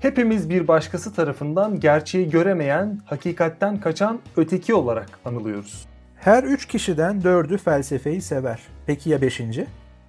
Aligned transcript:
Hepimiz 0.00 0.50
bir 0.50 0.68
başkası 0.68 1.14
tarafından 1.14 1.80
gerçeği 1.80 2.30
göremeyen, 2.30 3.00
hakikatten 3.04 3.80
kaçan 3.80 4.18
öteki 4.36 4.74
olarak 4.74 5.08
anılıyoruz. 5.24 5.86
Her 6.16 6.44
üç 6.44 6.66
kişiden 6.66 7.22
dördü 7.22 7.58
felsefeyi 7.58 8.22
sever. 8.22 8.60
Peki 8.86 9.10
ya 9.10 9.20
beşinci? 9.20 9.66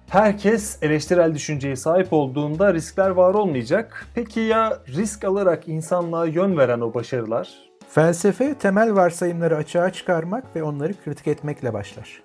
Herkes 0.08 0.78
eleştirel 0.82 1.34
düşünceye 1.34 1.76
sahip 1.76 2.12
olduğunda 2.12 2.74
riskler 2.74 3.10
var 3.10 3.34
olmayacak. 3.34 4.06
Peki 4.14 4.40
ya 4.40 4.78
risk 4.88 5.24
alarak 5.24 5.68
insanlığa 5.68 6.26
yön 6.26 6.58
veren 6.58 6.80
o 6.80 6.94
başarılar? 6.94 7.48
Felsefe 7.90 8.54
temel 8.54 8.94
varsayımları 8.94 9.56
açığa 9.56 9.90
çıkarmak 9.92 10.56
ve 10.56 10.62
onları 10.62 10.92
kritik 11.04 11.26
etmekle 11.26 11.72
başlar. 11.72 12.22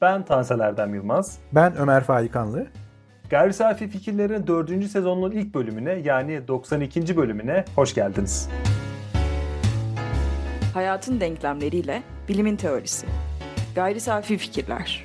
Ben 0.00 0.24
Tansel 0.24 0.60
Erdem 0.60 0.94
Yılmaz. 0.94 1.38
Ben 1.52 1.76
Ömer 1.76 2.04
Faikanlı. 2.04 2.66
Gayri 3.30 3.52
Safi 3.52 3.88
Fikirlerin 3.88 4.46
4. 4.46 4.84
sezonunun 4.84 5.30
ilk 5.30 5.54
bölümüne 5.54 5.92
yani 5.92 6.48
92. 6.48 7.16
bölümüne 7.16 7.64
hoş 7.74 7.94
geldiniz. 7.94 8.48
Hayatın 10.74 11.20
denklemleriyle 11.20 12.02
bilimin 12.28 12.56
teorisi. 12.56 13.06
Gayri 13.74 14.00
Safi 14.00 14.38
Fikirler. 14.38 15.04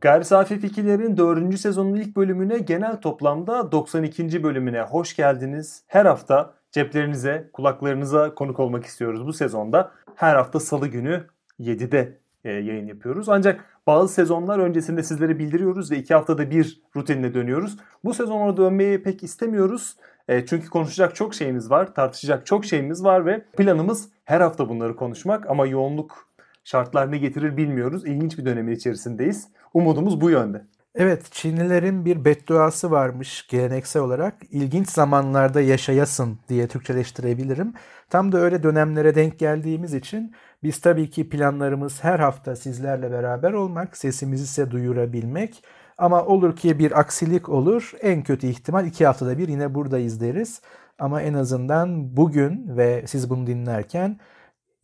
Gayri 0.00 0.24
Safi 0.24 0.58
Fikirlerin 0.58 1.16
4. 1.16 1.58
sezonun 1.58 1.94
ilk 1.94 2.16
bölümüne 2.16 2.58
genel 2.58 3.00
toplamda 3.00 3.72
92. 3.72 4.42
bölümüne 4.42 4.80
hoş 4.80 5.16
geldiniz. 5.16 5.82
Her 5.86 6.06
hafta 6.06 6.54
ceplerinize, 6.72 7.50
kulaklarınıza 7.52 8.34
konuk 8.34 8.60
olmak 8.60 8.84
istiyoruz 8.84 9.26
bu 9.26 9.32
sezonda. 9.32 9.90
Her 10.14 10.36
hafta 10.36 10.60
salı 10.60 10.88
günü 10.88 11.26
7'de 11.60 12.18
e, 12.44 12.52
yayın 12.52 12.86
yapıyoruz. 12.86 13.28
Ancak 13.28 13.73
bazı 13.86 14.14
sezonlar 14.14 14.58
öncesinde 14.58 15.02
sizlere 15.02 15.38
bildiriyoruz 15.38 15.90
ve 15.90 15.98
iki 15.98 16.14
haftada 16.14 16.50
bir 16.50 16.82
rutinine 16.96 17.34
dönüyoruz. 17.34 17.76
Bu 18.04 18.14
sezon 18.14 18.40
orada 18.40 18.56
dönmeyi 18.56 19.02
pek 19.02 19.22
istemiyoruz. 19.22 19.96
E, 20.28 20.46
çünkü 20.46 20.68
konuşacak 20.68 21.14
çok 21.14 21.34
şeyimiz 21.34 21.70
var, 21.70 21.94
tartışacak 21.94 22.46
çok 22.46 22.64
şeyimiz 22.64 23.04
var 23.04 23.26
ve 23.26 23.44
planımız 23.56 24.08
her 24.24 24.40
hafta 24.40 24.68
bunları 24.68 24.96
konuşmak 24.96 25.50
ama 25.50 25.66
yoğunluk 25.66 26.28
şartlar 26.64 27.12
ne 27.12 27.18
getirir 27.18 27.56
bilmiyoruz. 27.56 28.06
İlginç 28.06 28.38
bir 28.38 28.44
dönemin 28.44 28.74
içerisindeyiz. 28.74 29.48
Umudumuz 29.74 30.20
bu 30.20 30.30
yönde. 30.30 30.64
Evet, 30.94 31.32
Çinlilerin 31.32 32.04
bir 32.04 32.24
bedduası 32.24 32.90
varmış 32.90 33.46
geleneksel 33.48 34.02
olarak. 34.02 34.34
İlginç 34.50 34.88
zamanlarda 34.88 35.60
yaşayasın 35.60 36.38
diye 36.48 36.68
Türkçeleştirebilirim. 36.68 37.74
Tam 38.10 38.32
da 38.32 38.38
öyle 38.38 38.62
dönemlere 38.62 39.14
denk 39.14 39.38
geldiğimiz 39.38 39.94
için 39.94 40.34
biz 40.62 40.80
tabii 40.80 41.10
ki 41.10 41.28
planlarımız 41.28 42.04
her 42.04 42.18
hafta 42.18 42.56
sizlerle 42.56 43.10
beraber 43.12 43.52
olmak, 43.52 43.96
sesimizi 43.96 44.44
ise 44.44 44.70
duyurabilmek. 44.70 45.64
Ama 45.98 46.24
olur 46.26 46.56
ki 46.56 46.78
bir 46.78 46.98
aksilik 47.00 47.48
olur, 47.48 47.92
en 48.00 48.22
kötü 48.22 48.46
ihtimal 48.46 48.86
iki 48.86 49.06
haftada 49.06 49.38
bir 49.38 49.48
yine 49.48 49.74
buradayız 49.74 50.20
deriz. 50.20 50.60
Ama 50.98 51.22
en 51.22 51.34
azından 51.34 52.16
bugün 52.16 52.76
ve 52.76 53.04
siz 53.06 53.30
bunu 53.30 53.46
dinlerken 53.46 54.20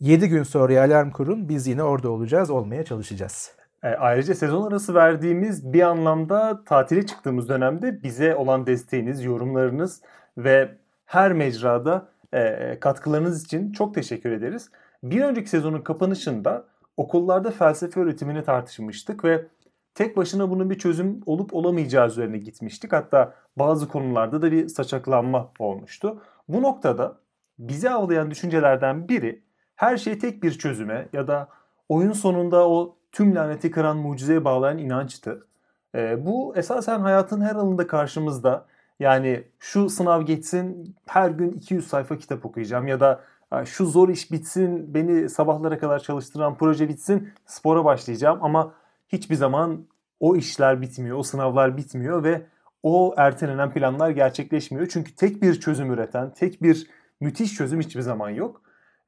7 0.00 0.28
gün 0.28 0.42
sonra 0.42 0.80
alarm 0.82 1.10
kurun 1.10 1.48
biz 1.48 1.66
yine 1.66 1.82
orada 1.82 2.10
olacağız, 2.10 2.50
olmaya 2.50 2.84
çalışacağız. 2.84 3.59
E, 3.82 3.88
ayrıca 3.88 4.34
sezon 4.34 4.68
arası 4.68 4.94
verdiğimiz 4.94 5.72
bir 5.72 5.82
anlamda 5.82 6.64
tatile 6.64 7.06
çıktığımız 7.06 7.48
dönemde 7.48 8.02
bize 8.02 8.36
olan 8.36 8.66
desteğiniz, 8.66 9.24
yorumlarınız 9.24 10.02
ve 10.38 10.78
her 11.06 11.32
mecrada 11.32 12.08
e, 12.32 12.76
katkılarınız 12.80 13.44
için 13.44 13.72
çok 13.72 13.94
teşekkür 13.94 14.32
ederiz. 14.32 14.70
Bir 15.02 15.20
önceki 15.20 15.50
sezonun 15.50 15.80
kapanışında 15.80 16.64
okullarda 16.96 17.50
felsefe 17.50 18.00
öğretimini 18.00 18.44
tartışmıştık 18.44 19.24
ve 19.24 19.46
tek 19.94 20.16
başına 20.16 20.50
bunun 20.50 20.70
bir 20.70 20.78
çözüm 20.78 21.20
olup 21.26 21.54
olamayacağı 21.54 22.06
üzerine 22.06 22.38
gitmiştik. 22.38 22.92
Hatta 22.92 23.34
bazı 23.56 23.88
konularda 23.88 24.42
da 24.42 24.52
bir 24.52 24.68
saçaklanma 24.68 25.52
olmuştu. 25.58 26.22
Bu 26.48 26.62
noktada 26.62 27.18
bizi 27.58 27.90
avlayan 27.90 28.30
düşüncelerden 28.30 29.08
biri 29.08 29.42
her 29.76 29.96
şey 29.96 30.18
tek 30.18 30.42
bir 30.42 30.52
çözüme 30.52 31.08
ya 31.12 31.28
da 31.28 31.48
oyun 31.88 32.12
sonunda 32.12 32.68
o 32.68 32.96
tüm 33.12 33.34
laneti 33.34 33.70
kıran 33.70 33.96
mucizeye 33.96 34.44
bağlayan 34.44 34.78
inançtı. 34.78 35.46
E, 35.94 36.26
bu 36.26 36.56
esasen 36.56 37.00
hayatın 37.00 37.40
her 37.40 37.54
alanında 37.54 37.86
karşımızda. 37.86 38.66
Yani 39.00 39.44
şu 39.58 39.90
sınav 39.90 40.22
geçsin 40.22 40.96
her 41.06 41.30
gün 41.30 41.50
200 41.50 41.88
sayfa 41.88 42.18
kitap 42.18 42.46
okuyacağım 42.46 42.86
ya 42.86 43.00
da 43.00 43.20
şu 43.64 43.86
zor 43.86 44.08
iş 44.08 44.32
bitsin, 44.32 44.94
beni 44.94 45.28
sabahlara 45.28 45.78
kadar 45.78 45.98
çalıştıran 45.98 46.54
proje 46.54 46.88
bitsin, 46.88 47.32
spora 47.46 47.84
başlayacağım 47.84 48.38
ama 48.42 48.74
hiçbir 49.08 49.34
zaman 49.34 49.86
o 50.20 50.36
işler 50.36 50.80
bitmiyor, 50.80 51.18
o 51.18 51.22
sınavlar 51.22 51.76
bitmiyor 51.76 52.24
ve 52.24 52.46
o 52.82 53.14
ertelenen 53.16 53.70
planlar 53.70 54.10
gerçekleşmiyor. 54.10 54.88
Çünkü 54.88 55.14
tek 55.14 55.42
bir 55.42 55.60
çözüm 55.60 55.92
üreten, 55.92 56.30
tek 56.30 56.62
bir 56.62 56.86
müthiş 57.20 57.54
çözüm 57.54 57.80
hiçbir 57.80 58.00
zaman 58.00 58.30
yok. 58.30 58.62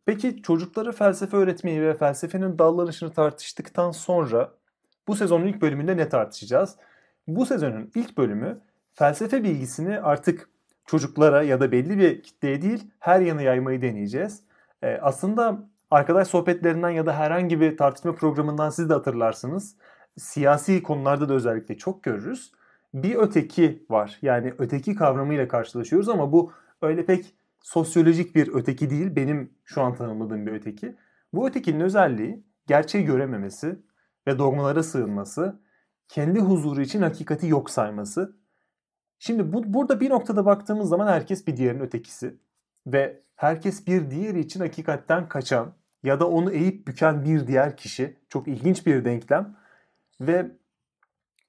Peki 0.07 0.43
çocuklara 0.43 0.93
felsefe 0.93 1.37
öğretmeyi 1.37 1.83
ve 1.83 1.95
felsefenin 1.95 2.59
dallanışını 2.59 3.13
tartıştıktan 3.13 3.91
sonra 3.91 4.51
bu 5.09 5.17
sezonun 5.17 5.47
ilk 5.47 5.63
bölümünde 5.63 5.97
ne 5.97 6.09
tartışacağız? 6.09 6.77
Bu 7.27 7.47
sezonun 7.47 7.91
ilk 7.95 8.19
bölümü 8.19 8.61
felsefe 8.95 9.45
bilgisini 9.45 10.01
artık 10.01 10.49
çocuklara 10.87 11.43
ya 11.43 11.61
da 11.61 11.73
belli 11.73 11.99
bir 11.99 12.23
kitleye 12.23 12.63
değil 12.63 12.91
her 12.99 13.21
yana 13.21 13.43
yaymayı 13.43 13.83
deneyeceğiz. 13.83 14.43
Ee, 14.83 14.99
aslında 15.03 15.69
arkadaş 15.91 16.29
sohbetlerinden 16.29 16.91
ya 16.91 17.07
da 17.07 17.17
herhangi 17.17 17.61
bir 17.61 17.77
tartışma 17.77 18.15
programından 18.15 18.71
siz 18.71 18.89
de 18.89 18.95
hatırlarsınız. 18.95 19.77
Siyasi 20.19 20.83
konularda 20.83 21.29
da 21.29 21.35
özellikle 21.35 21.79
çok 21.79 22.03
görürüz. 22.03 22.53
Bir 22.95 23.17
öteki 23.17 23.87
var. 23.91 24.19
Yani 24.23 24.55
öteki 24.59 24.95
kavramıyla 24.95 25.49
karşılaşıyoruz 25.49 26.09
ama 26.09 26.33
bu 26.33 26.53
öyle 26.83 27.05
pek 27.05 27.35
sosyolojik 27.63 28.35
bir 28.35 28.55
öteki 28.55 28.91
değil. 28.91 29.17
Benim 29.17 29.55
şu 29.65 29.83
an 29.83 29.95
tanımladığım 29.95 30.47
bir 30.47 30.53
öteki. 30.53 30.97
Bu 31.33 31.49
ötekinin 31.49 31.81
özelliği 31.81 32.45
gerçeği 32.67 33.05
görememesi 33.05 33.79
ve 34.27 34.39
dogmalara 34.39 34.83
sığınması, 34.83 35.61
kendi 36.09 36.41
huzuru 36.41 36.81
için 36.81 37.03
hakikati 37.03 37.47
yok 37.47 37.71
sayması 37.71 38.43
Şimdi 39.25 39.53
bu, 39.53 39.75
burada 39.75 40.01
bir 40.01 40.11
noktada 40.11 40.47
baktığımız 40.47 40.89
zaman 40.89 41.07
herkes 41.07 41.47
bir 41.47 41.57
diğerinin 41.57 41.83
ötekisi. 41.83 42.37
Ve 42.87 43.23
herkes 43.37 43.87
bir 43.87 44.11
diğeri 44.11 44.41
için 44.41 44.61
hakikatten 44.61 45.29
kaçan 45.29 45.75
ya 46.03 46.21
da 46.21 46.29
onu 46.29 46.53
eğip 46.53 46.89
büken 46.89 47.25
bir 47.25 47.47
diğer 47.47 47.77
kişi. 47.77 48.17
Çok 48.29 48.49
ilginç 48.49 48.87
bir 48.87 49.05
denklem. 49.05 49.57
Ve 50.21 50.51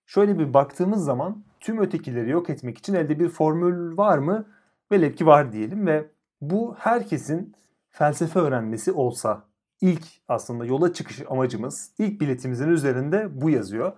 şöyle 0.06 0.40
bir 0.40 0.54
baktığımız 0.54 1.06
zaman 1.06 1.44
tüm 1.60 1.78
ötekileri 1.78 2.30
yok 2.30 2.50
etmek 2.50 2.78
için 2.78 2.94
elde 2.94 3.20
bir 3.20 3.30
formül 3.30 3.98
var 3.98 4.18
mı? 4.18 4.46
Velev 4.92 5.12
ki 5.14 5.26
var 5.26 5.52
diyelim 5.52 5.88
ve 5.88 6.10
bu 6.42 6.76
herkesin 6.80 7.56
felsefe 7.90 8.40
öğrenmesi 8.40 8.92
olsa 8.92 9.44
ilk 9.82 10.04
aslında 10.28 10.66
yola 10.66 10.94
çıkış 10.94 11.22
amacımız 11.30 11.92
ilk 11.98 12.22
biletimizin 12.22 12.70
üzerinde 12.70 13.42
bu 13.42 13.50
yazıyor. 13.50 13.94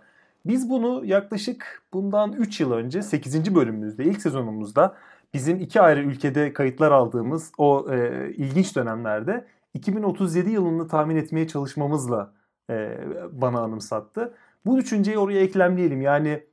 Biz 0.45 0.69
bunu 0.69 1.05
yaklaşık 1.05 1.83
bundan 1.93 2.33
3 2.33 2.59
yıl 2.61 2.71
önce 2.71 3.01
8. 3.01 3.55
bölümümüzde, 3.55 4.03
ilk 4.03 4.21
sezonumuzda 4.21 4.95
bizim 5.33 5.59
iki 5.59 5.81
ayrı 5.81 6.03
ülkede 6.03 6.53
kayıtlar 6.53 6.91
aldığımız 6.91 7.51
o 7.57 7.87
e, 7.91 8.29
ilginç 8.33 8.75
dönemlerde 8.75 9.47
2037 9.73 10.49
yılını 10.49 10.87
tahmin 10.87 11.15
etmeye 11.15 11.47
çalışmamızla 11.47 12.33
e, 12.69 12.97
bana 13.31 13.59
anımsattı. 13.59 14.33
Bu 14.65 14.77
düşünceyi 14.77 15.17
oraya 15.17 15.39
eklemleyelim. 15.39 16.01
Yani 16.01 16.43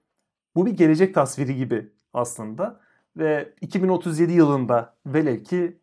bu 0.54 0.66
bir 0.66 0.70
gelecek 0.70 1.14
tasviri 1.14 1.56
gibi 1.56 1.92
aslında. 2.14 2.80
Ve 3.16 3.52
2037 3.60 4.32
yılında 4.32 4.94
velev 5.06 5.42
ki 5.44 5.78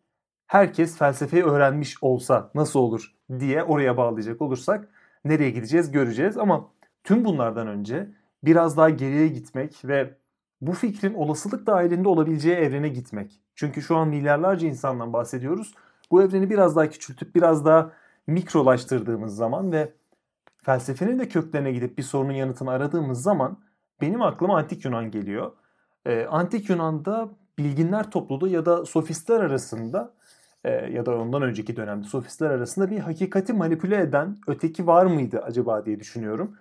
herkes 0.46 0.98
felsefeyi 0.98 1.44
öğrenmiş 1.44 2.02
olsa 2.02 2.50
nasıl 2.54 2.80
olur 2.80 3.14
diye 3.40 3.62
oraya 3.62 3.96
bağlayacak 3.96 4.42
olursak 4.42 4.88
nereye 5.24 5.50
gideceğiz 5.50 5.92
göreceğiz. 5.92 6.38
Ama 6.38 6.70
Tüm 7.04 7.24
bunlardan 7.24 7.68
önce 7.68 8.10
biraz 8.44 8.76
daha 8.76 8.90
geriye 8.90 9.28
gitmek 9.28 9.84
ve 9.84 10.14
bu 10.60 10.72
fikrin 10.72 11.14
olasılık 11.14 11.66
dahilinde 11.66 12.08
olabileceği 12.08 12.56
evrene 12.56 12.88
gitmek. 12.88 13.40
Çünkü 13.54 13.82
şu 13.82 13.96
an 13.96 14.08
milyarlarca 14.08 14.68
insandan 14.68 15.12
bahsediyoruz. 15.12 15.74
Bu 16.10 16.22
evreni 16.22 16.50
biraz 16.50 16.76
daha 16.76 16.90
küçültüp 16.90 17.34
biraz 17.34 17.64
daha 17.64 17.92
mikrolaştırdığımız 18.26 19.36
zaman 19.36 19.72
ve 19.72 19.92
felsefenin 20.62 21.18
de 21.18 21.28
köklerine 21.28 21.72
gidip 21.72 21.98
bir 21.98 22.02
sorunun 22.02 22.32
yanıtını 22.32 22.70
aradığımız 22.70 23.22
zaman 23.22 23.58
benim 24.00 24.22
aklıma 24.22 24.58
antik 24.58 24.84
Yunan 24.84 25.10
geliyor. 25.10 25.52
Ee, 26.06 26.26
antik 26.30 26.70
Yunan'da 26.70 27.28
bilginler 27.58 28.10
topluluğu 28.10 28.48
ya 28.48 28.66
da 28.66 28.84
sofistler 28.86 29.40
arasında 29.40 30.12
e, 30.64 30.70
ya 30.70 31.06
da 31.06 31.18
ondan 31.18 31.42
önceki 31.42 31.76
dönemde 31.76 32.06
sofistler 32.06 32.50
arasında 32.50 32.90
bir 32.90 32.98
hakikati 32.98 33.52
manipüle 33.52 34.00
eden 34.00 34.38
öteki 34.46 34.86
var 34.86 35.06
mıydı 35.06 35.40
acaba 35.40 35.86
diye 35.86 36.00
düşünüyorum. 36.00 36.56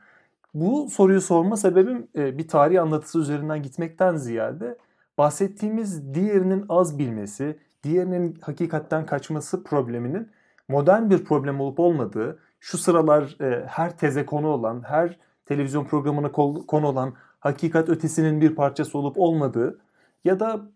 Bu 0.54 0.90
soruyu 0.90 1.22
sorma 1.22 1.58
sebebim 1.58 2.08
e, 2.16 2.38
bir 2.38 2.48
tarih 2.48 2.82
anlatısı 2.82 3.20
üzerinden 3.20 3.64
gitmekten 3.64 4.16
ziyade 4.16 4.78
bahsettiğimiz 5.18 6.14
diğerinin 6.14 6.66
az 6.70 7.00
bilmesi, 7.00 7.60
diğerinin 7.84 8.38
hakikatten 8.42 9.06
kaçması 9.06 9.64
probleminin 9.64 10.32
modern 10.68 11.10
bir 11.10 11.26
problem 11.26 11.62
olup 11.62 11.80
olmadığı, 11.80 12.40
şu 12.60 12.78
sıralar 12.78 13.38
e, 13.42 13.66
her 13.68 13.98
teze 13.98 14.26
konu 14.26 14.48
olan, 14.48 14.84
her 14.86 15.20
televizyon 15.46 15.86
programına 15.86 16.32
konu 16.32 16.88
olan 16.88 17.14
hakikat 17.40 17.90
ötesinin 17.90 18.42
bir 18.42 18.56
parçası 18.56 18.98
olup 18.98 19.20
olmadığı 19.20 19.80
ya 20.24 20.40
da 20.40 20.72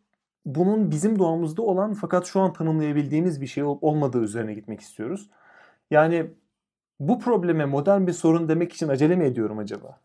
bunun 0.46 0.92
bizim 0.92 1.20
doğamızda 1.20 1.62
olan 1.62 1.94
fakat 1.94 2.26
şu 2.26 2.42
an 2.42 2.54
tanımlayabildiğimiz 2.54 3.42
bir 3.42 3.48
şey 3.48 3.64
olmadığı 3.64 4.22
üzerine 4.24 4.54
gitmek 4.54 4.82
istiyoruz. 4.82 5.30
Yani 5.92 6.32
bu 7.00 7.20
probleme 7.20 7.66
modern 7.66 8.08
bir 8.08 8.14
sorun 8.14 8.50
demek 8.50 8.74
için 8.74 8.88
acele 8.88 9.16
mi 9.16 9.26
ediyorum 9.26 9.60
acaba? 9.60 10.00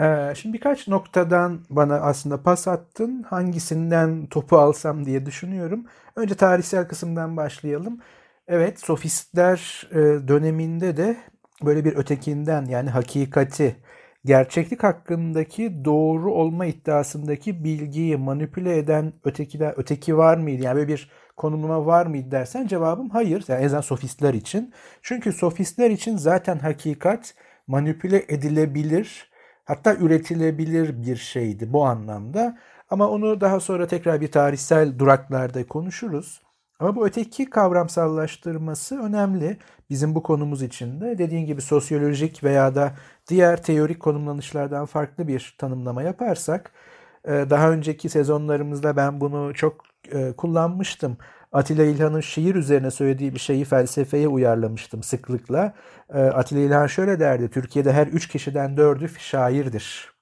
Ee, 0.00 0.32
şimdi 0.36 0.54
birkaç 0.54 0.88
noktadan 0.88 1.60
bana 1.70 1.94
aslında 1.94 2.42
pas 2.42 2.68
attın. 2.68 3.22
Hangisinden 3.22 4.26
topu 4.26 4.58
alsam 4.58 5.04
diye 5.06 5.26
düşünüyorum. 5.26 5.86
Önce 6.16 6.34
tarihsel 6.34 6.88
kısımdan 6.88 7.36
başlayalım. 7.36 8.00
Evet, 8.48 8.80
sofistler 8.80 9.88
e, 9.90 10.28
döneminde 10.28 10.96
de 10.96 11.16
böyle 11.64 11.84
bir 11.84 11.96
ötekinden 11.96 12.64
yani 12.64 12.90
hakikati, 12.90 13.76
gerçeklik 14.24 14.82
hakkındaki 14.82 15.84
doğru 15.84 16.34
olma 16.34 16.66
iddiasındaki 16.66 17.64
bilgiyi 17.64 18.16
manipüle 18.16 18.78
eden 18.78 19.12
ötekiler, 19.24 19.74
öteki 19.76 20.16
var 20.16 20.36
mıydı? 20.36 20.62
Yani 20.62 20.76
böyle 20.76 20.88
bir 20.88 21.10
konumuma 21.36 21.86
var 21.86 22.06
mıydı 22.06 22.30
dersen 22.30 22.66
cevabım 22.66 23.10
hayır. 23.10 23.44
Yani 23.48 23.64
en 23.64 23.80
sofistler 23.80 24.34
için. 24.34 24.72
Çünkü 25.02 25.32
sofistler 25.32 25.90
için 25.90 26.16
zaten 26.16 26.58
hakikat 26.58 27.34
manipüle 27.66 28.24
edilebilir, 28.28 29.30
hatta 29.64 29.94
üretilebilir 29.94 31.02
bir 31.02 31.16
şeydi 31.16 31.72
bu 31.72 31.84
anlamda. 31.84 32.58
Ama 32.90 33.08
onu 33.08 33.40
daha 33.40 33.60
sonra 33.60 33.86
tekrar 33.86 34.20
bir 34.20 34.30
tarihsel 34.30 34.98
duraklarda 34.98 35.66
konuşuruz. 35.66 36.42
Ama 36.80 36.96
bu 36.96 37.06
öteki 37.06 37.50
kavramsallaştırması 37.50 39.02
önemli 39.02 39.56
bizim 39.90 40.14
bu 40.14 40.22
konumuz 40.22 40.62
için 40.62 41.00
de. 41.00 41.18
Dediğin 41.18 41.46
gibi 41.46 41.62
sosyolojik 41.62 42.44
veya 42.44 42.74
da 42.74 42.92
diğer 43.28 43.62
teorik 43.62 44.00
konumlanışlardan 44.00 44.86
farklı 44.86 45.28
bir 45.28 45.54
tanımlama 45.58 46.02
yaparsak 46.02 46.72
e, 47.24 47.30
daha 47.30 47.70
önceki 47.70 48.08
sezonlarımızda 48.08 48.96
ben 48.96 49.20
bunu 49.20 49.54
çok 49.54 49.84
e, 50.12 50.32
kullanmıştım. 50.32 51.16
Atilla 51.52 51.84
İlhan'ın 51.84 52.20
şiir 52.20 52.54
üzerine 52.54 52.90
söylediği 52.90 53.34
bir 53.34 53.38
şeyi 53.38 53.64
felsefeye 53.64 54.28
uyarlamıştım 54.28 55.02
sıklıkla. 55.02 55.74
E, 56.14 56.18
Atilla 56.18 56.60
İlhan 56.60 56.86
şöyle 56.86 57.20
derdi, 57.20 57.50
Türkiye'de 57.50 57.92
her 57.92 58.06
üç 58.06 58.28
kişiden 58.28 58.76
dördü 58.76 59.10
şairdir. 59.18 60.12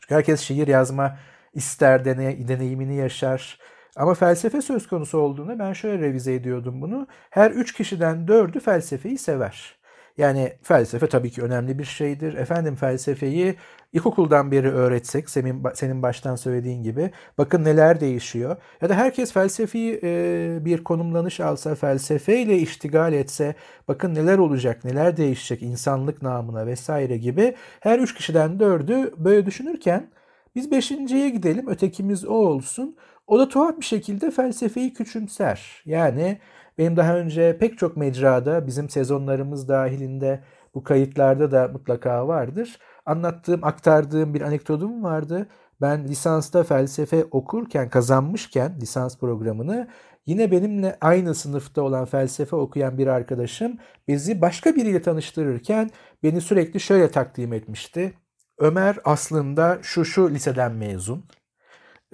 Çünkü 0.00 0.14
herkes 0.14 0.40
şiir 0.40 0.68
yazma 0.68 1.18
ister, 1.54 2.04
deneyimini 2.04 2.96
yaşar, 2.96 3.58
ama 3.96 4.14
felsefe 4.14 4.62
söz 4.62 4.86
konusu 4.86 5.18
olduğunda 5.18 5.58
ben 5.58 5.72
şöyle 5.72 6.02
revize 6.02 6.34
ediyordum 6.34 6.80
bunu. 6.82 7.06
Her 7.30 7.50
üç 7.50 7.72
kişiden 7.74 8.28
dördü 8.28 8.60
felsefeyi 8.60 9.18
sever. 9.18 9.82
Yani 10.18 10.52
felsefe 10.62 11.06
tabii 11.06 11.30
ki 11.30 11.42
önemli 11.42 11.78
bir 11.78 11.84
şeydir. 11.84 12.34
Efendim 12.34 12.76
felsefeyi 12.76 13.54
ilkokuldan 13.92 14.50
beri 14.50 14.70
öğretsek 14.70 15.30
senin, 15.30 15.62
senin 15.74 16.02
baştan 16.02 16.36
söylediğin 16.36 16.82
gibi 16.82 17.10
bakın 17.38 17.64
neler 17.64 18.00
değişiyor. 18.00 18.56
Ya 18.82 18.88
da 18.88 18.94
herkes 18.94 19.32
felsefi 19.32 20.00
e, 20.02 20.58
bir 20.64 20.84
konumlanış 20.84 21.40
alsa 21.40 21.74
felsefeyle 21.74 22.58
iştigal 22.58 23.12
etse 23.12 23.54
bakın 23.88 24.14
neler 24.14 24.38
olacak 24.38 24.84
neler 24.84 25.16
değişecek 25.16 25.62
insanlık 25.62 26.22
namına 26.22 26.66
vesaire 26.66 27.16
gibi 27.16 27.54
her 27.80 27.98
üç 27.98 28.14
kişiden 28.14 28.60
dördü 28.60 29.14
böyle 29.16 29.46
düşünürken 29.46 30.10
biz 30.54 30.70
beşinciye 30.70 31.28
gidelim 31.30 31.68
ötekimiz 31.68 32.24
o 32.24 32.34
olsun. 32.34 32.96
O 33.32 33.38
da 33.38 33.48
tuhaf 33.48 33.78
bir 33.78 33.84
şekilde 33.84 34.30
felsefeyi 34.30 34.94
küçümser. 34.94 35.82
Yani 35.84 36.38
benim 36.78 36.96
daha 36.96 37.16
önce 37.16 37.58
pek 37.58 37.78
çok 37.78 37.96
mecrada 37.96 38.66
bizim 38.66 38.88
sezonlarımız 38.88 39.68
dahilinde 39.68 40.44
bu 40.74 40.82
kayıtlarda 40.82 41.50
da 41.50 41.68
mutlaka 41.68 42.28
vardır. 42.28 42.78
Anlattığım, 43.06 43.64
aktardığım 43.64 44.34
bir 44.34 44.40
anekdotum 44.40 45.02
vardı. 45.02 45.48
Ben 45.80 46.04
lisansta 46.08 46.62
felsefe 46.62 47.24
okurken, 47.30 47.90
kazanmışken 47.90 48.76
lisans 48.80 49.18
programını 49.18 49.88
yine 50.26 50.50
benimle 50.50 50.98
aynı 51.00 51.34
sınıfta 51.34 51.82
olan 51.82 52.04
felsefe 52.04 52.56
okuyan 52.56 52.98
bir 52.98 53.06
arkadaşım 53.06 53.78
bizi 54.08 54.40
başka 54.40 54.76
biriyle 54.76 55.02
tanıştırırken 55.02 55.90
beni 56.22 56.40
sürekli 56.40 56.80
şöyle 56.80 57.10
takdim 57.10 57.52
etmişti. 57.52 58.14
Ömer 58.58 58.96
aslında 59.04 59.78
şu 59.82 60.04
şu 60.04 60.30
liseden 60.30 60.72
mezun 60.72 61.24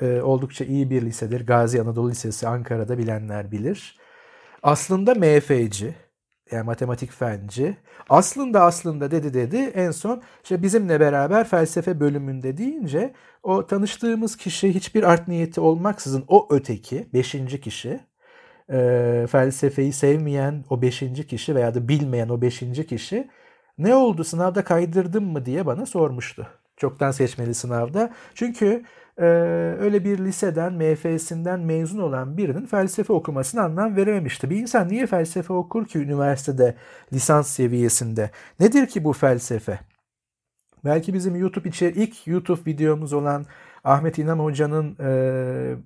e, 0.00 0.22
oldukça 0.22 0.64
iyi 0.64 0.90
bir 0.90 1.02
lisedir. 1.02 1.46
Gazi 1.46 1.82
Anadolu 1.82 2.10
Lisesi 2.10 2.48
Ankara'da 2.48 2.98
bilenler 2.98 3.52
bilir. 3.52 3.98
Aslında 4.62 5.14
MF'ci, 5.14 5.94
yani 6.52 6.64
matematik 6.64 7.12
fenci. 7.12 7.76
Aslında 8.08 8.62
aslında 8.62 9.10
dedi 9.10 9.34
dedi 9.34 9.56
en 9.56 9.90
son 9.90 10.22
işte 10.42 10.62
bizimle 10.62 11.00
beraber 11.00 11.48
felsefe 11.48 12.00
bölümünde 12.00 12.56
deyince 12.56 13.14
o 13.42 13.66
tanıştığımız 13.66 14.36
kişi 14.36 14.74
hiçbir 14.74 15.02
art 15.02 15.28
niyeti 15.28 15.60
olmaksızın 15.60 16.24
o 16.28 16.48
öteki 16.50 17.08
beşinci 17.14 17.60
kişi 17.60 18.00
e, 18.72 19.26
felsefeyi 19.30 19.92
sevmeyen 19.92 20.64
o 20.70 20.82
beşinci 20.82 21.26
kişi 21.26 21.54
veya 21.54 21.74
da 21.74 21.88
bilmeyen 21.88 22.28
o 22.28 22.42
beşinci 22.42 22.86
kişi 22.86 23.28
ne 23.78 23.94
oldu 23.94 24.24
sınavda 24.24 24.64
kaydırdım 24.64 25.24
mı 25.24 25.46
diye 25.46 25.66
bana 25.66 25.86
sormuştu. 25.86 26.46
Çoktan 26.76 27.10
seçmeli 27.10 27.54
sınavda. 27.54 28.10
Çünkü 28.34 28.84
e, 29.18 29.24
öyle 29.80 30.04
bir 30.04 30.18
liseden, 30.18 30.72
MF'sinden 30.72 31.60
mezun 31.60 31.98
olan 31.98 32.36
birinin 32.36 32.66
felsefe 32.66 33.12
okumasına 33.12 33.62
anlam 33.62 33.96
verememişti. 33.96 34.50
Bir 34.50 34.56
insan 34.56 34.88
niye 34.88 35.06
felsefe 35.06 35.52
okur 35.52 35.86
ki 35.86 35.98
üniversitede 35.98 36.74
lisans 37.12 37.48
seviyesinde? 37.48 38.30
Nedir 38.60 38.86
ki 38.86 39.04
bu 39.04 39.12
felsefe? 39.12 39.78
Belki 40.84 41.14
bizim 41.14 41.36
YouTube 41.36 41.68
içeri 41.68 42.02
ilk 42.02 42.26
YouTube 42.26 42.60
videomuz 42.66 43.12
olan 43.12 43.46
Ahmet 43.84 44.18
İnan 44.18 44.38
Hoca'nın 44.38 44.96
e, 45.00 45.10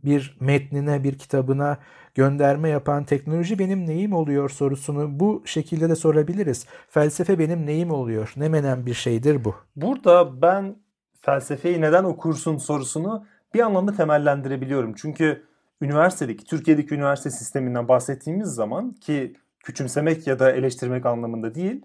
bir 0.05 0.37
metnine, 0.41 1.05
bir 1.05 1.19
kitabına 1.19 1.79
gönderme 2.15 2.69
yapan 2.69 3.05
teknoloji 3.05 3.59
benim 3.59 3.87
neyim 3.87 4.13
oluyor 4.13 4.49
sorusunu 4.51 5.21
bu 5.21 5.43
şekilde 5.45 5.91
de 5.91 5.97
sorabiliriz. 5.97 6.67
Felsefe 6.89 7.39
benim 7.39 7.67
neyim 7.67 7.91
oluyor? 7.91 8.33
Ne 8.37 8.49
menen 8.49 8.87
bir 8.87 8.95
şeydir 8.95 9.45
bu? 9.45 9.55
Burada 9.77 10.43
ben 10.43 10.77
felsefeyi 11.23 11.81
neden 11.81 12.05
okursun 12.05 12.57
sorusunu 12.57 13.25
bir 13.55 13.61
anlamda 13.61 13.93
temellendirebiliyorum. 13.93 14.95
Çünkü 14.95 15.43
üniversitedeki, 15.81 16.45
Türkiye'deki 16.45 16.95
üniversite 16.95 17.31
sisteminden 17.31 17.89
bahsettiğimiz 17.89 18.49
zaman 18.49 18.93
ki 18.93 19.37
küçümsemek 19.59 20.27
ya 20.27 20.39
da 20.39 20.53
eleştirmek 20.53 21.07
anlamında 21.07 21.55
değil, 21.55 21.83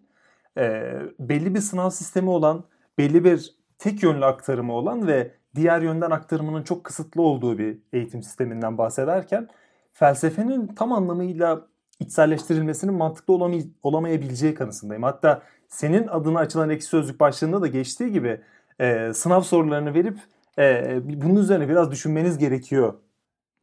e, 0.58 0.94
belli 1.20 1.56
bir 1.56 1.60
sınav 1.60 1.90
sistemi 1.90 2.30
olan, 2.30 2.64
belli 2.98 3.24
bir 3.24 3.56
tek 3.80 4.04
yönlü 4.04 4.26
aktarımı 4.26 4.74
olan 4.74 5.08
ve 5.08 5.32
diğer 5.56 5.82
yönden 5.82 6.12
aktarımının 6.12 6.64
çok 6.64 6.84
kısıtlı 6.84 7.22
olduğu 7.22 7.58
bir 7.58 7.78
eğitim 7.94 8.24
sisteminden 8.24 8.78
bahsederken 8.78 9.48
felsefenin 9.94 10.68
tam 10.68 10.92
anlamıyla 10.92 11.68
içselleştirilmesinin 12.00 12.94
mantıklı 12.94 13.34
olamay- 13.34 13.70
olamayabileceği 13.84 14.54
kanısındayım. 14.54 15.04
Hatta 15.04 15.42
senin 15.68 16.08
adına 16.08 16.40
açılan 16.40 16.70
ekşi 16.70 16.88
sözlük 16.88 17.20
başlığında 17.20 17.62
da 17.62 17.68
geçtiği 17.68 18.12
gibi 18.12 18.42
e, 18.80 19.14
sınav 19.14 19.42
sorularını 19.42 19.94
verip 19.94 20.18
e, 20.60 21.00
bunun 21.04 21.36
üzerine 21.36 21.70
biraz 21.70 21.92
düşünmeniz 21.92 22.38
gerekiyor 22.38 22.94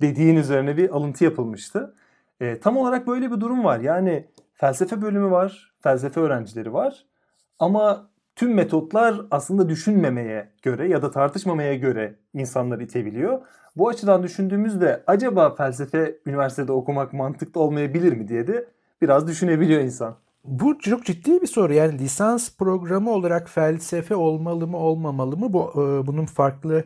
dediğin 0.01 0.37
üzerine 0.37 0.77
bir 0.77 0.91
alıntı 0.91 1.25
yapılmıştı. 1.25 1.95
E, 2.41 2.61
tam 2.61 2.77
olarak 2.77 3.07
böyle 3.07 3.33
bir 3.33 3.41
durum 3.41 3.65
var. 3.65 3.81
Yani 3.81 4.29
felsefe 4.55 5.03
bölümü 5.03 5.31
var, 5.31 5.73
felsefe 5.81 6.21
öğrencileri 6.21 6.73
var 6.73 7.05
ama 7.59 8.11
tüm 8.37 8.55
metotlar 8.55 9.21
aslında 9.31 9.69
düşünmemeye 9.69 10.53
göre 10.63 10.89
ya 10.89 11.03
da 11.03 11.11
tartışmamaya 11.11 11.75
göre 11.75 12.15
insanları 12.35 12.83
itebiliyor. 12.83 13.41
Bu 13.77 13.89
açıdan 13.89 14.23
düşündüğümüzde 14.23 15.03
acaba 15.07 15.55
felsefe 15.55 16.19
üniversitede 16.27 16.73
okumak 16.73 17.13
mantıklı 17.13 17.61
olmayabilir 17.61 18.13
mi 18.13 18.29
diye 18.29 18.47
de 18.47 18.69
biraz 19.03 19.29
düşünebiliyor 19.29 19.81
insan. 19.81 20.17
Bu 20.45 20.79
çok 20.79 21.05
ciddi 21.05 21.43
bir 21.43 21.47
soru. 21.47 21.75
Yani 21.75 21.99
lisans 21.99 22.57
programı 22.57 23.11
olarak 23.11 23.51
felsefe 23.51 24.17
olmalı 24.17 24.67
mı 24.67 24.77
olmamalı 24.77 25.37
mı? 25.37 25.53
Bu 25.53 25.71
e, 25.73 26.07
bunun 26.07 26.27
farklı 26.27 26.85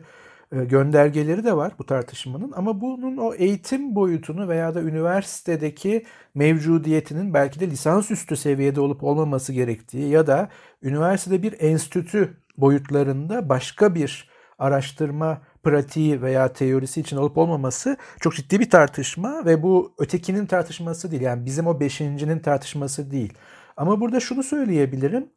e, 0.51 0.65
göndergeleri 0.65 1.43
de 1.43 1.55
var 1.57 1.73
bu 1.79 1.85
tartışmanın 1.85 2.51
ama 2.55 2.81
bunun 2.81 3.17
o 3.17 3.33
eğitim 3.33 3.95
boyutunu 3.95 4.47
veya 4.47 4.75
da 4.75 4.81
üniversitedeki 4.81 6.05
mevcudiyetinin 6.35 7.33
belki 7.33 7.59
de 7.59 7.69
lisansüstü 7.69 8.37
seviyede 8.37 8.81
olup 8.81 9.03
olmaması 9.03 9.53
gerektiği 9.53 10.09
ya 10.09 10.27
da 10.27 10.49
üniversitede 10.83 11.43
bir 11.43 11.55
enstitü 11.59 12.37
boyutlarında 12.57 13.49
başka 13.49 13.95
bir 13.95 14.29
araştırma 14.59 15.41
pratiği 15.63 16.21
veya 16.21 16.53
teorisi 16.53 17.01
için 17.01 17.17
olup 17.17 17.37
olmaması 17.37 17.97
çok 18.19 18.35
ciddi 18.35 18.59
bir 18.59 18.69
tartışma 18.69 19.45
ve 19.45 19.63
bu 19.63 19.93
ötekinin 19.97 20.45
tartışması 20.45 21.11
değil. 21.11 21.21
Yani 21.21 21.45
bizim 21.45 21.67
o 21.67 21.79
beşincinin 21.79 22.39
tartışması 22.39 23.11
değil. 23.11 23.33
Ama 23.77 24.01
burada 24.01 24.19
şunu 24.19 24.43
söyleyebilirim. 24.43 25.29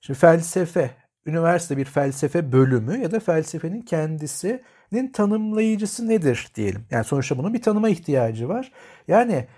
Şimdi 0.00 0.18
felsefe, 0.18 0.90
üniversite 1.26 1.76
bir 1.76 1.84
felsefe 1.84 2.52
bölümü 2.52 2.98
ya 2.98 3.10
da 3.10 3.20
felsefenin 3.20 3.82
kendisinin 3.82 5.12
tanımlayıcısı 5.12 6.08
nedir 6.08 6.48
diyelim. 6.54 6.86
Yani 6.90 7.04
sonuçta 7.04 7.38
bunun 7.38 7.54
bir 7.54 7.62
tanıma 7.62 7.88
ihtiyacı 7.88 8.48
var. 8.48 8.72
Yani 9.08 9.48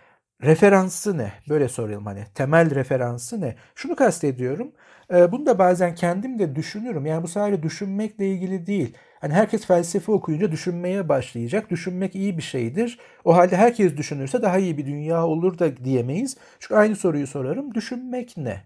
referansı 0.42 1.18
ne? 1.18 1.32
Böyle 1.48 1.68
soralım 1.68 2.06
hani 2.06 2.24
temel 2.34 2.74
referansı 2.74 3.40
ne? 3.40 3.56
Şunu 3.74 3.96
kastediyorum. 3.96 4.72
Bunu 5.10 5.46
da 5.46 5.58
bazen 5.58 5.94
kendim 5.94 6.38
de 6.38 6.54
düşünürüm. 6.56 7.06
Yani 7.06 7.22
bu 7.22 7.28
sadece 7.28 7.62
düşünmekle 7.62 8.28
ilgili 8.28 8.66
değil. 8.66 8.96
Hani 9.20 9.32
herkes 9.34 9.66
felsefe 9.66 10.12
okuyunca 10.12 10.52
düşünmeye 10.52 11.08
başlayacak. 11.08 11.70
Düşünmek 11.70 12.14
iyi 12.14 12.36
bir 12.38 12.42
şeydir. 12.42 12.98
O 13.24 13.36
halde 13.36 13.56
herkes 13.56 13.96
düşünürse 13.96 14.42
daha 14.42 14.58
iyi 14.58 14.78
bir 14.78 14.86
dünya 14.86 15.26
olur 15.26 15.58
da 15.58 15.76
diyemeyiz. 15.84 16.36
Çünkü 16.58 16.74
aynı 16.74 16.96
soruyu 16.96 17.26
sorarım. 17.26 17.74
Düşünmek 17.74 18.36
ne? 18.36 18.62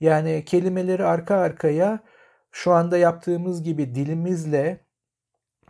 Yani 0.00 0.44
kelimeleri 0.46 1.04
arka 1.04 1.36
arkaya 1.36 2.00
şu 2.52 2.72
anda 2.72 2.98
yaptığımız 2.98 3.62
gibi 3.62 3.94
dilimizle 3.94 4.80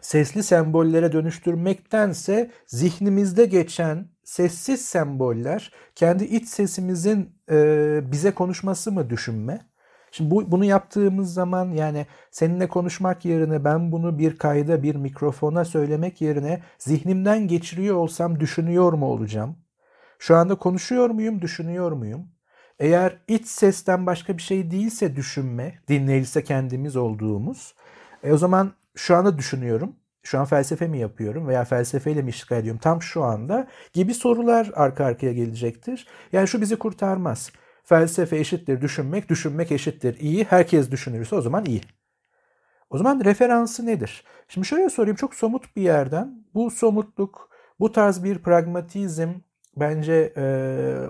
sesli 0.01 0.43
sembollere 0.43 1.13
dönüştürmektense 1.13 2.51
zihnimizde 2.67 3.45
geçen 3.47 4.09
sessiz 4.25 4.85
semboller 4.85 5.73
kendi 5.95 6.25
iç 6.25 6.49
sesimizin 6.49 7.31
e, 7.51 8.01
bize 8.13 8.31
konuşması 8.35 8.93
mı 8.93 9.11
düşünme? 9.11 9.70
Şimdi 10.12 10.31
bu, 10.31 10.50
bunu 10.52 10.64
yaptığımız 10.64 11.35
zaman 11.35 11.71
yani 11.71 12.07
seninle 12.31 12.69
konuşmak 12.69 13.25
yerine 13.25 13.64
ben 13.64 13.93
bunu 13.93 14.19
bir 14.19 14.38
kayda 14.38 14.83
bir 14.83 14.97
mikrofona 14.97 15.64
söylemek 15.64 16.21
yerine 16.21 16.62
zihnimden 16.79 17.49
geçiriyor 17.49 17.97
olsam 17.97 18.40
düşünüyor 18.40 18.93
mu 18.93 19.07
olacağım? 19.07 19.57
Şu 20.19 20.37
anda 20.37 20.55
konuşuyor 20.55 21.11
muyum, 21.11 21.40
düşünüyor 21.43 21.93
muyum? 21.93 22.29
Eğer 22.79 23.19
iç 23.29 23.47
sesten 23.47 24.07
başka 24.07 24.37
bir 24.37 24.43
şey 24.43 24.71
değilse 24.71 25.17
düşünme, 25.17 25.75
dinleyicisi 25.88 26.45
kendimiz 26.45 26.97
olduğumuz, 26.97 27.75
e 28.25 28.33
o 28.33 28.37
zaman 28.37 28.73
şu 28.97 29.17
anda 29.17 29.38
düşünüyorum. 29.38 29.97
Şu 30.23 30.38
an 30.38 30.45
felsefe 30.45 30.88
mi 30.88 30.99
yapıyorum 30.99 31.49
veya 31.49 31.64
felsefeyle 31.64 32.23
mi 32.23 32.31
işgal 32.31 32.59
ediyorum 32.59 32.81
tam 32.83 33.02
şu 33.02 33.25
anda 33.25 33.69
gibi 33.93 34.14
sorular 34.14 34.71
arka 34.75 35.05
arkaya 35.05 35.33
gelecektir. 35.33 36.07
Yani 36.33 36.49
şu 36.49 36.61
bizi 36.61 36.76
kurtarmaz. 36.76 37.50
Felsefe 37.85 38.39
eşittir 38.39 38.81
düşünmek, 38.81 39.29
düşünmek 39.29 39.73
eşittir 39.73 40.21
iyi. 40.21 40.45
Herkes 40.45 40.91
düşünürse 40.91 41.37
o 41.37 41.41
zaman 41.41 41.65
iyi. 41.65 41.81
O 42.91 42.99
zaman 42.99 43.25
referansı 43.25 43.87
nedir? 43.87 44.25
Şimdi 44.49 44.67
şöyle 44.67 44.91
sorayım 44.91 45.17
çok 45.17 45.35
somut 45.35 45.77
bir 45.77 45.83
yerden. 45.83 46.45
Bu 46.55 46.71
somutluk, 46.71 47.51
bu 47.81 47.93
tarz 47.93 48.25
bir 48.25 48.39
pragmatizm 48.39 49.31
bence 49.77 50.33
e, 50.37 50.45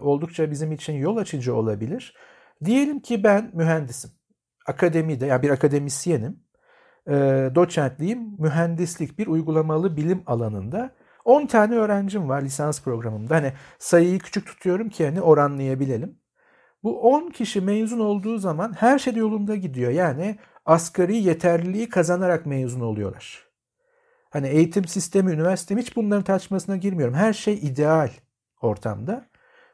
oldukça 0.00 0.50
bizim 0.50 0.73
için 0.73 0.93
yol 0.93 1.17
açıcı 1.17 1.55
olabilir. 1.55 2.15
Diyelim 2.65 3.00
ki 3.00 3.25
ben 3.25 3.50
mühendisim. 3.55 4.11
Akademide 4.67 5.27
yani 5.27 5.43
bir 5.43 5.50
akademisyenim. 5.50 6.41
E, 7.09 7.12
doçentliyim. 7.55 8.37
Mühendislik 8.39 9.19
bir 9.19 9.27
uygulamalı 9.27 9.97
bilim 9.97 10.23
alanında. 10.27 10.95
10 11.25 11.47
tane 11.47 11.75
öğrencim 11.75 12.29
var 12.29 12.43
lisans 12.43 12.83
programımda. 12.83 13.35
Hani 13.35 13.53
sayıyı 13.79 14.19
küçük 14.19 14.47
tutuyorum 14.47 14.89
ki 14.89 15.05
hani 15.07 15.21
oranlayabilelim. 15.21 16.20
Bu 16.83 17.01
10 17.01 17.31
kişi 17.31 17.61
mezun 17.61 18.01
olduğu 18.01 18.39
zaman 18.39 18.73
her 18.73 18.99
şey 18.99 19.15
yolunda 19.15 19.57
gidiyor. 19.57 19.91
Yani 19.93 20.39
asgari 20.65 21.17
yeterliliği 21.17 21.89
kazanarak 21.89 22.47
mezun 22.47 22.81
oluyorlar. 22.81 23.51
Hani 24.31 24.49
eğitim 24.49 24.85
sistemi, 24.85 25.33
üniversite 25.33 25.77
hiç 25.77 25.97
bunların 25.97 26.25
tartışmasına 26.25 26.77
girmiyorum. 26.77 27.15
Her 27.15 27.33
şey 27.33 27.55
ideal 27.55 28.11
ortamda. 28.63 29.27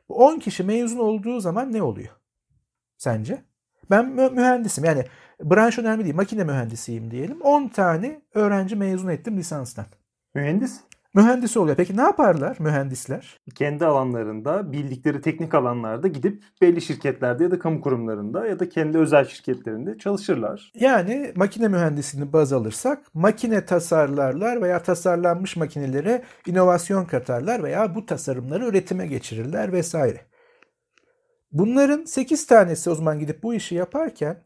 Bu 0.08 0.14
10 0.14 0.38
kişi 0.38 0.64
mezun 0.64 0.98
olduğu 0.98 1.40
zaman 1.40 1.72
ne 1.72 1.82
oluyor? 1.82 2.10
Sence? 2.96 3.44
Ben 3.90 4.06
mühendisim. 4.34 4.84
Yani 4.84 5.04
branş 5.44 5.78
önemli 5.78 6.04
değil. 6.04 6.14
Makine 6.14 6.44
mühendisiyim 6.44 7.10
diyelim. 7.10 7.40
10 7.40 7.68
tane 7.68 8.22
öğrenci 8.34 8.76
mezun 8.76 9.08
ettim 9.08 9.36
lisanstan. 9.38 9.86
Mühendis? 10.34 10.80
Mühendis 11.16 11.56
oluyor. 11.56 11.76
Peki 11.76 11.96
ne 11.96 12.00
yaparlar 12.00 12.56
mühendisler? 12.60 13.38
Kendi 13.54 13.86
alanlarında, 13.86 14.72
bildikleri 14.72 15.20
teknik 15.20 15.54
alanlarda 15.54 16.08
gidip 16.08 16.42
belli 16.62 16.82
şirketlerde 16.82 17.44
ya 17.44 17.50
da 17.50 17.58
kamu 17.58 17.80
kurumlarında 17.80 18.46
ya 18.46 18.58
da 18.58 18.68
kendi 18.68 18.98
özel 18.98 19.24
şirketlerinde 19.24 19.98
çalışırlar. 19.98 20.72
Yani 20.74 21.32
makine 21.36 21.68
mühendisliğini 21.68 22.32
baz 22.32 22.52
alırsak 22.52 23.14
makine 23.14 23.64
tasarlarlar 23.64 24.62
veya 24.62 24.82
tasarlanmış 24.82 25.56
makinelere 25.56 26.22
inovasyon 26.46 27.04
katarlar 27.04 27.62
veya 27.62 27.94
bu 27.94 28.06
tasarımları 28.06 28.66
üretime 28.66 29.06
geçirirler 29.06 29.72
vesaire. 29.72 30.20
Bunların 31.52 32.04
8 32.04 32.46
tanesi 32.46 32.90
o 32.90 32.94
zaman 32.94 33.18
gidip 33.18 33.42
bu 33.42 33.54
işi 33.54 33.74
yaparken 33.74 34.42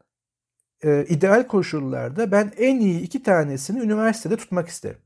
e, 0.84 1.04
ideal 1.08 1.46
koşullarda 1.46 2.32
ben 2.32 2.52
en 2.58 2.80
iyi 2.80 3.00
iki 3.00 3.22
tanesini 3.22 3.80
üniversitede 3.80 4.36
tutmak 4.36 4.68
isterim. 4.68 4.98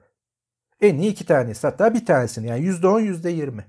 En 0.85 0.99
iyi 0.99 1.11
iki 1.11 1.26
tanesi 1.26 1.67
hatta 1.67 1.95
bir 1.95 2.07
tanesini 2.07 2.47
yani 2.47 2.64
%10 2.67 3.03
%20. 3.03 3.64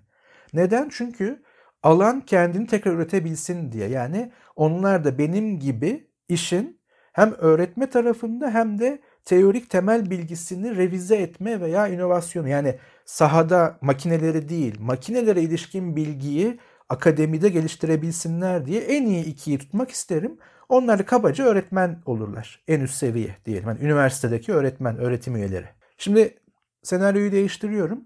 Neden? 0.53 0.89
Çünkü 0.91 1.43
alan 1.83 2.21
kendini 2.21 2.67
tekrar 2.67 2.93
üretebilsin 2.93 3.71
diye. 3.71 3.87
Yani 3.89 4.31
onlar 4.55 5.03
da 5.03 5.17
benim 5.17 5.59
gibi 5.59 6.07
işin 6.29 6.81
hem 7.13 7.33
öğretme 7.37 7.89
tarafında 7.89 8.53
hem 8.53 8.79
de 8.79 9.01
teorik 9.25 9.69
temel 9.69 10.09
bilgisini 10.09 10.77
revize 10.77 11.15
etme 11.15 11.61
veya 11.61 11.87
inovasyonu 11.87 12.49
yani 12.49 12.75
sahada 13.05 13.77
makineleri 13.81 14.49
değil 14.49 14.75
makinelere 14.79 15.41
ilişkin 15.41 15.95
bilgiyi 15.95 16.59
akademide 16.89 17.49
geliştirebilsinler 17.49 18.65
diye 18.65 18.81
en 18.81 19.05
iyi 19.05 19.25
ikiyi 19.25 19.57
tutmak 19.57 19.91
isterim. 19.91 20.37
Onlar 20.69 21.05
kabaca 21.05 21.45
öğretmen 21.45 22.01
olurlar. 22.05 22.63
En 22.67 22.81
üst 22.81 22.95
seviye 22.95 23.35
diyelim. 23.45 23.67
Yani 23.67 23.79
üniversitedeki 23.81 24.53
öğretmen, 24.53 24.97
öğretim 24.97 25.35
üyeleri. 25.35 25.65
Şimdi 25.97 26.37
senaryoyu 26.85 27.31
değiştiriyorum. 27.31 28.03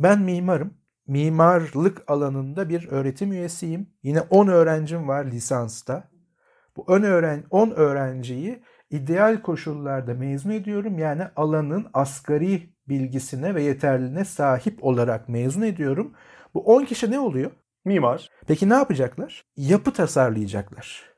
Ben 0.00 0.20
mimarım. 0.20 0.74
Mimarlık 1.06 2.10
alanında 2.10 2.68
bir 2.68 2.88
öğretim 2.88 3.32
üyesiyim. 3.32 3.90
Yine 4.02 4.20
10 4.20 4.48
öğrencim 4.48 5.08
var 5.08 5.24
lisansta. 5.24 6.10
Bu 6.76 6.82
10 6.82 7.02
öğren 7.02 7.44
10 7.50 7.70
öğrenciyi 7.70 8.62
ideal 8.90 9.42
koşullarda 9.42 10.14
mezun 10.14 10.50
ediyorum. 10.50 10.98
Yani 10.98 11.22
alanın 11.36 11.86
asgari 11.92 12.62
bilgisine 12.88 13.54
ve 13.54 13.62
yeterliliğine 13.62 14.24
sahip 14.24 14.84
olarak 14.84 15.28
mezun 15.28 15.62
ediyorum. 15.62 16.14
Bu 16.54 16.60
10 16.60 16.84
kişi 16.84 17.10
ne 17.10 17.18
oluyor? 17.18 17.50
Mimar. 17.84 18.30
Peki 18.46 18.68
ne 18.68 18.74
yapacaklar? 18.74 19.44
Yapı 19.56 19.92
tasarlayacaklar. 19.92 21.11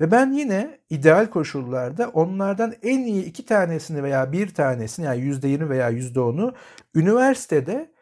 Ve 0.00 0.10
ben 0.10 0.32
yine 0.32 0.78
ideal 0.90 1.26
koşullarda 1.26 2.08
onlardan 2.08 2.74
en 2.82 2.98
iyi 2.98 3.24
iki 3.24 3.44
tanesini 3.46 4.02
veya 4.02 4.32
bir 4.32 4.54
tanesini 4.54 5.06
yani 5.06 5.20
%20 5.20 5.68
veya 5.68 5.90
%10'u 5.90 6.54
üniversitede 6.94 7.92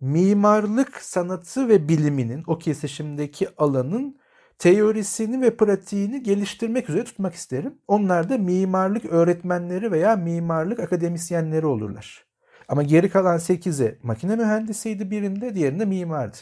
mimarlık 0.00 0.96
sanatı 1.02 1.68
ve 1.68 1.88
biliminin 1.88 2.44
o 2.46 2.58
kesişimdeki 2.58 3.48
alanın 3.58 4.18
teorisini 4.58 5.42
ve 5.42 5.56
pratiğini 5.56 6.22
geliştirmek 6.22 6.90
üzere 6.90 7.04
tutmak 7.04 7.34
isterim. 7.34 7.78
Onlar 7.88 8.28
da 8.28 8.38
mimarlık 8.38 9.04
öğretmenleri 9.04 9.92
veya 9.92 10.16
mimarlık 10.16 10.80
akademisyenleri 10.80 11.66
olurlar. 11.66 12.26
Ama 12.68 12.82
geri 12.82 13.10
kalan 13.10 13.38
8'i 13.38 13.98
makine 14.02 14.36
mühendisiydi 14.36 15.10
birinde, 15.10 15.54
diğerinde 15.54 15.84
mimardı. 15.84 16.36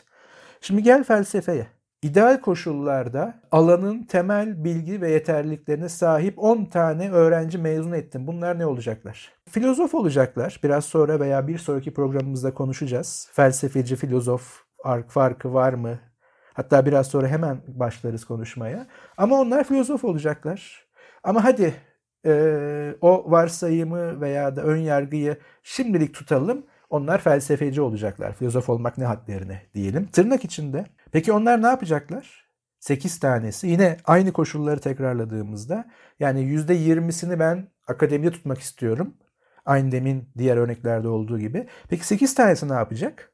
Şimdi 0.61 0.83
gel 0.83 1.05
felsefeye. 1.05 1.67
İdeal 2.05 2.41
koşullarda 2.41 3.35
alanın 3.53 4.03
temel 4.03 4.65
bilgi 4.65 5.01
ve 5.01 5.11
yeterliliklerine 5.11 5.89
sahip 5.89 6.39
10 6.39 6.65
tane 6.65 7.11
öğrenci 7.11 7.59
mezun 7.59 7.93
ettim. 7.93 8.27
Bunlar 8.27 8.59
ne 8.59 8.67
olacaklar? 8.67 9.33
Filozof 9.51 9.95
olacaklar. 9.95 10.61
Biraz 10.65 10.85
sonra 10.85 11.21
veya 11.21 11.49
bir 11.49 11.59
sonraki 11.59 11.95
programımızda 11.95 12.55
konuşacağız. 12.55 13.29
Felsefeci, 13.33 13.97
filozof 13.97 14.63
farkı 15.09 15.55
var 15.55 15.73
mı? 15.73 15.99
Hatta 16.55 16.87
biraz 16.87 17.07
sonra 17.07 17.29
hemen 17.29 17.61
başlarız 17.69 18.25
konuşmaya. 18.25 18.87
Ama 19.17 19.41
onlar 19.41 19.65
filozof 19.65 20.05
olacaklar. 20.05 20.87
Ama 21.23 21.45
hadi 21.45 21.75
e, 22.27 22.95
o 23.01 23.31
varsayımı 23.31 24.21
veya 24.21 24.57
da 24.57 24.63
ön 24.63 24.81
yargıyı 24.81 25.37
şimdilik 25.63 26.15
tutalım. 26.15 26.67
Onlar 26.91 27.19
felsefeci 27.19 27.81
olacaklar. 27.81 28.33
Filozof 28.33 28.69
olmak 28.69 28.99
ne 28.99 29.05
hadlerine 29.05 29.63
diyelim. 29.75 30.07
Tırnak 30.07 30.45
içinde. 30.45 30.87
Peki 31.15 31.33
onlar 31.33 31.63
ne 31.63 31.67
yapacaklar? 31.67 32.51
8 32.81 33.21
tanesi 33.21 33.67
yine 33.67 33.97
aynı 34.05 34.33
koşulları 34.33 34.81
tekrarladığımızda 34.81 35.91
yani 36.21 36.41
%20'sini 36.41 37.39
ben 37.39 37.69
akademide 37.87 38.31
tutmak 38.31 38.59
istiyorum. 38.59 39.15
Aynı 39.65 39.93
demin 39.93 40.29
diğer 40.39 40.57
örneklerde 40.57 41.09
olduğu 41.09 41.39
gibi. 41.39 41.69
Peki 41.89 42.07
8 42.07 42.35
tanesi 42.35 42.69
ne 42.69 42.73
yapacak? 42.73 43.33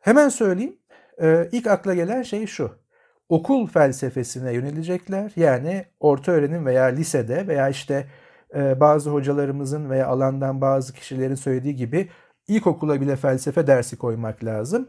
Hemen 0.00 0.28
söyleyeyim. 0.28 0.78
Ee, 1.22 1.48
ilk 1.52 1.66
akla 1.66 1.94
gelen 1.94 2.22
şey 2.22 2.46
şu. 2.46 2.72
Okul 3.28 3.66
felsefesine 3.66 4.52
yönelecekler. 4.52 5.32
Yani 5.36 5.84
orta 6.00 6.32
öğrenim 6.32 6.66
veya 6.66 6.84
lisede 6.84 7.48
veya 7.48 7.68
işte 7.68 8.06
e, 8.54 8.80
bazı 8.80 9.10
hocalarımızın 9.10 9.90
veya 9.90 10.06
alandan 10.06 10.60
bazı 10.60 10.92
kişilerin 10.92 11.34
söylediği 11.34 11.76
gibi 11.76 12.10
ilkokula 12.48 13.00
bile 13.00 13.16
felsefe 13.16 13.66
dersi 13.66 13.98
koymak 13.98 14.44
lazım. 14.44 14.88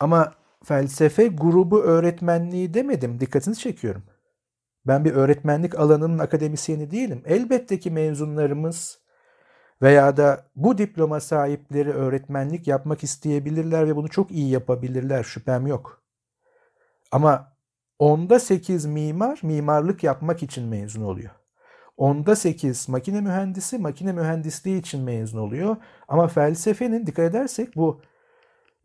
Ama 0.00 0.43
felsefe 0.64 1.26
grubu 1.26 1.82
öğretmenliği 1.82 2.74
demedim. 2.74 3.20
Dikkatinizi 3.20 3.60
çekiyorum. 3.60 4.02
Ben 4.86 5.04
bir 5.04 5.12
öğretmenlik 5.12 5.78
alanının 5.78 6.18
akademisyeni 6.18 6.90
değilim. 6.90 7.22
Elbette 7.26 7.78
ki 7.78 7.90
mezunlarımız 7.90 8.98
veya 9.82 10.16
da 10.16 10.46
bu 10.56 10.78
diploma 10.78 11.20
sahipleri 11.20 11.92
öğretmenlik 11.92 12.66
yapmak 12.66 13.04
isteyebilirler 13.04 13.88
ve 13.88 13.96
bunu 13.96 14.08
çok 14.08 14.30
iyi 14.30 14.50
yapabilirler 14.50 15.22
şüphem 15.22 15.66
yok. 15.66 16.02
Ama 17.12 17.52
onda 17.98 18.40
8 18.40 18.84
mimar 18.86 19.40
mimarlık 19.42 20.04
yapmak 20.04 20.42
için 20.42 20.68
mezun 20.68 21.02
oluyor. 21.02 21.30
Onda 21.96 22.36
8 22.36 22.88
makine 22.88 23.20
mühendisi 23.20 23.78
makine 23.78 24.12
mühendisliği 24.12 24.80
için 24.80 25.02
mezun 25.02 25.38
oluyor. 25.38 25.76
Ama 26.08 26.28
felsefenin 26.28 27.06
dikkat 27.06 27.24
edersek 27.30 27.76
bu 27.76 28.00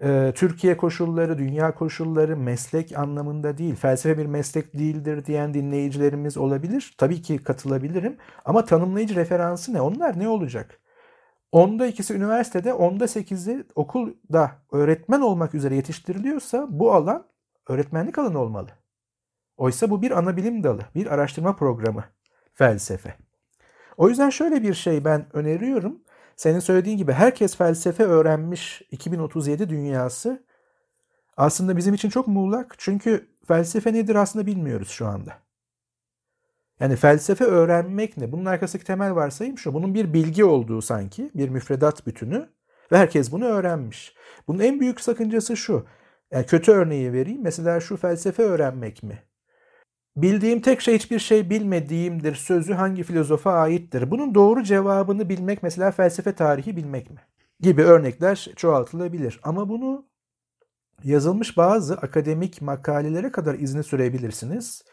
e, 0.03 0.31
Türkiye 0.35 0.77
koşulları, 0.77 1.37
dünya 1.37 1.75
koşulları 1.75 2.37
meslek 2.37 2.97
anlamında 2.97 3.57
değil. 3.57 3.75
Felsefe 3.75 4.17
bir 4.17 4.25
meslek 4.25 4.73
değildir 4.73 5.25
diyen 5.25 5.53
dinleyicilerimiz 5.53 6.37
olabilir. 6.37 6.95
Tabii 6.97 7.21
ki 7.21 7.43
katılabilirim. 7.43 8.17
Ama 8.45 8.65
tanımlayıcı 8.65 9.15
referansı 9.15 9.73
ne? 9.73 9.81
Onlar 9.81 10.19
ne 10.19 10.29
olacak? 10.29 10.79
Onda 11.51 11.87
ikisi 11.87 12.13
üniversitede, 12.13 12.73
onda 12.73 13.07
sekizi 13.07 13.63
okulda 13.75 14.51
öğretmen 14.71 15.21
olmak 15.21 15.55
üzere 15.55 15.75
yetiştiriliyorsa 15.75 16.67
bu 16.69 16.93
alan 16.93 17.25
öğretmenlik 17.67 18.17
alanı 18.17 18.39
olmalı. 18.39 18.69
Oysa 19.57 19.89
bu 19.89 20.01
bir 20.01 20.11
ana 20.11 20.37
bilim 20.37 20.63
dalı, 20.63 20.81
bir 20.95 21.13
araştırma 21.13 21.55
programı 21.55 22.03
felsefe. 22.53 23.15
O 23.97 24.09
yüzden 24.09 24.29
şöyle 24.29 24.63
bir 24.63 24.73
şey 24.73 25.05
ben 25.05 25.25
öneriyorum. 25.33 26.01
Senin 26.39 26.59
söylediğin 26.59 26.97
gibi 26.97 27.11
herkes 27.11 27.55
felsefe 27.55 28.03
öğrenmiş 28.03 28.81
2037 28.91 29.69
dünyası 29.69 30.43
aslında 31.37 31.77
bizim 31.77 31.93
için 31.93 32.09
çok 32.09 32.27
muğlak. 32.27 32.75
Çünkü 32.77 33.27
felsefe 33.47 33.93
nedir 33.93 34.15
aslında 34.15 34.45
bilmiyoruz 34.45 34.89
şu 34.89 35.07
anda. 35.07 35.33
Yani 36.79 36.95
felsefe 36.95 37.45
öğrenmek 37.45 38.17
ne? 38.17 38.31
Bunun 38.31 38.45
arkasındaki 38.45 38.87
temel 38.87 39.15
varsayım 39.15 39.57
şu. 39.57 39.73
Bunun 39.73 39.93
bir 39.93 40.13
bilgi 40.13 40.45
olduğu 40.45 40.81
sanki, 40.81 41.31
bir 41.35 41.49
müfredat 41.49 42.07
bütünü 42.07 42.49
ve 42.91 42.97
herkes 42.97 43.31
bunu 43.31 43.45
öğrenmiş. 43.45 44.15
Bunun 44.47 44.59
en 44.59 44.79
büyük 44.79 45.01
sakıncası 45.01 45.57
şu. 45.57 45.85
Yani 46.31 46.45
kötü 46.45 46.71
örneği 46.71 47.13
vereyim. 47.13 47.41
Mesela 47.43 47.79
şu 47.79 47.97
felsefe 47.97 48.43
öğrenmek 48.43 49.03
mi? 49.03 49.23
Bildiğim 50.21 50.61
tek 50.61 50.81
şey 50.81 50.95
hiçbir 50.95 51.19
şey 51.19 51.49
bilmediğimdir 51.49 52.35
sözü 52.35 52.73
hangi 52.73 53.03
filozofa 53.03 53.53
aittir? 53.53 54.11
Bunun 54.11 54.35
doğru 54.35 54.63
cevabını 54.63 55.29
bilmek 55.29 55.63
mesela 55.63 55.91
felsefe 55.91 56.35
tarihi 56.35 56.75
bilmek 56.75 57.09
mi? 57.09 57.21
Gibi 57.59 57.83
örnekler 57.83 58.49
çoğaltılabilir. 58.55 59.39
Ama 59.43 59.69
bunu 59.69 60.05
yazılmış 61.03 61.57
bazı 61.57 61.93
akademik 61.93 62.61
makalelere 62.61 63.31
kadar 63.31 63.53
izni 63.53 63.83
sürebilirsiniz. 63.83 64.83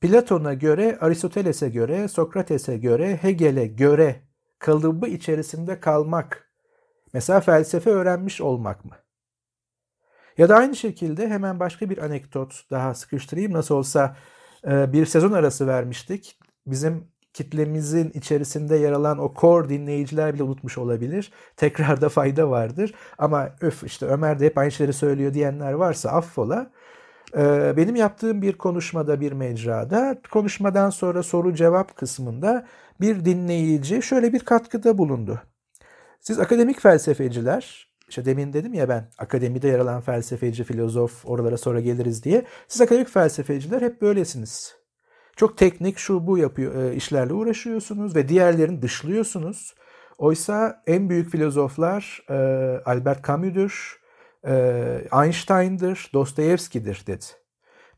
Platon'a 0.00 0.54
göre, 0.54 0.98
Aristoteles'e 1.00 1.68
göre, 1.68 2.08
Sokrates'e 2.08 2.76
göre, 2.76 3.16
Hegel'e 3.16 3.66
göre 3.66 4.22
kalıbı 4.58 5.08
içerisinde 5.08 5.80
kalmak. 5.80 6.50
Mesela 7.12 7.40
felsefe 7.40 7.90
öğrenmiş 7.90 8.40
olmak 8.40 8.84
mı? 8.84 8.96
Ya 10.38 10.48
da 10.48 10.56
aynı 10.56 10.76
şekilde 10.76 11.28
hemen 11.28 11.60
başka 11.60 11.90
bir 11.90 11.98
anekdot 11.98 12.70
daha 12.70 12.94
sıkıştırayım. 12.94 13.52
Nasıl 13.52 13.74
olsa 13.74 14.16
bir 14.66 15.06
sezon 15.06 15.32
arası 15.32 15.66
vermiştik. 15.66 16.38
Bizim 16.66 17.08
kitlemizin 17.34 18.10
içerisinde 18.10 18.76
yer 18.76 18.92
alan 18.92 19.18
o 19.18 19.34
core 19.40 19.68
dinleyiciler 19.68 20.34
bile 20.34 20.42
unutmuş 20.42 20.78
olabilir. 20.78 21.32
Tekrarda 21.56 22.08
fayda 22.08 22.50
vardır. 22.50 22.94
Ama 23.18 23.50
öf 23.60 23.82
işte 23.84 24.06
Ömer 24.06 24.40
de 24.40 24.46
hep 24.46 24.58
aynı 24.58 24.70
şeyleri 24.70 24.92
söylüyor 24.92 25.34
diyenler 25.34 25.72
varsa 25.72 26.10
affola. 26.10 26.70
E, 27.36 27.76
benim 27.76 27.96
yaptığım 27.96 28.42
bir 28.42 28.52
konuşmada 28.52 29.20
bir 29.20 29.32
mecrada 29.32 30.18
konuşmadan 30.30 30.90
sonra 30.90 31.22
soru 31.22 31.54
cevap 31.54 31.96
kısmında 31.96 32.66
bir 33.00 33.24
dinleyici 33.24 34.02
şöyle 34.02 34.32
bir 34.32 34.40
katkıda 34.40 34.98
bulundu. 34.98 35.42
Siz 36.20 36.38
akademik 36.38 36.80
felsefeciler 36.80 37.93
işte 38.08 38.24
demin 38.24 38.52
dedim 38.52 38.74
ya 38.74 38.88
ben 38.88 39.10
akademide 39.18 39.68
yer 39.68 39.78
alan 39.78 40.00
felsefeci, 40.00 40.64
filozof 40.64 41.26
oralara 41.26 41.56
sonra 41.56 41.80
geliriz 41.80 42.24
diye. 42.24 42.44
Siz 42.68 42.80
akademik 42.80 43.08
felsefeciler 43.08 43.82
hep 43.82 44.02
böylesiniz. 44.02 44.76
Çok 45.36 45.58
teknik 45.58 45.98
şu 45.98 46.26
bu 46.26 46.38
yapıyor 46.38 46.84
e, 46.84 46.94
işlerle 46.94 47.32
uğraşıyorsunuz 47.32 48.16
ve 48.16 48.28
diğerlerini 48.28 48.82
dışlıyorsunuz. 48.82 49.74
Oysa 50.18 50.82
en 50.86 51.10
büyük 51.10 51.30
filozoflar 51.30 52.22
e, 52.30 52.34
Albert 52.84 53.26
Camus'dur, 53.26 54.00
e, 54.46 54.54
Einstein'dır, 55.24 56.10
Dostoyevski'dir 56.14 57.04
dedi. 57.06 57.24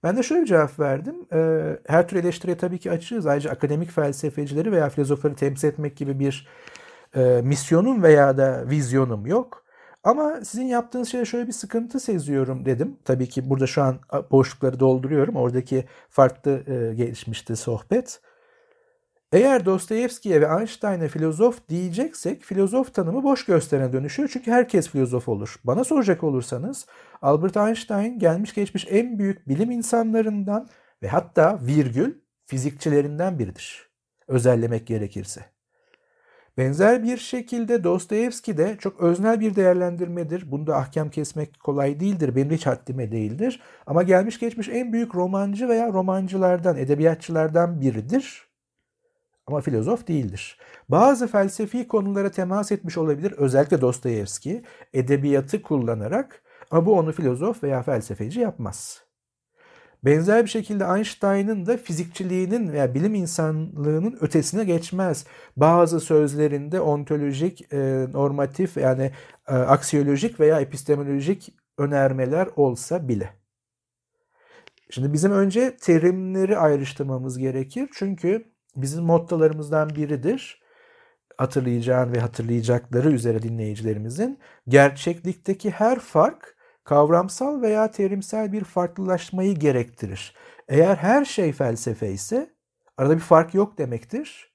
Ben 0.03 0.17
de 0.17 0.23
şöyle 0.23 0.43
bir 0.43 0.47
cevap 0.47 0.81
verdim. 0.81 1.17
E, 1.33 1.71
her 1.87 2.09
tür 2.09 2.17
eleştiriye 2.17 2.57
tabii 2.57 2.79
ki 2.79 2.91
açığız. 2.91 3.27
Ayrıca 3.27 3.51
akademik 3.51 3.91
felsefecileri 3.91 4.73
veya 4.73 4.89
filozofları 4.89 5.35
temsil 5.35 5.69
etmek 5.69 5.97
gibi 5.97 6.19
bir 6.19 6.49
misyonum 7.43 8.03
veya 8.03 8.39
da 8.39 8.65
vizyonum 8.71 9.27
yok. 9.27 9.66
Ama 10.07 10.41
sizin 10.45 10.67
yaptığınız 10.67 11.09
şeye 11.09 11.25
şöyle 11.25 11.47
bir 11.47 11.53
sıkıntı 11.53 12.01
seziyorum 12.01 12.65
dedim. 12.65 12.99
Tabii 13.05 13.29
ki 13.29 13.51
burada 13.51 13.67
şu 13.67 13.83
an 13.83 13.99
boşlukları 14.31 14.81
dolduruyorum. 14.81 15.37
Oradaki 15.37 15.85
farklı 16.11 16.51
e, 16.51 16.95
gelişmişti 16.95 17.57
sohbet. 17.57 18.21
Eğer 19.33 19.65
Dostoyevski'ye 19.65 20.41
ve 20.41 20.47
Einstein'e 20.61 21.09
filozof 21.09 21.69
diyeceksek 21.69 22.43
filozof 22.43 22.95
tanımı 22.95 23.23
boş 23.23 23.45
gösterene 23.45 23.93
dönüşüyor. 23.93 24.29
Çünkü 24.33 24.51
herkes 24.51 24.89
filozof 24.89 25.29
olur. 25.29 25.57
Bana 25.65 25.85
soracak 25.85 26.25
olursanız 26.25 26.87
Albert 27.23 27.57
Einstein 27.57 28.19
gelmiş 28.19 28.55
geçmiş 28.55 28.87
en 28.91 29.19
büyük 29.19 29.49
bilim 29.49 29.71
insanlarından 29.71 30.69
ve 31.03 31.09
hatta 31.09 31.59
virgül 31.63 32.15
fizikçilerinden 32.45 33.39
biridir. 33.39 33.91
Özellemek 34.29 34.87
gerekirse. 34.87 35.56
Benzer 36.57 37.03
bir 37.03 37.17
şekilde 37.17 37.85
Dostoyevski 37.85 38.57
de 38.57 38.77
çok 38.79 39.01
öznel 39.01 39.41
bir 39.41 39.55
değerlendirmedir. 39.57 40.51
Bunda 40.51 40.77
ahkam 40.77 41.11
kesmek 41.11 41.61
kolay 41.61 42.01
değildir. 42.01 42.37
Benim 42.37 42.51
hiç 42.51 42.67
haddime 42.67 43.13
değildir. 43.13 43.61
Ama 43.87 44.03
gelmiş 44.03 44.39
geçmiş 44.39 44.69
en 44.69 44.93
büyük 44.93 45.15
romancı 45.15 45.69
veya 45.69 45.93
romancılardan, 45.93 46.77
edebiyatçılardan 46.77 47.81
biridir. 47.81 48.47
Ama 49.47 49.61
filozof 49.61 50.09
değildir. 50.09 50.59
Bazı 50.89 51.27
felsefi 51.29 51.89
konulara 51.89 52.31
temas 52.31 52.73
etmiş 52.73 52.99
olabilir. 52.99 53.33
Özellikle 53.33 53.81
Dostoyevski 53.81 54.65
edebiyatı 54.95 55.63
kullanarak 55.63 56.43
ama 56.71 56.87
bu 56.87 56.99
onu 56.99 57.13
filozof 57.13 57.63
veya 57.63 57.83
felsefeci 57.83 58.41
yapmaz. 58.41 59.06
Benzer 60.05 60.45
bir 60.45 60.51
şekilde 60.51 60.85
Einstein'ın 60.85 61.67
da 61.67 61.77
fizikçiliğinin 61.77 62.73
veya 62.73 62.95
bilim 62.95 63.15
insanlığının 63.15 64.19
ötesine 64.21 64.65
geçmez. 64.65 65.27
Bazı 65.57 66.01
sözlerinde 66.01 66.81
ontolojik, 66.81 67.73
e, 67.73 68.07
normatif 68.13 68.77
yani 68.77 69.13
e, 69.49 69.55
aksiyolojik 69.55 70.41
veya 70.41 70.61
epistemolojik 70.61 71.55
önermeler 71.79 72.49
olsa 72.57 73.09
bile. 73.09 73.31
Şimdi 74.91 75.13
bizim 75.13 75.33
önce 75.33 75.77
terimleri 75.77 76.59
ayrıştırmamız 76.59 77.39
gerekir. 77.39 77.89
Çünkü 77.95 78.45
bizim 78.77 79.05
mottolarımızdan 79.05 79.91
biridir. 79.91 80.63
Hatırlayacağın 81.37 82.13
ve 82.13 82.21
hatırlayacakları 82.21 83.11
üzere 83.11 83.43
dinleyicilerimizin 83.43 84.39
gerçeklikteki 84.69 85.71
her 85.71 85.99
fark 85.99 86.56
kavramsal 86.87 87.63
veya 87.63 87.91
terimsel 87.91 88.53
bir 88.53 88.65
farklılaşmayı 88.65 89.55
gerektirir. 89.55 90.35
Eğer 90.69 90.97
her 90.97 91.25
şey 91.25 91.53
felsefe 91.53 92.13
ise 92.13 92.51
arada 92.97 93.15
bir 93.15 93.21
fark 93.21 93.55
yok 93.55 93.79
demektir. 93.79 94.53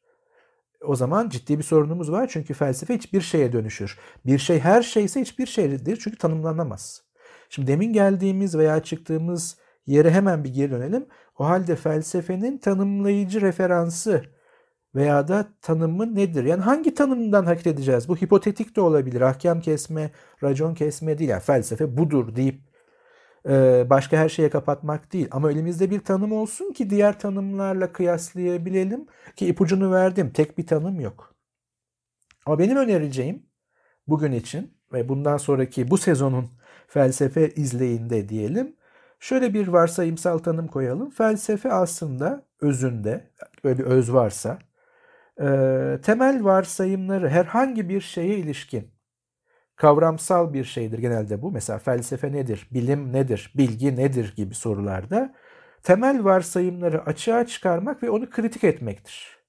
O 0.82 0.96
zaman 0.96 1.30
ciddi 1.30 1.58
bir 1.58 1.64
sorunumuz 1.64 2.12
var 2.12 2.28
çünkü 2.32 2.54
felsefe 2.54 2.96
hiçbir 2.96 3.22
şeye 3.22 3.54
dönüşür. 3.54 4.00
Bir 4.26 4.40
şey 4.40 4.60
her 4.60 4.82
şeyse 4.82 5.22
hiçbir 5.22 5.46
şeydir 5.46 6.00
çünkü 6.04 6.18
tanımlanamaz. 6.18 7.04
Şimdi 7.50 7.68
demin 7.68 7.94
geldiğimiz 7.94 8.58
veya 8.58 8.84
çıktığımız 8.84 9.58
yere 9.86 10.12
hemen 10.12 10.44
bir 10.44 10.54
geri 10.54 10.72
dönelim. 10.72 11.06
O 11.38 11.46
halde 11.46 11.76
felsefenin 11.76 12.58
tanımlayıcı 12.58 13.42
referansı 13.42 14.24
veya 14.96 15.28
da 15.28 15.48
tanımı 15.62 16.16
nedir? 16.16 16.44
Yani 16.44 16.62
hangi 16.62 16.94
tanımdan 16.94 17.46
hareket 17.46 17.68
edeceğiz? 17.68 18.10
Bu 18.10 18.16
hipotetik 18.18 18.76
de 18.76 18.82
olabilir. 18.82 19.22
Ahkam 19.22 19.62
kesme, 19.62 20.12
racon 20.44 20.74
kesme 20.74 21.18
değil. 21.18 21.30
Yani 21.30 21.42
felsefe 21.42 21.98
budur 21.98 22.36
deyip 22.36 22.62
e, 23.50 23.86
başka 23.90 24.18
her 24.18 24.30
şeye 24.30 24.50
kapatmak 24.50 25.14
değil. 25.14 25.28
Ama 25.32 25.52
elimizde 25.52 25.90
bir 25.92 26.00
tanım 26.00 26.32
olsun 26.32 26.74
ki 26.74 26.90
diğer 26.90 27.20
tanımlarla 27.20 27.94
kıyaslayabilelim. 27.94 29.06
Ki 29.36 29.48
ipucunu 29.48 29.92
verdim. 29.92 30.32
Tek 30.34 30.58
bir 30.58 30.68
tanım 30.68 31.00
yok. 31.00 31.36
Ama 32.46 32.60
benim 32.60 32.78
önereceğim 32.78 33.46
bugün 34.08 34.32
için 34.32 34.78
ve 34.94 35.10
bundan 35.10 35.38
sonraki 35.38 35.92
bu 35.92 35.98
sezonun 35.98 36.50
felsefe 36.88 37.50
izleyinde 37.50 38.30
diyelim. 38.30 38.76
Şöyle 39.20 39.54
bir 39.54 39.68
varsayımsal 39.68 40.38
tanım 40.38 40.68
koyalım. 40.68 41.10
Felsefe 41.10 41.74
aslında 41.74 42.46
özünde 42.62 43.32
böyle 43.64 43.80
bir 43.80 43.84
öz 43.84 44.14
varsa 44.14 44.60
e, 45.40 45.46
temel 46.04 46.44
varsayımları 46.44 47.30
herhangi 47.30 47.90
bir 47.90 48.02
şeye 48.02 48.38
ilişkin 48.38 48.92
kavramsal 49.76 50.54
bir 50.54 50.64
şeydir 50.64 51.00
genelde 51.00 51.42
bu. 51.42 51.52
Mesela 51.52 51.80
felsefe 51.80 52.32
nedir, 52.32 52.68
bilim 52.72 53.14
nedir, 53.14 53.54
bilgi 53.58 53.96
nedir 53.96 54.34
gibi 54.36 54.56
sorularda 54.56 55.34
temel 55.84 56.24
varsayımları 56.24 57.06
açığa 57.06 57.46
çıkarmak 57.46 58.04
ve 58.04 58.10
onu 58.10 58.30
kritik 58.30 58.64
etmektir. 58.64 59.42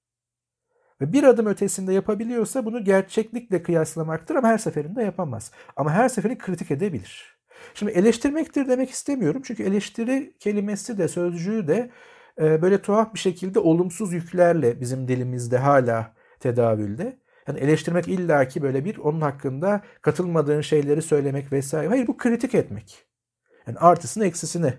Ve 1.01 1.13
bir 1.13 1.23
adım 1.23 1.45
ötesinde 1.45 1.93
yapabiliyorsa 1.93 2.65
bunu 2.65 2.83
gerçeklikle 2.83 3.63
kıyaslamaktır 3.63 4.35
ama 4.35 4.47
her 4.47 4.57
seferinde 4.57 5.03
yapamaz. 5.03 5.51
Ama 5.75 5.91
her 5.91 6.09
seferini 6.09 6.37
kritik 6.37 6.71
edebilir. 6.71 7.37
Şimdi 7.73 7.91
eleştirmektir 7.91 8.67
demek 8.67 8.89
istemiyorum. 8.89 9.41
Çünkü 9.45 9.63
eleştiri 9.63 10.33
kelimesi 10.39 10.97
de 10.97 11.07
sözcüğü 11.07 11.67
de 11.67 11.91
böyle 12.39 12.81
tuhaf 12.81 13.13
bir 13.13 13.19
şekilde 13.19 13.59
olumsuz 13.59 14.13
yüklerle 14.13 14.81
bizim 14.81 15.07
dilimizde 15.07 15.57
hala 15.57 16.13
tedavülde. 16.39 17.19
Yani 17.47 17.59
eleştirmek 17.59 18.07
illaki 18.07 18.61
böyle 18.61 18.85
bir 18.85 18.97
onun 18.97 19.21
hakkında 19.21 19.81
katılmadığın 20.01 20.61
şeyleri 20.61 21.01
söylemek 21.01 21.51
vesaire. 21.51 21.87
Hayır 21.87 22.07
bu 22.07 22.17
kritik 22.17 22.55
etmek. 22.55 23.05
Yani 23.67 23.77
artısını 23.77 24.25
eksisini. 24.25 24.73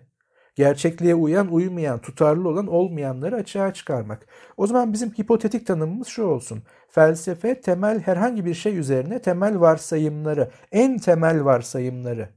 Gerçekliğe 0.55 1.15
uyan, 1.15 1.53
uymayan, 1.53 1.99
tutarlı 1.99 2.49
olan, 2.49 2.67
olmayanları 2.67 3.37
açığa 3.37 3.75
çıkarmak. 3.75 4.27
O 4.57 4.67
zaman 4.67 4.93
bizim 4.93 5.11
hipotetik 5.11 5.67
tanımımız 5.67 6.09
şu 6.09 6.23
olsun. 6.25 6.63
Felsefe 6.89 7.61
temel 7.61 8.01
herhangi 8.01 8.45
bir 8.45 8.55
şey 8.55 8.79
üzerine 8.79 9.23
temel 9.23 9.61
varsayımları, 9.61 10.51
en 10.73 10.99
temel 10.99 11.45
varsayımları 11.45 12.29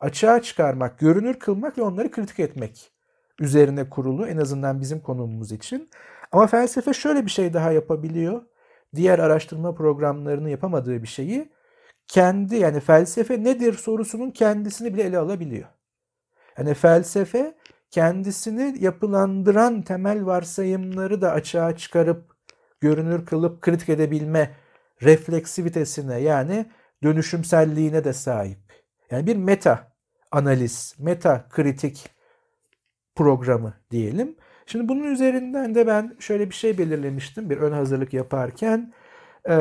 açığa 0.00 0.42
çıkarmak, 0.42 0.98
görünür 0.98 1.34
kılmak 1.34 1.78
ve 1.78 1.82
onları 1.82 2.10
kritik 2.10 2.40
etmek 2.40 2.92
üzerine 3.40 3.90
kurulu 3.90 4.26
en 4.26 4.36
azından 4.36 4.80
bizim 4.80 5.00
konumumuz 5.00 5.52
için. 5.52 5.90
Ama 6.32 6.46
felsefe 6.46 6.92
şöyle 6.92 7.26
bir 7.26 7.30
şey 7.30 7.52
daha 7.54 7.72
yapabiliyor. 7.72 8.42
Diğer 8.94 9.18
araştırma 9.18 9.74
programlarını 9.74 10.50
yapamadığı 10.50 11.02
bir 11.02 11.08
şeyi 11.08 11.52
kendi 12.08 12.56
yani 12.56 12.80
felsefe 12.80 13.44
nedir 13.44 13.74
sorusunun 13.74 14.30
kendisini 14.30 14.94
bile 14.94 15.02
ele 15.02 15.18
alabiliyor. 15.18 15.68
Yani 16.58 16.74
felsefe 16.74 17.54
kendisini 17.90 18.84
yapılandıran 18.84 19.82
temel 19.82 20.26
varsayımları 20.26 21.20
da 21.22 21.32
açığa 21.32 21.76
çıkarıp 21.76 22.36
görünür 22.80 23.26
kılıp 23.26 23.60
kritik 23.62 23.88
edebilme 23.88 24.50
refleksivitesine 25.02 26.20
yani 26.20 26.66
dönüşümselliğine 27.02 28.04
de 28.04 28.12
sahip. 28.12 28.58
Yani 29.10 29.26
bir 29.26 29.36
meta 29.36 29.92
analiz, 30.30 30.94
meta 30.98 31.48
kritik 31.50 32.10
programı 33.20 33.74
diyelim. 33.90 34.36
Şimdi 34.66 34.88
bunun 34.88 35.04
üzerinden 35.04 35.74
de 35.74 35.86
ben 35.86 36.16
şöyle 36.18 36.50
bir 36.50 36.54
şey 36.54 36.78
belirlemiştim 36.78 37.50
bir 37.50 37.56
ön 37.56 37.72
hazırlık 37.72 38.14
yaparken. 38.14 38.92
Ee, 39.48 39.54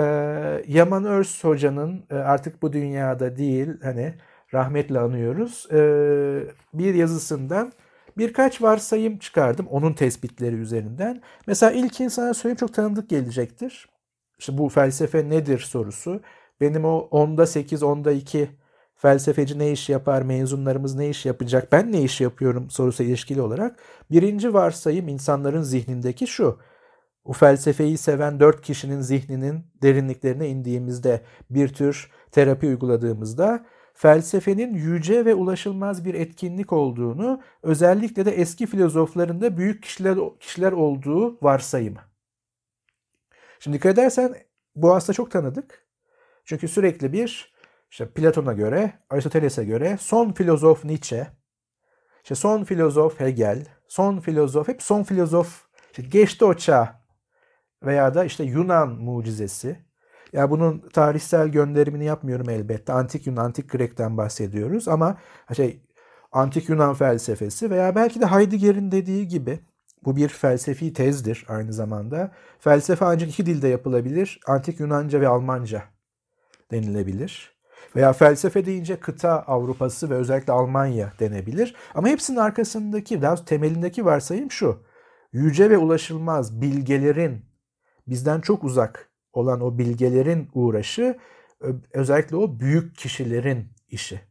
Yaman 0.67 1.05
Örs 1.05 1.43
hocanın 1.43 2.05
e, 2.09 2.15
artık 2.15 2.61
bu 2.61 2.73
dünyada 2.73 3.37
değil 3.37 3.67
hani 3.83 4.13
rahmetle 4.53 4.99
anıyoruz. 4.99 5.67
Ee, 5.71 6.43
bir 6.73 6.93
yazısından 6.93 7.71
birkaç 8.17 8.61
varsayım 8.61 9.17
çıkardım 9.17 9.67
onun 9.67 9.93
tespitleri 9.93 10.55
üzerinden. 10.55 11.21
Mesela 11.47 11.71
ilk 11.71 12.01
insana 12.01 12.33
söyleyeyim 12.33 12.57
çok 12.57 12.73
tanıdık 12.73 13.09
gelecektir. 13.09 13.89
İşte 14.39 14.57
bu 14.57 14.69
felsefe 14.69 15.29
nedir 15.29 15.59
sorusu. 15.59 16.21
Benim 16.61 16.85
o 16.85 16.97
onda 17.11 17.45
8, 17.45 17.83
onda 17.83 18.11
2 18.11 18.49
felsefeci 18.99 19.59
ne 19.59 19.71
iş 19.71 19.89
yapar, 19.89 20.21
mezunlarımız 20.21 20.95
ne 20.95 21.09
iş 21.09 21.25
yapacak, 21.25 21.71
ben 21.71 21.91
ne 21.91 22.01
iş 22.01 22.21
yapıyorum 22.21 22.69
sorusu 22.69 23.03
ilişkili 23.03 23.41
olarak 23.41 23.79
birinci 24.11 24.53
varsayım 24.53 25.07
insanların 25.07 25.61
zihnindeki 25.61 26.27
şu. 26.27 26.59
Bu 27.25 27.33
felsefeyi 27.33 27.97
seven 27.97 28.39
dört 28.39 28.61
kişinin 28.61 29.01
zihninin 29.01 29.65
derinliklerine 29.81 30.49
indiğimizde 30.49 31.21
bir 31.49 31.67
tür 31.67 32.11
terapi 32.31 32.67
uyguladığımızda 32.67 33.65
felsefenin 33.93 34.73
yüce 34.73 35.25
ve 35.25 35.33
ulaşılmaz 35.33 36.05
bir 36.05 36.13
etkinlik 36.13 36.73
olduğunu 36.73 37.41
özellikle 37.63 38.25
de 38.25 38.31
eski 38.31 38.65
filozoflarında 38.67 39.57
büyük 39.57 39.83
kişiler, 39.83 40.17
kişiler 40.39 40.71
olduğu 40.71 41.37
varsayımı. 41.41 41.99
Şimdi 43.59 43.77
dikkat 43.77 43.93
edersen 43.93 44.35
bu 44.75 44.95
aslında 44.95 45.13
çok 45.13 45.31
tanıdık. 45.31 45.85
Çünkü 46.45 46.67
sürekli 46.67 47.13
bir 47.13 47.53
işte 47.89 48.09
Platon'a 48.09 48.53
göre, 48.53 48.93
Aristoteles'e 49.09 49.65
göre 49.65 49.97
son 49.99 50.31
filozof 50.31 50.85
Nietzsche, 50.85 51.27
işte 52.23 52.35
son 52.35 52.63
filozof 52.63 53.19
Hegel, 53.19 53.65
son 53.87 54.19
filozof 54.19 54.67
hep 54.67 54.81
son 54.83 55.03
filozof 55.03 55.65
işte 55.91 56.01
geçti 56.01 56.45
o 56.45 56.53
çağ 56.53 57.03
veya 57.83 58.13
da 58.13 58.25
işte 58.25 58.43
Yunan 58.43 58.89
mucizesi 58.89 59.79
ya 60.33 60.51
bunun 60.51 60.89
tarihsel 60.93 61.47
gönderimini 61.47 62.05
yapmıyorum 62.05 62.49
elbette. 62.49 62.93
Antik 62.93 63.27
Yunan, 63.27 63.45
Antik 63.45 63.71
Grek'ten 63.71 64.17
bahsediyoruz 64.17 64.87
ama 64.87 65.17
şey 65.55 65.83
Antik 66.31 66.69
Yunan 66.69 66.93
felsefesi 66.93 67.69
veya 67.69 67.95
belki 67.95 68.21
de 68.21 68.25
Heidegger'in 68.25 68.91
dediği 68.91 69.27
gibi 69.27 69.59
bu 70.05 70.15
bir 70.15 70.27
felsefi 70.27 70.93
tezdir 70.93 71.45
aynı 71.47 71.73
zamanda. 71.73 72.31
Felsefe 72.59 73.05
ancak 73.05 73.29
iki 73.29 73.45
dilde 73.45 73.67
yapılabilir. 73.67 74.39
Antik 74.47 74.79
Yunanca 74.79 75.21
ve 75.21 75.27
Almanca 75.27 75.83
denilebilir. 76.71 77.58
Veya 77.95 78.13
felsefe 78.13 78.65
deyince 78.65 78.99
kıta 78.99 79.41
Avrupası 79.41 80.09
ve 80.09 80.13
özellikle 80.13 80.53
Almanya 80.53 81.13
denebilir. 81.19 81.75
Ama 81.95 82.07
hepsinin 82.07 82.37
arkasındaki, 82.37 83.21
daha 83.21 83.45
temelindeki 83.45 84.05
varsayım 84.05 84.51
şu. 84.51 84.83
Yüce 85.33 85.69
ve 85.69 85.77
ulaşılmaz 85.77 86.61
bilgelerin 86.61 87.45
bizden 88.07 88.41
çok 88.41 88.63
uzak 88.63 89.09
olan 89.33 89.61
o 89.61 89.77
bilgelerin 89.77 90.49
uğraşı 90.53 91.17
özellikle 91.93 92.35
o 92.35 92.59
büyük 92.59 92.95
kişilerin 92.95 93.67
işi. 93.89 94.21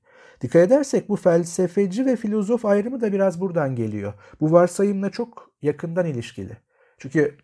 Dikkat 0.40 0.62
edersek 0.62 1.08
bu 1.08 1.16
felsefeci 1.16 2.06
ve 2.06 2.16
filozof 2.16 2.64
ayrımı 2.64 3.00
da 3.00 3.12
biraz 3.12 3.40
buradan 3.40 3.76
geliyor. 3.76 4.12
Bu 4.40 4.52
varsayımla 4.52 5.10
çok 5.10 5.50
yakından 5.62 6.06
ilişkili. 6.06 6.56
Çünkü 6.98 7.38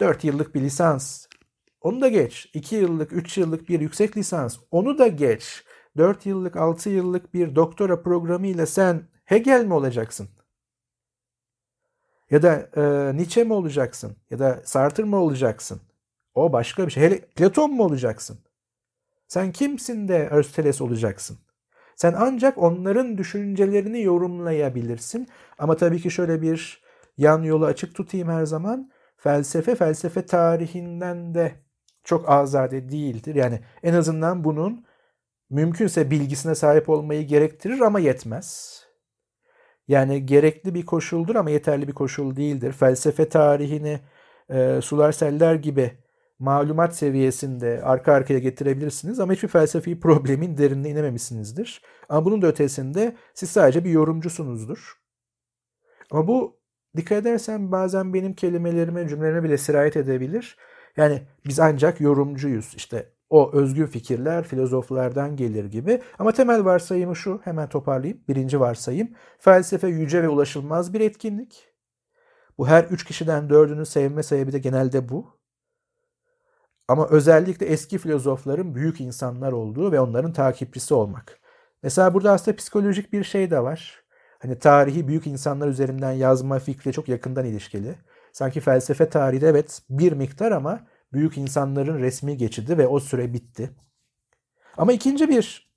4 0.00 0.24
yıllık 0.24 0.54
bir 0.54 0.60
lisans, 0.60 1.26
onu 1.80 2.00
da 2.00 2.08
geç. 2.08 2.50
2 2.54 2.76
yıllık, 2.76 3.12
3 3.12 3.38
yıllık 3.38 3.68
bir 3.68 3.80
yüksek 3.80 4.16
lisans, 4.16 4.58
onu 4.70 4.98
da 4.98 5.08
geç. 5.08 5.64
4 5.96 6.26
yıllık, 6.26 6.56
6 6.56 6.90
yıllık 6.90 7.34
bir 7.34 7.56
doktora 7.56 8.02
programı 8.02 8.46
ile 8.46 8.66
sen 8.66 9.02
Hegel 9.24 9.64
mi 9.64 9.74
olacaksın? 9.74 10.28
Ya 12.30 12.42
da 12.42 12.70
e, 12.76 13.16
Nietzsche 13.16 13.44
mi 13.44 13.52
olacaksın? 13.52 14.16
Ya 14.30 14.38
da 14.38 14.62
Sartre 14.64 15.04
mı 15.04 15.16
olacaksın? 15.16 15.80
O 16.34 16.52
başka 16.52 16.86
bir 16.86 16.92
şey. 16.92 17.02
Hele 17.02 17.20
Platon 17.20 17.74
mu 17.74 17.84
olacaksın? 17.84 18.38
Sen 19.28 19.52
kimsin 19.52 20.08
de 20.08 20.30
Aristoteles 20.30 20.80
olacaksın? 20.80 21.38
Sen 21.96 22.14
ancak 22.18 22.58
onların 22.58 23.18
düşüncelerini 23.18 24.02
yorumlayabilirsin. 24.02 25.28
Ama 25.58 25.76
tabii 25.76 26.00
ki 26.00 26.10
şöyle 26.10 26.42
bir 26.42 26.82
yan 27.18 27.42
yolu 27.42 27.66
açık 27.66 27.94
tutayım 27.94 28.28
her 28.28 28.44
zaman. 28.44 28.90
Felsefe, 29.16 29.74
felsefe 29.74 30.26
tarihinden 30.26 31.34
de 31.34 31.54
çok 32.08 32.28
azade 32.30 32.88
değildir. 32.88 33.34
Yani 33.34 33.60
en 33.82 33.94
azından 33.94 34.44
bunun 34.44 34.84
mümkünse 35.50 36.10
bilgisine 36.10 36.54
sahip 36.54 36.88
olmayı 36.88 37.26
gerektirir 37.26 37.80
ama 37.80 38.00
yetmez. 38.00 38.78
Yani 39.88 40.26
gerekli 40.26 40.74
bir 40.74 40.86
koşuldur 40.86 41.34
ama 41.36 41.50
yeterli 41.50 41.88
bir 41.88 41.92
koşul 41.92 42.36
değildir. 42.36 42.72
Felsefe 42.72 43.28
tarihini 43.28 44.00
e, 44.50 44.80
sular 44.82 45.12
seller 45.12 45.54
gibi 45.54 45.98
malumat 46.38 46.96
seviyesinde 46.96 47.82
arka 47.82 48.12
arkaya 48.12 48.38
getirebilirsiniz 48.38 49.20
ama 49.20 49.32
hiçbir 49.32 49.48
felsefi 49.48 50.00
problemin 50.00 50.58
derinine 50.58 50.90
inememişsinizdir. 50.90 51.82
Ama 52.08 52.24
bunun 52.24 52.42
da 52.42 52.46
ötesinde 52.46 53.16
siz 53.34 53.50
sadece 53.50 53.84
bir 53.84 53.90
yorumcusunuzdur. 53.90 54.94
Ama 56.10 56.28
bu 56.28 56.60
dikkat 56.96 57.18
edersen 57.18 57.72
bazen 57.72 58.14
benim 58.14 58.34
kelimelerime, 58.34 59.08
cümlelerime 59.08 59.42
bile 59.42 59.58
sirayet 59.58 59.96
edebilir. 59.96 60.56
Yani 60.98 61.22
biz 61.46 61.60
ancak 61.60 62.00
yorumcuyuz. 62.00 62.74
İşte 62.76 63.12
o 63.30 63.52
özgün 63.52 63.86
fikirler 63.86 64.44
filozoflardan 64.44 65.36
gelir 65.36 65.64
gibi. 65.64 66.02
Ama 66.18 66.32
temel 66.32 66.64
varsayımı 66.64 67.16
şu, 67.16 67.40
hemen 67.44 67.68
toparlayayım. 67.68 68.24
Birinci 68.28 68.60
varsayım, 68.60 69.08
felsefe 69.38 69.88
yüce 69.88 70.22
ve 70.22 70.28
ulaşılmaz 70.28 70.94
bir 70.94 71.00
etkinlik. 71.00 71.68
Bu 72.58 72.68
her 72.68 72.84
üç 72.84 73.04
kişiden 73.04 73.50
dördünün 73.50 73.84
sevme 73.84 74.22
sebebi 74.22 74.52
de 74.52 74.58
genelde 74.58 75.08
bu. 75.08 75.38
Ama 76.88 77.08
özellikle 77.08 77.66
eski 77.66 77.98
filozofların 77.98 78.74
büyük 78.74 79.00
insanlar 79.00 79.52
olduğu 79.52 79.92
ve 79.92 80.00
onların 80.00 80.32
takipçisi 80.32 80.94
olmak. 80.94 81.40
Mesela 81.82 82.14
burada 82.14 82.32
aslında 82.32 82.56
psikolojik 82.56 83.12
bir 83.12 83.24
şey 83.24 83.50
de 83.50 83.62
var. 83.62 84.04
Hani 84.38 84.58
tarihi 84.58 85.08
büyük 85.08 85.26
insanlar 85.26 85.68
üzerinden 85.68 86.12
yazma 86.12 86.58
fikri 86.58 86.92
çok 86.92 87.08
yakından 87.08 87.44
ilişkili. 87.44 87.94
Sanki 88.38 88.60
felsefe 88.60 89.08
tarihi 89.08 89.46
evet 89.46 89.82
bir 89.90 90.12
miktar 90.12 90.52
ama 90.52 90.86
büyük 91.12 91.38
insanların 91.38 91.98
resmi 91.98 92.36
geçidi 92.36 92.78
ve 92.78 92.86
o 92.86 93.00
süre 93.00 93.32
bitti. 93.32 93.70
Ama 94.76 94.92
ikinci 94.92 95.28
bir 95.28 95.72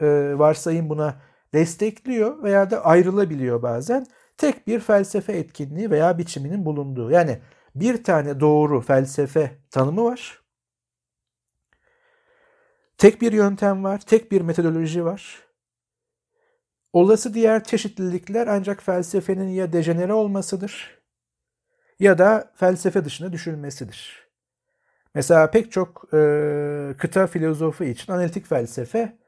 e, 0.00 0.06
varsayım 0.38 0.88
buna 0.90 1.20
destekliyor 1.54 2.42
veya 2.42 2.70
da 2.70 2.84
ayrılabiliyor 2.84 3.62
bazen. 3.62 4.06
Tek 4.36 4.66
bir 4.66 4.80
felsefe 4.80 5.32
etkinliği 5.32 5.90
veya 5.90 6.18
biçiminin 6.18 6.64
bulunduğu. 6.66 7.10
Yani 7.10 7.38
bir 7.74 8.04
tane 8.04 8.40
doğru 8.40 8.80
felsefe 8.80 9.58
tanımı 9.70 10.04
var. 10.04 10.42
Tek 12.98 13.22
bir 13.22 13.32
yöntem 13.32 13.84
var, 13.84 13.98
tek 13.98 14.32
bir 14.32 14.40
metodoloji 14.40 15.04
var. 15.04 15.42
Olası 16.92 17.34
diğer 17.34 17.64
çeşitlilikler 17.64 18.46
ancak 18.46 18.82
felsefenin 18.82 19.48
ya 19.48 19.72
dejenere 19.72 20.12
olmasıdır 20.12 20.95
ya 22.00 22.18
da 22.18 22.52
felsefe 22.54 23.04
dışına 23.04 23.32
düşülmesidir. 23.32 24.26
Mesela 25.14 25.50
pek 25.50 25.72
çok 25.72 26.08
e, 26.14 26.94
kıta 26.98 27.26
filozofu 27.26 27.84
için 27.84 28.12
analitik 28.12 28.46
felsefe 28.46 29.18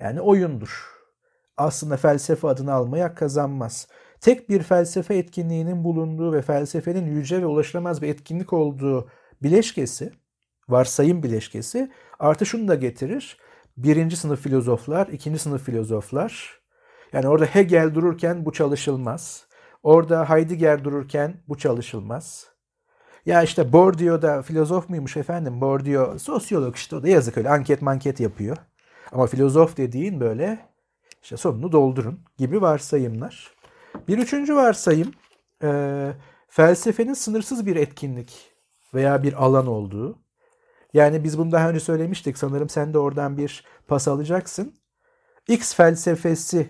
yani 0.00 0.20
oyundur. 0.20 0.94
Aslında 1.56 1.96
felsefe 1.96 2.48
adını 2.48 2.72
almaya 2.72 3.14
kazanmaz. 3.14 3.88
Tek 4.20 4.48
bir 4.48 4.62
felsefe 4.62 5.16
etkinliğinin 5.16 5.84
bulunduğu 5.84 6.32
ve 6.32 6.42
felsefenin 6.42 7.06
yüce 7.06 7.42
ve 7.42 7.46
ulaşılamaz 7.46 8.02
bir 8.02 8.08
etkinlik 8.08 8.52
olduğu 8.52 9.08
bileşkesi, 9.42 10.12
varsayım 10.68 11.22
bileşkesi 11.22 11.92
artı 12.18 12.46
şunu 12.46 12.68
da 12.68 12.74
getirir. 12.74 13.38
Birinci 13.76 14.16
sınıf 14.16 14.40
filozoflar, 14.40 15.06
ikinci 15.06 15.38
sınıf 15.38 15.62
filozoflar, 15.64 16.60
yani 17.12 17.28
orada 17.28 17.44
Hegel 17.44 17.94
dururken 17.94 18.46
bu 18.46 18.52
çalışılmaz. 18.52 19.46
Orada 19.84 20.30
Heidegger 20.30 20.84
dururken 20.84 21.34
bu 21.48 21.58
çalışılmaz. 21.58 22.46
Ya 23.26 23.42
işte 23.42 23.72
Bourdieu 23.72 24.22
da 24.22 24.42
filozof 24.42 24.88
muymuş 24.88 25.16
efendim? 25.16 25.60
Bourdieu 25.60 26.18
sosyolog 26.18 26.76
işte 26.76 26.96
o 26.96 27.02
da 27.02 27.08
yazık 27.08 27.38
öyle 27.38 27.50
anket 27.50 27.82
manket 27.82 28.20
yapıyor. 28.20 28.56
Ama 29.12 29.26
filozof 29.26 29.76
dediğin 29.76 30.20
böyle 30.20 30.58
işte 31.22 31.36
sonunu 31.36 31.72
doldurun 31.72 32.20
gibi 32.38 32.62
varsayımlar. 32.62 33.54
Bir 34.08 34.18
üçüncü 34.18 34.56
varsayım 34.56 35.12
e, 35.62 36.10
felsefenin 36.48 37.14
sınırsız 37.14 37.66
bir 37.66 37.76
etkinlik 37.76 38.52
veya 38.94 39.22
bir 39.22 39.44
alan 39.44 39.66
olduğu. 39.66 40.18
Yani 40.94 41.24
biz 41.24 41.38
bunu 41.38 41.52
daha 41.52 41.70
önce 41.70 41.80
söylemiştik 41.80 42.38
sanırım 42.38 42.68
sen 42.68 42.94
de 42.94 42.98
oradan 42.98 43.38
bir 43.38 43.64
pas 43.88 44.08
alacaksın. 44.08 44.74
X 45.48 45.74
felsefesi 45.74 46.68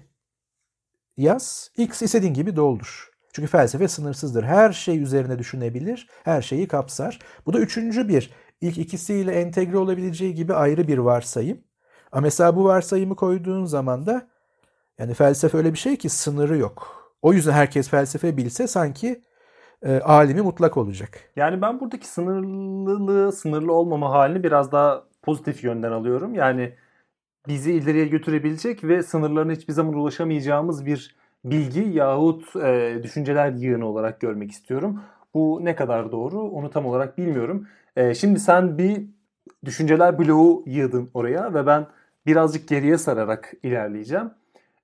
yaz, 1.16 1.70
X 1.76 2.02
istediğin 2.02 2.34
gibi 2.34 2.56
doldur. 2.56 3.10
Çünkü 3.32 3.48
felsefe 3.48 3.88
sınırsızdır. 3.88 4.44
Her 4.44 4.72
şey 4.72 5.02
üzerine 5.02 5.38
düşünebilir, 5.38 6.08
her 6.24 6.42
şeyi 6.42 6.68
kapsar. 6.68 7.18
Bu 7.46 7.52
da 7.52 7.58
üçüncü 7.58 8.08
bir, 8.08 8.30
ilk 8.60 8.78
ikisiyle 8.78 9.32
entegre 9.32 9.78
olabileceği 9.78 10.34
gibi 10.34 10.54
ayrı 10.54 10.88
bir 10.88 10.98
varsayım. 10.98 11.58
Ama 12.12 12.20
mesela 12.20 12.56
bu 12.56 12.64
varsayımı 12.64 13.16
koyduğun 13.16 13.64
zaman 13.64 14.06
da 14.06 14.28
yani 14.98 15.14
felsefe 15.14 15.58
öyle 15.58 15.72
bir 15.72 15.78
şey 15.78 15.96
ki 15.96 16.08
sınırı 16.08 16.56
yok. 16.56 17.04
O 17.22 17.32
yüzden 17.32 17.52
herkes 17.52 17.88
felsefe 17.88 18.36
bilse 18.36 18.66
sanki 18.66 19.22
e, 19.82 20.00
alimi 20.00 20.42
mutlak 20.42 20.76
olacak. 20.76 21.20
Yani 21.36 21.62
ben 21.62 21.80
buradaki 21.80 22.08
sınırlılığı, 22.08 23.32
sınırlı 23.32 23.72
olmama 23.72 24.10
halini 24.10 24.42
biraz 24.42 24.72
daha 24.72 25.04
pozitif 25.22 25.64
yönden 25.64 25.92
alıyorum. 25.92 26.34
Yani 26.34 26.74
bizi 27.48 27.72
ileriye 27.72 28.06
götürebilecek 28.06 28.84
ve 28.84 29.02
sınırlarına 29.02 29.52
hiçbir 29.52 29.72
zaman 29.72 29.94
ulaşamayacağımız 29.94 30.86
bir 30.86 31.16
bilgi 31.44 31.80
yahut 31.80 32.56
e, 32.56 33.00
düşünceler 33.02 33.52
yığını 33.52 33.86
olarak 33.86 34.20
görmek 34.20 34.50
istiyorum. 34.50 35.00
Bu 35.34 35.60
ne 35.62 35.76
kadar 35.76 36.12
doğru 36.12 36.40
onu 36.40 36.70
tam 36.70 36.86
olarak 36.86 37.18
bilmiyorum. 37.18 37.66
E, 37.96 38.14
şimdi 38.14 38.40
sen 38.40 38.78
bir 38.78 39.06
düşünceler 39.64 40.18
bloğu 40.18 40.62
yığdın 40.66 41.10
oraya 41.14 41.54
ve 41.54 41.66
ben 41.66 41.86
birazcık 42.26 42.68
geriye 42.68 42.98
sararak 42.98 43.52
ilerleyeceğim. 43.62 44.30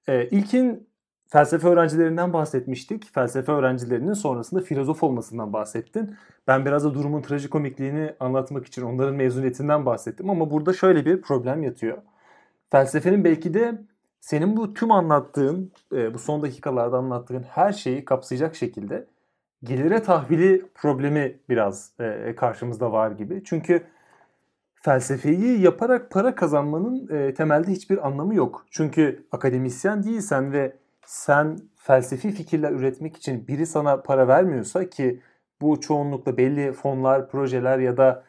E, 0.08 0.26
ilkin 0.28 0.88
felsefe 1.28 1.68
öğrencilerinden 1.68 2.32
bahsetmiştik. 2.32 3.14
Felsefe 3.14 3.52
öğrencilerinin 3.52 4.12
sonrasında 4.12 4.60
filozof 4.60 5.02
olmasından 5.02 5.52
bahsettin. 5.52 6.16
Ben 6.46 6.64
biraz 6.64 6.84
da 6.84 6.94
durumun 6.94 7.22
trajikomikliğini 7.22 8.14
anlatmak 8.20 8.66
için 8.66 8.82
onların 8.82 9.14
mezuniyetinden 9.14 9.86
bahsettim 9.86 10.30
ama 10.30 10.50
burada 10.50 10.72
şöyle 10.72 11.04
bir 11.04 11.20
problem 11.22 11.62
yatıyor. 11.62 11.98
Felsefenin 12.70 13.24
belki 13.24 13.54
de 13.54 13.78
senin 14.20 14.56
bu 14.56 14.74
tüm 14.74 14.92
anlattığın, 14.92 15.72
e, 15.92 16.14
bu 16.14 16.18
son 16.18 16.42
dakikalarda 16.42 16.96
anlattığın 16.96 17.42
her 17.42 17.72
şeyi 17.72 18.04
kapsayacak 18.04 18.56
şekilde 18.56 19.06
gelire 19.64 20.02
tahvili 20.02 20.66
problemi 20.74 21.38
biraz 21.48 21.92
e, 22.00 22.34
karşımızda 22.36 22.92
var 22.92 23.10
gibi. 23.10 23.42
Çünkü 23.44 23.82
felsefeyi 24.74 25.60
yaparak 25.60 26.10
para 26.10 26.34
kazanmanın 26.34 27.08
e, 27.08 27.34
temelde 27.34 27.72
hiçbir 27.72 28.06
anlamı 28.06 28.34
yok. 28.34 28.66
Çünkü 28.70 29.26
akademisyen 29.32 30.02
değilsen 30.02 30.52
ve 30.52 30.76
sen 31.06 31.58
felsefi 31.76 32.30
fikirler 32.30 32.72
üretmek 32.72 33.16
için 33.16 33.46
biri 33.48 33.66
sana 33.66 34.02
para 34.02 34.28
vermiyorsa 34.28 34.90
ki 34.90 35.20
bu 35.60 35.80
çoğunlukla 35.80 36.36
belli 36.36 36.72
fonlar, 36.72 37.30
projeler 37.30 37.78
ya 37.78 37.96
da 37.96 38.24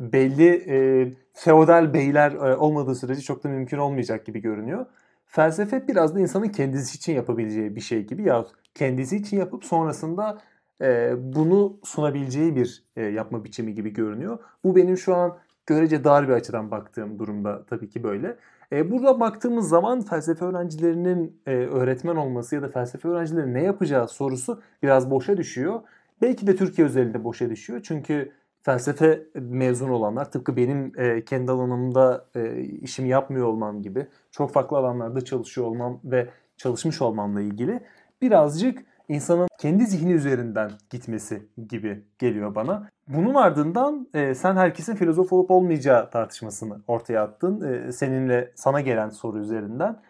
belli 0.00 1.16
feodal 1.32 1.94
beyler 1.94 2.32
e, 2.32 2.56
olmadığı 2.56 2.94
sürece 2.94 3.20
çok 3.20 3.44
da 3.44 3.48
mümkün 3.48 3.78
olmayacak 3.78 4.26
gibi 4.26 4.40
görünüyor. 4.40 4.86
Felsefe 5.26 5.88
biraz 5.88 6.14
da 6.14 6.20
insanın 6.20 6.48
kendisi 6.48 6.96
için 6.96 7.12
yapabileceği 7.14 7.76
bir 7.76 7.80
şey 7.80 8.06
gibi 8.06 8.22
ya 8.22 8.46
kendisi 8.74 9.16
için 9.16 9.36
yapıp 9.36 9.64
sonrasında 9.64 10.38
e, 10.82 11.12
bunu 11.18 11.76
sunabileceği 11.84 12.56
bir 12.56 12.84
e, 12.96 13.02
yapma 13.02 13.44
biçimi 13.44 13.74
gibi 13.74 13.90
görünüyor. 13.90 14.38
Bu 14.64 14.76
benim 14.76 14.96
şu 14.96 15.14
an 15.14 15.38
görece 15.66 16.04
dar 16.04 16.28
bir 16.28 16.32
açıdan 16.32 16.70
baktığım 16.70 17.18
durumda 17.18 17.64
tabii 17.66 17.88
ki 17.88 18.02
böyle. 18.02 18.36
Burada 18.72 19.20
baktığımız 19.20 19.68
zaman 19.68 20.00
felsefe 20.00 20.44
öğrencilerinin 20.44 21.40
öğretmen 21.46 22.16
olması 22.16 22.54
ya 22.54 22.62
da 22.62 22.68
felsefe 22.68 23.08
öğrencilerinin 23.08 23.54
ne 23.54 23.62
yapacağı 23.62 24.08
sorusu 24.08 24.62
biraz 24.82 25.10
boşa 25.10 25.36
düşüyor. 25.36 25.80
Belki 26.22 26.46
de 26.46 26.56
Türkiye 26.56 26.86
özelinde 26.86 27.24
boşa 27.24 27.50
düşüyor. 27.50 27.80
Çünkü 27.82 28.32
felsefe 28.62 29.22
mezun 29.34 29.88
olanlar 29.88 30.30
tıpkı 30.30 30.56
benim 30.56 30.92
e, 30.96 31.24
kendi 31.24 31.52
alanımda 31.52 32.26
e, 32.34 32.60
işimi 32.60 33.08
yapmıyor 33.08 33.46
olmam 33.46 33.82
gibi 33.82 34.06
çok 34.30 34.52
farklı 34.52 34.76
alanlarda 34.76 35.24
çalışıyor 35.24 35.66
olmam 35.66 36.00
ve 36.04 36.28
çalışmış 36.56 37.02
olmamla 37.02 37.40
ilgili 37.40 37.80
birazcık 38.22 38.84
insanın 39.08 39.48
kendi 39.58 39.86
zihni 39.86 40.12
üzerinden 40.12 40.70
gitmesi 40.90 41.42
gibi 41.68 42.04
geliyor 42.18 42.54
bana. 42.54 42.88
Bunun 43.08 43.34
ardından 43.34 44.08
e, 44.14 44.34
sen 44.34 44.56
herkesin 44.56 44.96
filozof 44.96 45.32
olup 45.32 45.50
olmayacağı 45.50 46.10
tartışmasını 46.10 46.80
ortaya 46.86 47.22
attın. 47.22 47.60
E, 47.60 47.92
seninle 47.92 48.52
sana 48.54 48.80
gelen 48.80 49.08
soru 49.08 49.38
üzerinden. 49.38 50.00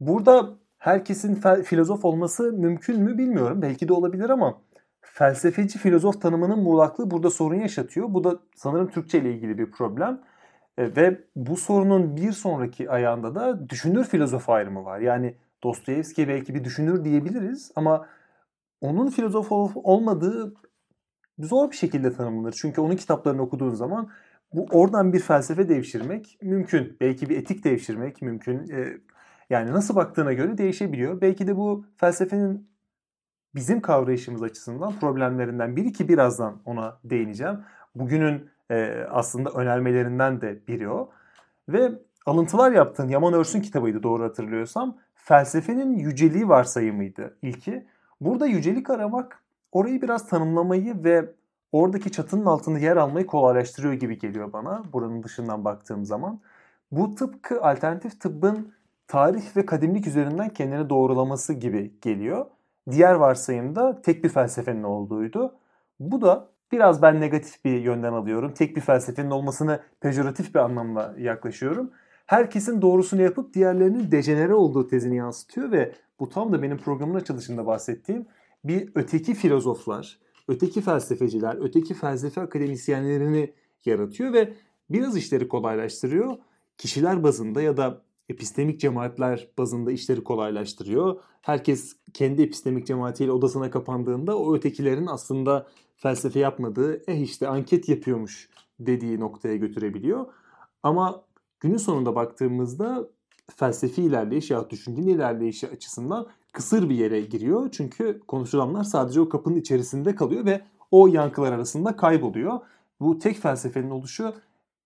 Burada 0.00 0.48
herkesin 0.78 1.62
filozof 1.62 2.04
olması 2.04 2.52
mümkün 2.52 3.00
mü 3.00 3.18
bilmiyorum. 3.18 3.62
Belki 3.62 3.88
de 3.88 3.92
olabilir 3.92 4.30
ama 4.30 4.58
felsefeci 5.02 5.78
filozof 5.78 6.22
tanımının 6.22 6.58
muğlaklığı 6.58 7.10
burada 7.10 7.30
sorun 7.30 7.60
yaşatıyor. 7.60 8.06
Bu 8.14 8.24
da 8.24 8.38
sanırım 8.56 8.90
Türkçe 8.90 9.18
ile 9.18 9.34
ilgili 9.34 9.58
bir 9.58 9.70
problem. 9.70 10.20
E, 10.78 10.96
ve 10.96 11.24
bu 11.36 11.56
sorunun 11.56 12.16
bir 12.16 12.32
sonraki 12.32 12.90
ayağında 12.90 13.34
da 13.34 13.68
düşünür 13.68 14.04
filozof 14.04 14.48
ayrımı 14.48 14.84
var. 14.84 15.00
Yani 15.00 15.34
Dostoyevski 15.62 16.28
belki 16.28 16.54
bir 16.54 16.64
düşünür 16.64 17.04
diyebiliriz 17.04 17.72
ama 17.76 18.06
onun 18.80 19.10
filozof 19.10 19.48
olmadığı 19.74 20.54
zor 21.38 21.70
bir 21.70 21.76
şekilde 21.76 22.12
tanımlanır. 22.12 22.52
Çünkü 22.52 22.80
onun 22.80 22.96
kitaplarını 22.96 23.42
okuduğun 23.42 23.74
zaman 23.74 24.10
bu 24.52 24.66
oradan 24.70 25.12
bir 25.12 25.20
felsefe 25.20 25.68
devşirmek 25.68 26.38
mümkün. 26.42 26.96
Belki 27.00 27.28
bir 27.28 27.36
etik 27.36 27.64
devşirmek 27.64 28.22
mümkün. 28.22 28.70
E, 28.70 28.98
yani 29.50 29.72
nasıl 29.72 29.96
baktığına 29.96 30.32
göre 30.32 30.58
değişebiliyor. 30.58 31.20
Belki 31.20 31.46
de 31.46 31.56
bu 31.56 31.86
felsefenin 31.96 32.71
bizim 33.54 33.80
kavrayışımız 33.80 34.42
açısından 34.42 35.00
problemlerinden 35.00 35.76
biri 35.76 35.92
ki 35.92 36.08
birazdan 36.08 36.62
ona 36.64 36.98
değineceğim. 37.04 37.58
Bugünün 37.94 38.50
e, 38.70 39.06
aslında 39.10 39.50
önermelerinden 39.50 40.40
de 40.40 40.66
biri 40.68 40.88
o. 40.88 41.10
Ve 41.68 41.92
alıntılar 42.26 42.72
yaptığın 42.72 43.08
Yaman 43.08 43.32
Örsün 43.32 43.60
kitabıydı 43.60 44.02
doğru 44.02 44.24
hatırlıyorsam. 44.24 44.96
Felsefenin 45.14 45.98
yüceliği 45.98 46.48
varsayımıydı 46.48 47.36
ilki. 47.42 47.86
Burada 48.20 48.46
yücelik 48.46 48.90
aramak 48.90 49.42
orayı 49.72 50.02
biraz 50.02 50.28
tanımlamayı 50.28 51.04
ve 51.04 51.32
oradaki 51.72 52.12
çatının 52.12 52.46
altında 52.46 52.78
yer 52.78 52.96
almayı 52.96 53.26
kolaylaştırıyor 53.26 53.94
gibi 53.94 54.18
geliyor 54.18 54.52
bana 54.52 54.82
buranın 54.92 55.22
dışından 55.22 55.64
baktığım 55.64 56.04
zaman. 56.04 56.40
Bu 56.92 57.14
tıpkı 57.14 57.62
alternatif 57.62 58.20
tıbbın 58.20 58.72
tarih 59.08 59.56
ve 59.56 59.66
kadimlik 59.66 60.06
üzerinden 60.06 60.48
kendini 60.48 60.90
doğrulaması 60.90 61.52
gibi 61.52 61.92
geliyor. 62.00 62.46
Diğer 62.90 63.14
varsayımda 63.14 64.02
tek 64.02 64.24
bir 64.24 64.28
felsefenin 64.28 64.82
olduğuydu. 64.82 65.54
Bu 66.00 66.20
da 66.20 66.48
biraz 66.72 67.02
ben 67.02 67.20
negatif 67.20 67.64
bir 67.64 67.80
yönden 67.80 68.12
alıyorum. 68.12 68.54
Tek 68.54 68.76
bir 68.76 68.80
felsefenin 68.80 69.30
olmasını 69.30 69.80
pejoratif 70.00 70.54
bir 70.54 70.60
anlamla 70.60 71.14
yaklaşıyorum. 71.18 71.90
Herkesin 72.26 72.82
doğrusunu 72.82 73.22
yapıp 73.22 73.54
diğerlerinin 73.54 74.10
dejenere 74.10 74.54
olduğu 74.54 74.88
tezini 74.88 75.16
yansıtıyor 75.16 75.72
ve 75.72 75.92
bu 76.20 76.28
tam 76.28 76.52
da 76.52 76.62
benim 76.62 76.78
programın 76.78 77.14
açılışında 77.14 77.66
bahsettiğim 77.66 78.26
bir 78.64 78.90
öteki 78.94 79.34
filozoflar, 79.34 80.18
öteki 80.48 80.80
felsefeciler, 80.80 81.56
öteki 81.60 81.94
felsefe 81.94 82.40
akademisyenlerini 82.40 83.54
yaratıyor 83.84 84.32
ve 84.32 84.52
biraz 84.90 85.16
işleri 85.16 85.48
kolaylaştırıyor. 85.48 86.36
Kişiler 86.78 87.22
bazında 87.22 87.62
ya 87.62 87.76
da 87.76 88.02
epistemik 88.32 88.80
cemaatler 88.80 89.48
bazında 89.58 89.92
işleri 89.92 90.24
kolaylaştırıyor. 90.24 91.20
Herkes 91.42 91.96
kendi 92.14 92.42
epistemik 92.42 92.86
cemaatiyle 92.86 93.32
odasına 93.32 93.70
kapandığında 93.70 94.38
o 94.38 94.56
ötekilerin 94.56 95.06
aslında 95.06 95.66
felsefe 95.96 96.38
yapmadığı, 96.38 97.02
eh 97.10 97.20
işte 97.20 97.48
anket 97.48 97.88
yapıyormuş 97.88 98.50
dediği 98.80 99.20
noktaya 99.20 99.56
götürebiliyor. 99.56 100.26
Ama 100.82 101.24
günün 101.60 101.76
sonunda 101.76 102.14
baktığımızda 102.14 103.08
felsefi 103.56 104.02
ilerleyiş 104.02 104.50
ya 104.50 104.70
düşüncenin 104.70 105.08
ilerleyişi 105.08 105.68
açısından 105.68 106.26
kısır 106.52 106.88
bir 106.90 106.94
yere 106.94 107.20
giriyor. 107.20 107.70
Çünkü 107.72 108.20
konuşulanlar 108.28 108.84
sadece 108.84 109.20
o 109.20 109.28
kapının 109.28 109.56
içerisinde 109.56 110.14
kalıyor 110.14 110.44
ve 110.44 110.60
o 110.90 111.06
yankılar 111.06 111.52
arasında 111.52 111.96
kayboluyor. 111.96 112.60
bu 113.00 113.18
tek 113.18 113.36
felsefenin 113.38 113.90
oluşu 113.90 114.34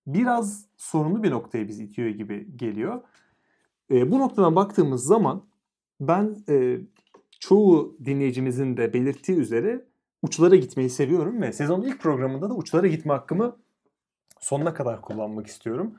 biraz 0.07 0.65
sorunlu 0.77 1.23
bir 1.23 1.31
noktaya 1.31 1.69
bizi 1.69 1.85
itiyor 1.85 2.09
gibi 2.09 2.57
geliyor. 2.57 3.01
E, 3.91 4.11
bu 4.11 4.19
noktadan 4.19 4.57
baktığımız 4.57 5.05
zaman 5.05 5.43
ben 6.01 6.37
e, 6.49 6.79
çoğu 7.41 7.97
dinleyicimizin 8.05 8.77
de 8.77 8.93
belirttiği 8.93 9.39
üzere 9.39 9.85
uçlara 10.23 10.57
gitmeyi 10.57 10.91
seviyorum 10.91 11.43
ve 11.43 11.53
sezonun 11.53 11.83
ilk 11.83 12.01
programında 12.01 12.51
da 12.51 12.55
uçlara 12.55 12.87
gitme 12.87 13.13
hakkımı 13.13 13.57
sonuna 14.41 14.75
kadar 14.75 15.03
kullanmak 15.03 15.47
istiyorum. 15.47 15.95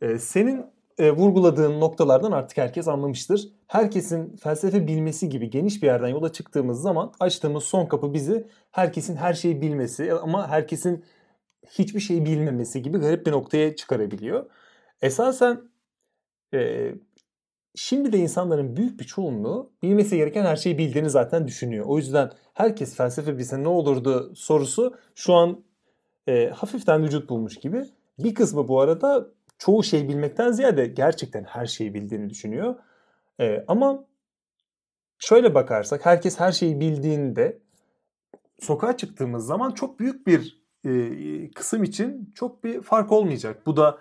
E, 0.00 0.18
senin 0.18 0.66
e, 0.98 1.10
vurguladığın 1.10 1.80
noktalardan 1.80 2.32
artık 2.32 2.58
herkes 2.58 2.88
anlamıştır. 2.88 3.48
Herkesin 3.66 4.36
felsefe 4.36 4.86
bilmesi 4.86 5.28
gibi 5.28 5.50
geniş 5.50 5.82
bir 5.82 5.86
yerden 5.86 6.08
yola 6.08 6.32
çıktığımız 6.32 6.82
zaman 6.82 7.12
açtığımız 7.20 7.64
son 7.64 7.86
kapı 7.86 8.14
bizi 8.14 8.46
herkesin 8.70 9.16
her 9.16 9.34
şeyi 9.34 9.60
bilmesi 9.60 10.12
ama 10.12 10.48
herkesin 10.48 11.04
hiçbir 11.68 12.00
şeyi 12.00 12.24
bilmemesi 12.24 12.82
gibi 12.82 12.98
garip 12.98 13.26
bir 13.26 13.32
noktaya 13.32 13.76
çıkarabiliyor. 13.76 14.46
Esasen 15.02 15.60
e, 16.54 16.92
şimdi 17.74 18.12
de 18.12 18.18
insanların 18.18 18.76
büyük 18.76 19.00
bir 19.00 19.04
çoğunluğu 19.04 19.72
bilmesi 19.82 20.16
gereken 20.16 20.44
her 20.44 20.56
şeyi 20.56 20.78
bildiğini 20.78 21.10
zaten 21.10 21.46
düşünüyor. 21.46 21.86
O 21.88 21.98
yüzden 21.98 22.30
herkes 22.54 22.96
felsefe 22.96 23.38
bilse 23.38 23.62
ne 23.62 23.68
olurdu 23.68 24.32
sorusu 24.34 24.94
şu 25.14 25.34
an 25.34 25.64
e, 26.26 26.48
hafiften 26.48 27.02
vücut 27.02 27.30
bulmuş 27.30 27.56
gibi. 27.56 27.84
Bir 28.18 28.34
kısmı 28.34 28.68
bu 28.68 28.80
arada 28.80 29.28
çoğu 29.58 29.82
şey 29.82 30.08
bilmekten 30.08 30.52
ziyade 30.52 30.86
gerçekten 30.86 31.44
her 31.44 31.66
şeyi 31.66 31.94
bildiğini 31.94 32.30
düşünüyor. 32.30 32.74
E, 33.40 33.64
ama 33.68 34.04
şöyle 35.18 35.54
bakarsak 35.54 36.06
herkes 36.06 36.40
her 36.40 36.52
şeyi 36.52 36.80
bildiğinde 36.80 37.58
sokağa 38.60 38.96
çıktığımız 38.96 39.46
zaman 39.46 39.70
çok 39.70 40.00
büyük 40.00 40.26
bir 40.26 40.62
e, 40.84 41.50
kısım 41.50 41.82
için 41.82 42.32
çok 42.34 42.64
bir 42.64 42.82
fark 42.82 43.12
olmayacak. 43.12 43.66
Bu 43.66 43.76
da 43.76 43.98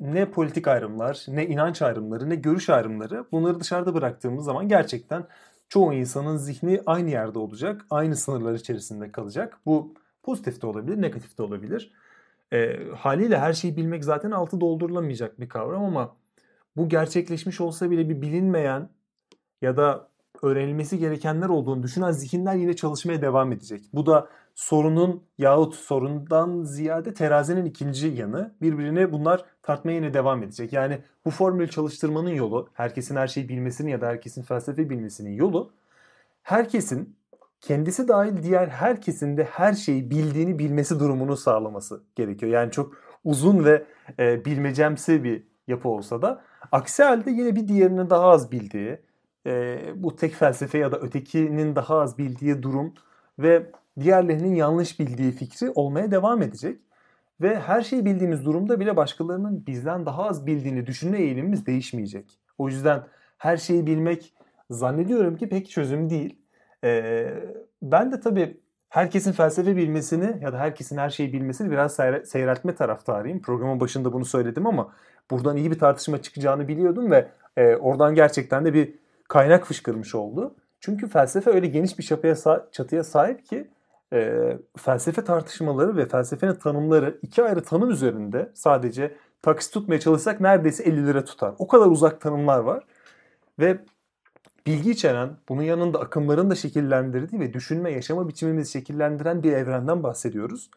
ne 0.00 0.30
politik 0.30 0.68
ayrımlar, 0.68 1.26
ne 1.28 1.46
inanç 1.46 1.82
ayrımları, 1.82 2.30
ne 2.30 2.34
görüş 2.34 2.70
ayrımları 2.70 3.24
bunları 3.32 3.60
dışarıda 3.60 3.94
bıraktığımız 3.94 4.44
zaman 4.44 4.68
gerçekten 4.68 5.26
çoğu 5.68 5.92
insanın 5.92 6.36
zihni 6.36 6.80
aynı 6.86 7.10
yerde 7.10 7.38
olacak, 7.38 7.86
aynı 7.90 8.16
sınırlar 8.16 8.54
içerisinde 8.54 9.12
kalacak. 9.12 9.58
Bu 9.66 9.94
pozitif 10.22 10.62
de 10.62 10.66
olabilir, 10.66 11.02
negatif 11.02 11.38
de 11.38 11.42
olabilir. 11.42 11.92
E, 12.52 12.76
haliyle 12.96 13.38
her 13.38 13.52
şeyi 13.52 13.76
bilmek 13.76 14.04
zaten 14.04 14.30
altı 14.30 14.60
doldurulamayacak 14.60 15.40
bir 15.40 15.48
kavram 15.48 15.84
ama 15.84 16.16
bu 16.76 16.88
gerçekleşmiş 16.88 17.60
olsa 17.60 17.90
bile 17.90 18.08
bir 18.08 18.22
bilinmeyen 18.22 18.88
ya 19.62 19.76
da 19.76 20.08
öğrenilmesi 20.42 20.98
gerekenler 20.98 21.48
olduğunu 21.48 21.82
düşünen 21.82 22.10
zihinler 22.10 22.54
yine 22.54 22.76
çalışmaya 22.76 23.22
devam 23.22 23.52
edecek. 23.52 23.84
Bu 23.92 24.06
da 24.06 24.28
sorunun 24.54 25.22
yahut 25.38 25.74
sorundan 25.74 26.62
ziyade 26.62 27.14
terazinin 27.14 27.64
ikinci 27.64 28.08
yanı. 28.08 28.54
Birbirini 28.62 29.12
bunlar 29.12 29.44
tartmaya 29.62 29.94
yine 29.94 30.14
devam 30.14 30.42
edecek. 30.42 30.72
Yani 30.72 30.98
bu 31.24 31.30
formülü 31.30 31.70
çalıştırmanın 31.70 32.30
yolu, 32.30 32.68
herkesin 32.74 33.16
her 33.16 33.26
şeyi 33.26 33.48
bilmesinin 33.48 33.90
ya 33.90 34.00
da 34.00 34.06
herkesin 34.06 34.42
felsefe 34.42 34.90
bilmesinin 34.90 35.32
yolu, 35.32 35.72
herkesin 36.42 37.16
kendisi 37.60 38.08
dahil 38.08 38.42
diğer 38.42 38.68
herkesin 38.68 39.36
de 39.36 39.44
her 39.44 39.72
şeyi 39.72 40.10
bildiğini 40.10 40.58
bilmesi 40.58 41.00
durumunu 41.00 41.36
sağlaması 41.36 42.02
gerekiyor. 42.14 42.52
Yani 42.52 42.70
çok 42.70 42.94
uzun 43.24 43.64
ve 43.64 43.84
e, 44.18 44.44
bilmecemsi 44.44 45.24
bir 45.24 45.42
yapı 45.68 45.88
olsa 45.88 46.22
da 46.22 46.44
aksi 46.72 47.02
halde 47.02 47.30
yine 47.30 47.56
bir 47.56 47.68
diğerinin 47.68 48.10
daha 48.10 48.24
az 48.24 48.52
bildiği, 48.52 48.98
e, 49.46 49.78
bu 49.96 50.16
tek 50.16 50.34
felsefe 50.34 50.78
ya 50.78 50.92
da 50.92 50.98
ötekinin 50.98 51.76
daha 51.76 52.00
az 52.00 52.18
bildiği 52.18 52.62
durum 52.62 52.94
ve 53.38 53.70
diğerlerinin 54.00 54.54
yanlış 54.54 55.00
bildiği 55.00 55.32
fikri 55.32 55.70
olmaya 55.70 56.10
devam 56.10 56.42
edecek. 56.42 56.80
Ve 57.40 57.60
her 57.60 57.82
şeyi 57.82 58.04
bildiğimiz 58.04 58.44
durumda 58.44 58.80
bile 58.80 58.96
başkalarının 58.96 59.66
bizden 59.66 60.06
daha 60.06 60.24
az 60.24 60.46
bildiğini 60.46 60.86
düşünme 60.86 61.18
eğilimimiz 61.18 61.66
değişmeyecek. 61.66 62.38
O 62.58 62.68
yüzden 62.68 63.02
her 63.38 63.56
şeyi 63.56 63.86
bilmek 63.86 64.34
zannediyorum 64.70 65.36
ki 65.36 65.48
pek 65.48 65.70
çözüm 65.70 66.10
değil. 66.10 66.38
Ee, 66.84 67.34
ben 67.82 68.12
de 68.12 68.20
tabii 68.20 68.60
herkesin 68.88 69.32
felsefe 69.32 69.76
bilmesini 69.76 70.42
ya 70.42 70.52
da 70.52 70.58
herkesin 70.58 70.96
her 70.96 71.10
şeyi 71.10 71.32
bilmesini 71.32 71.70
biraz 71.70 71.96
seyreltme 72.24 72.74
taraftarıyım. 72.74 73.42
Programın 73.42 73.80
başında 73.80 74.12
bunu 74.12 74.24
söyledim 74.24 74.66
ama 74.66 74.92
buradan 75.30 75.56
iyi 75.56 75.70
bir 75.70 75.78
tartışma 75.78 76.22
çıkacağını 76.22 76.68
biliyordum 76.68 77.10
ve 77.10 77.28
e, 77.56 77.76
oradan 77.76 78.14
gerçekten 78.14 78.64
de 78.64 78.74
bir 78.74 78.94
kaynak 79.28 79.66
fışkırmış 79.66 80.14
oldu. 80.14 80.54
Çünkü 80.80 81.08
felsefe 81.08 81.50
öyle 81.50 81.66
geniş 81.66 81.98
bir 81.98 82.04
çatıya, 82.04 82.34
çatıya 82.72 83.04
sahip 83.04 83.46
ki 83.46 83.68
e, 84.14 84.58
felsefe 84.76 85.24
tartışmaları 85.24 85.96
ve 85.96 86.08
felsefenin 86.08 86.54
tanımları 86.54 87.18
iki 87.22 87.42
ayrı 87.42 87.62
tanım 87.62 87.90
üzerinde 87.90 88.50
sadece 88.54 89.16
taksit 89.42 89.74
tutmaya 89.74 90.00
çalışsak 90.00 90.40
neredeyse 90.40 90.82
50 90.84 91.06
lira 91.06 91.24
tutar. 91.24 91.54
O 91.58 91.68
kadar 91.68 91.86
uzak 91.86 92.20
tanımlar 92.20 92.58
var. 92.58 92.84
Ve 93.58 93.78
bilgi 94.66 94.90
içeren, 94.90 95.30
bunun 95.48 95.62
yanında 95.62 96.00
akımların 96.00 96.50
da 96.50 96.54
şekillendirdiği 96.54 97.40
ve 97.40 97.52
düşünme, 97.52 97.92
yaşama 97.92 98.28
biçimimizi 98.28 98.72
şekillendiren 98.72 99.42
bir 99.42 99.52
evrenden 99.52 100.02
bahsediyoruz. 100.02 100.70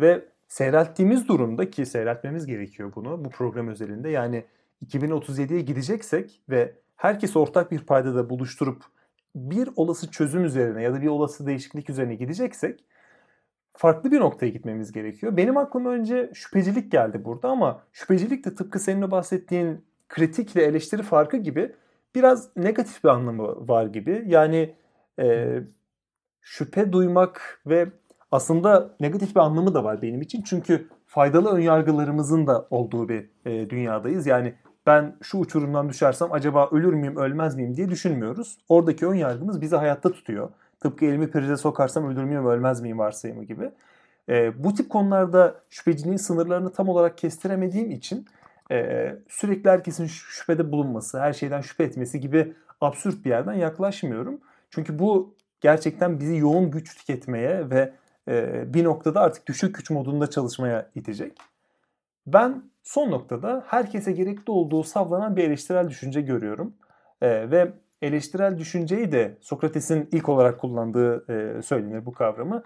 Ve 0.00 0.24
seyrelttiğimiz 0.48 1.28
durumda 1.28 1.70
ki 1.70 1.86
seyreltmemiz 1.86 2.46
gerekiyor 2.46 2.92
bunu 2.94 3.24
bu 3.24 3.30
program 3.30 3.68
özelinde. 3.68 4.10
Yani 4.10 4.44
2037'ye 4.86 5.60
gideceksek 5.60 6.40
ve 6.48 6.74
herkes 6.96 7.36
ortak 7.36 7.70
bir 7.70 7.80
paydada 7.80 8.30
buluşturup 8.30 8.84
bir 9.50 9.68
olası 9.76 10.10
çözüm 10.10 10.44
üzerine 10.44 10.82
ya 10.82 10.94
da 10.94 11.02
bir 11.02 11.06
olası 11.06 11.46
değişiklik 11.46 11.90
üzerine 11.90 12.14
gideceksek 12.14 12.84
farklı 13.78 14.12
bir 14.12 14.20
noktaya 14.20 14.48
gitmemiz 14.48 14.92
gerekiyor. 14.92 15.36
Benim 15.36 15.56
aklıma 15.56 15.90
önce 15.90 16.30
şüphecilik 16.34 16.92
geldi 16.92 17.24
burada 17.24 17.48
ama 17.48 17.82
şüphecilik 17.92 18.44
de 18.44 18.54
tıpkı 18.54 18.78
senin 18.78 19.10
bahsettiğin 19.10 19.84
kritikle 20.08 20.62
eleştiri 20.62 21.02
farkı 21.02 21.36
gibi 21.36 21.72
biraz 22.14 22.56
negatif 22.56 23.04
bir 23.04 23.08
anlamı 23.08 23.68
var 23.68 23.86
gibi. 23.86 24.24
Yani 24.26 24.74
e, 25.20 25.58
şüphe 26.40 26.92
duymak 26.92 27.62
ve 27.66 27.86
aslında 28.30 28.96
negatif 29.00 29.36
bir 29.36 29.40
anlamı 29.40 29.74
da 29.74 29.84
var 29.84 30.02
benim 30.02 30.20
için. 30.20 30.42
Çünkü 30.42 30.88
faydalı 31.06 31.56
önyargılarımızın 31.56 32.46
da 32.46 32.66
olduğu 32.70 33.08
bir 33.08 33.30
e, 33.44 33.70
dünyadayız. 33.70 34.26
Yani 34.26 34.54
ben 34.88 35.16
şu 35.22 35.38
uçurumdan 35.38 35.88
düşersem 35.88 36.32
acaba 36.32 36.68
ölür 36.70 36.92
müyüm 36.92 37.16
ölmez 37.16 37.56
miyim 37.56 37.76
diye 37.76 37.88
düşünmüyoruz. 37.88 38.58
Oradaki 38.68 39.06
ön 39.06 39.14
yargımız 39.14 39.60
bizi 39.60 39.76
hayatta 39.76 40.12
tutuyor. 40.12 40.50
Tıpkı 40.80 41.04
elimi 41.04 41.30
prize 41.30 41.56
sokarsam 41.56 42.10
ölür 42.10 42.24
müyüm 42.24 42.46
ölmez 42.46 42.80
miyim 42.80 42.98
varsayımı 42.98 43.44
gibi. 43.44 43.70
E, 44.28 44.64
bu 44.64 44.74
tip 44.74 44.90
konularda 44.90 45.60
şüpheciliğin 45.70 46.16
sınırlarını 46.16 46.72
tam 46.72 46.88
olarak 46.88 47.18
kestiremediğim 47.18 47.90
için 47.90 48.26
e, 48.70 49.14
sürekli 49.28 49.70
herkesin 49.70 50.06
şüphede 50.06 50.72
bulunması, 50.72 51.20
her 51.20 51.32
şeyden 51.32 51.60
şüphe 51.60 51.84
etmesi 51.84 52.20
gibi 52.20 52.54
absürt 52.80 53.24
bir 53.24 53.30
yerden 53.30 53.54
yaklaşmıyorum. 53.54 54.40
Çünkü 54.70 54.98
bu 54.98 55.34
gerçekten 55.60 56.20
bizi 56.20 56.36
yoğun 56.36 56.70
güç 56.70 56.96
tüketmeye 56.96 57.70
ve 57.70 57.92
e, 58.28 58.64
bir 58.74 58.84
noktada 58.84 59.20
artık 59.20 59.46
düşük 59.46 59.74
güç 59.74 59.90
modunda 59.90 60.30
çalışmaya 60.30 60.90
itecek. 60.94 61.38
Ben 62.26 62.62
son 62.88 63.10
noktada 63.10 63.64
herkese 63.66 64.12
gerekli 64.12 64.50
olduğu 64.50 64.82
savlanan 64.82 65.36
bir 65.36 65.44
eleştirel 65.44 65.88
düşünce 65.88 66.20
görüyorum. 66.20 66.74
E, 67.20 67.50
ve 67.50 67.72
eleştirel 68.02 68.58
düşünceyi 68.58 69.12
de 69.12 69.38
Sokrates'in 69.40 70.08
ilk 70.12 70.28
olarak 70.28 70.60
kullandığı 70.60 71.32
e, 71.32 71.62
söylenir 71.62 72.06
bu 72.06 72.12
kavramı. 72.12 72.62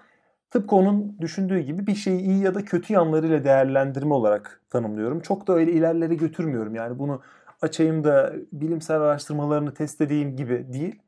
Tıpkı 0.51 0.77
onun 0.77 1.17
düşündüğü 1.21 1.59
gibi 1.59 1.87
bir 1.87 1.95
şeyi 1.95 2.21
iyi 2.21 2.43
ya 2.43 2.55
da 2.55 2.65
kötü 2.65 2.93
yanlarıyla 2.93 3.45
değerlendirme 3.45 4.15
olarak 4.15 4.61
tanımlıyorum. 4.71 5.21
Çok 5.21 5.47
da 5.47 5.53
öyle 5.53 5.73
ilerlere 5.73 6.15
götürmüyorum. 6.15 6.75
Yani 6.75 6.99
bunu 6.99 7.23
açayım 7.63 8.05
da 8.05 8.33
bilimsel 8.53 9.01
araştırmalarını 9.01 9.75
test 9.75 10.01
edeyim 10.01 10.37
gibi 10.37 10.73
değil. 10.73 11.03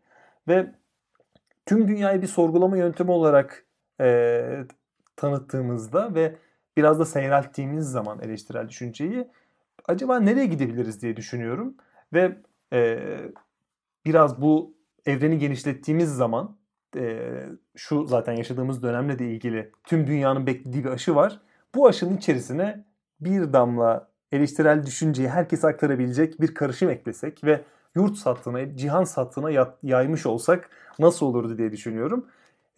Ve 0.49 0.67
tüm 1.67 1.89
dünyayı 1.89 2.23
bir 2.23 2.27
sorgulama 2.27 2.77
yöntemi 2.77 3.11
olarak 3.11 3.67
e, 4.01 4.65
tanıttığımızda 5.17 6.15
ve 6.15 6.37
biraz 6.77 6.99
da 6.99 7.05
seyrelttiğimiz 7.05 7.91
zaman 7.91 8.21
eleştirel 8.23 8.69
düşünceyi 8.69 9.29
acaba 9.89 10.21
nereye 10.21 10.47
gidebiliriz 10.47 11.03
diye 11.03 11.17
düşünüyorum. 11.17 11.75
Ve 12.13 12.37
e, 12.73 12.99
biraz 14.05 14.41
bu 14.43 14.75
evreni 15.07 15.39
genişlettiğimiz 15.39 16.17
zaman 16.17 16.57
e, 16.97 17.31
şu 17.77 18.07
zaten 18.07 18.33
yaşadığımız 18.33 18.83
dönemle 18.83 19.19
de 19.19 19.27
ilgili 19.31 19.73
tüm 19.85 20.07
dünyanın 20.07 20.47
beklediği 20.47 20.85
bir 20.85 20.91
aşı 20.91 21.15
var. 21.15 21.41
Bu 21.75 21.89
aşının 21.89 22.17
içerisine 22.17 22.85
bir 23.21 23.53
damla 23.53 24.09
eleştirel 24.33 24.87
düşünceyi 24.87 25.29
herkes 25.29 25.65
aktarabilecek 25.65 26.41
bir 26.41 26.55
karışım 26.55 26.91
eklesek 26.91 27.45
ve 27.45 27.61
yurt 27.95 28.17
sattığına, 28.17 28.77
cihan 28.77 29.05
sattığına 29.05 29.69
yaymış 29.83 30.27
olsak 30.27 30.71
nasıl 30.99 31.27
olurdu 31.27 31.59
diye 31.59 31.73
düşünüyorum. 31.73 32.27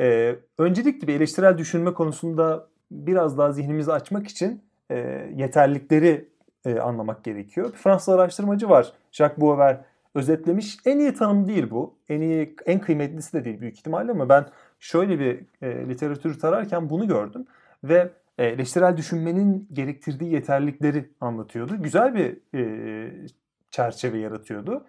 Ee, 0.00 0.36
öncelikle 0.58 1.08
bir 1.08 1.14
eleştirel 1.14 1.58
düşünme 1.58 1.94
konusunda 1.94 2.68
biraz 2.90 3.38
daha 3.38 3.52
zihnimizi 3.52 3.92
açmak 3.92 4.28
için 4.28 4.62
e, 4.90 4.96
yeterlilikleri 5.34 6.28
e, 6.64 6.78
anlamak 6.78 7.24
gerekiyor. 7.24 7.72
Bir 7.72 7.78
Fransız 7.78 8.08
araştırmacı 8.08 8.68
var. 8.68 8.92
Jacques 9.12 9.40
Bauer 9.40 9.80
özetlemiş. 10.14 10.78
En 10.84 10.98
iyi 10.98 11.14
tanım 11.14 11.48
değil 11.48 11.70
bu. 11.70 11.94
En 12.08 12.20
iyi, 12.20 12.56
en 12.66 12.80
kıymetlisi 12.80 13.32
de 13.32 13.44
değil 13.44 13.60
büyük 13.60 13.78
ihtimalle 13.78 14.10
ama 14.10 14.28
ben 14.28 14.46
şöyle 14.80 15.18
bir 15.18 15.46
e, 15.62 15.88
literatür 15.88 16.40
tararken 16.40 16.90
bunu 16.90 17.08
gördüm. 17.08 17.46
Ve 17.84 18.10
e, 18.38 18.46
eleştirel 18.46 18.96
düşünmenin 18.96 19.68
gerektirdiği 19.72 20.32
yeterlilikleri 20.32 21.10
anlatıyordu. 21.20 21.82
Güzel 21.82 22.14
bir 22.14 22.58
e, 22.58 23.28
çerçeve 23.70 24.18
yaratıyordu. 24.18 24.84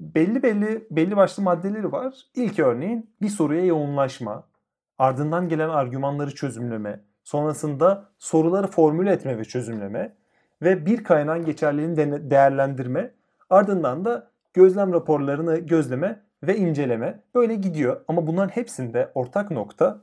Belli 0.00 0.42
belli 0.42 0.86
belli 0.90 1.16
başlı 1.16 1.42
maddeleri 1.42 1.92
var. 1.92 2.14
İlk 2.34 2.58
örneğin 2.58 3.10
bir 3.22 3.28
soruya 3.28 3.64
yoğunlaşma, 3.64 4.44
ardından 4.98 5.48
gelen 5.48 5.68
argümanları 5.68 6.34
çözümleme, 6.34 7.00
sonrasında 7.26 8.08
soruları 8.18 8.66
formüle 8.66 9.12
etme 9.12 9.38
ve 9.38 9.44
çözümleme 9.44 10.12
ve 10.62 10.86
bir 10.86 11.04
kaynağın 11.04 11.44
geçerliliğini 11.44 12.30
değerlendirme, 12.30 13.10
ardından 13.50 14.04
da 14.04 14.30
gözlem 14.54 14.92
raporlarını 14.92 15.58
gözleme 15.58 16.22
ve 16.42 16.56
inceleme 16.56 17.20
böyle 17.34 17.54
gidiyor. 17.54 18.00
Ama 18.08 18.26
bunların 18.26 18.48
hepsinde 18.48 19.10
ortak 19.14 19.50
nokta 19.50 20.00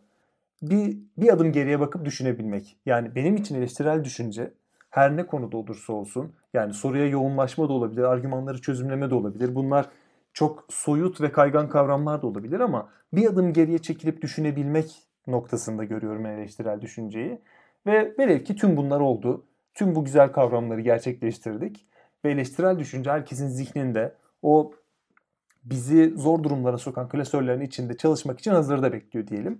bir, 0.62 0.98
bir 1.18 1.34
adım 1.34 1.52
geriye 1.52 1.80
bakıp 1.80 2.06
düşünebilmek. 2.06 2.78
Yani 2.86 3.16
benim 3.16 3.36
için 3.36 3.56
eleştirel 3.56 4.04
düşünce 4.04 4.54
her 4.90 5.18
ne 5.18 5.26
konuda 5.26 5.58
olursa 5.58 5.94
olsun 5.94 6.34
yani 6.54 6.74
soruya 6.74 7.08
yoğunlaşma 7.08 7.70
da 7.70 7.74
olabilir, 7.74 8.04
argümanları 8.04 8.62
çözümleme 8.62 9.10
de 9.10 9.16
olabilir. 9.16 9.56
Bunlar 9.56 9.90
çok 10.34 10.66
soyut 10.70 11.22
ve 11.22 11.32
kaygan 11.32 11.70
kavramlar 11.70 12.22
da 12.22 12.28
olabilir 12.28 12.60
ama 12.60 12.90
bir 13.14 13.30
adım 13.30 13.54
geriye 13.54 13.78
çekilip 13.78 14.22
düşünebilmek 14.22 15.04
noktasında 15.28 15.84
görüyorum 15.84 16.26
eleştirel 16.26 16.82
düşünceyi. 16.82 17.42
Ve 17.86 18.14
velev 18.20 18.44
ki 18.44 18.56
tüm 18.56 18.78
bunlar 18.78 19.00
oldu. 19.00 19.46
Tüm 19.74 19.96
bu 19.96 20.06
güzel 20.06 20.32
kavramları 20.32 20.82
gerçekleştirdik. 20.82 21.86
Ve 22.26 22.32
eleştirel 22.32 22.80
düşünce 22.80 23.12
herkesin 23.12 23.48
zihninde 23.48 24.16
o 24.42 24.74
bizi 25.64 26.14
zor 26.16 26.44
durumlara 26.44 26.78
sokan 26.78 27.10
klasörlerin 27.10 27.62
içinde 27.62 27.98
çalışmak 27.98 28.40
için 28.40 28.52
hazırda 28.52 28.94
bekliyor 28.94 29.28
diyelim. 29.28 29.60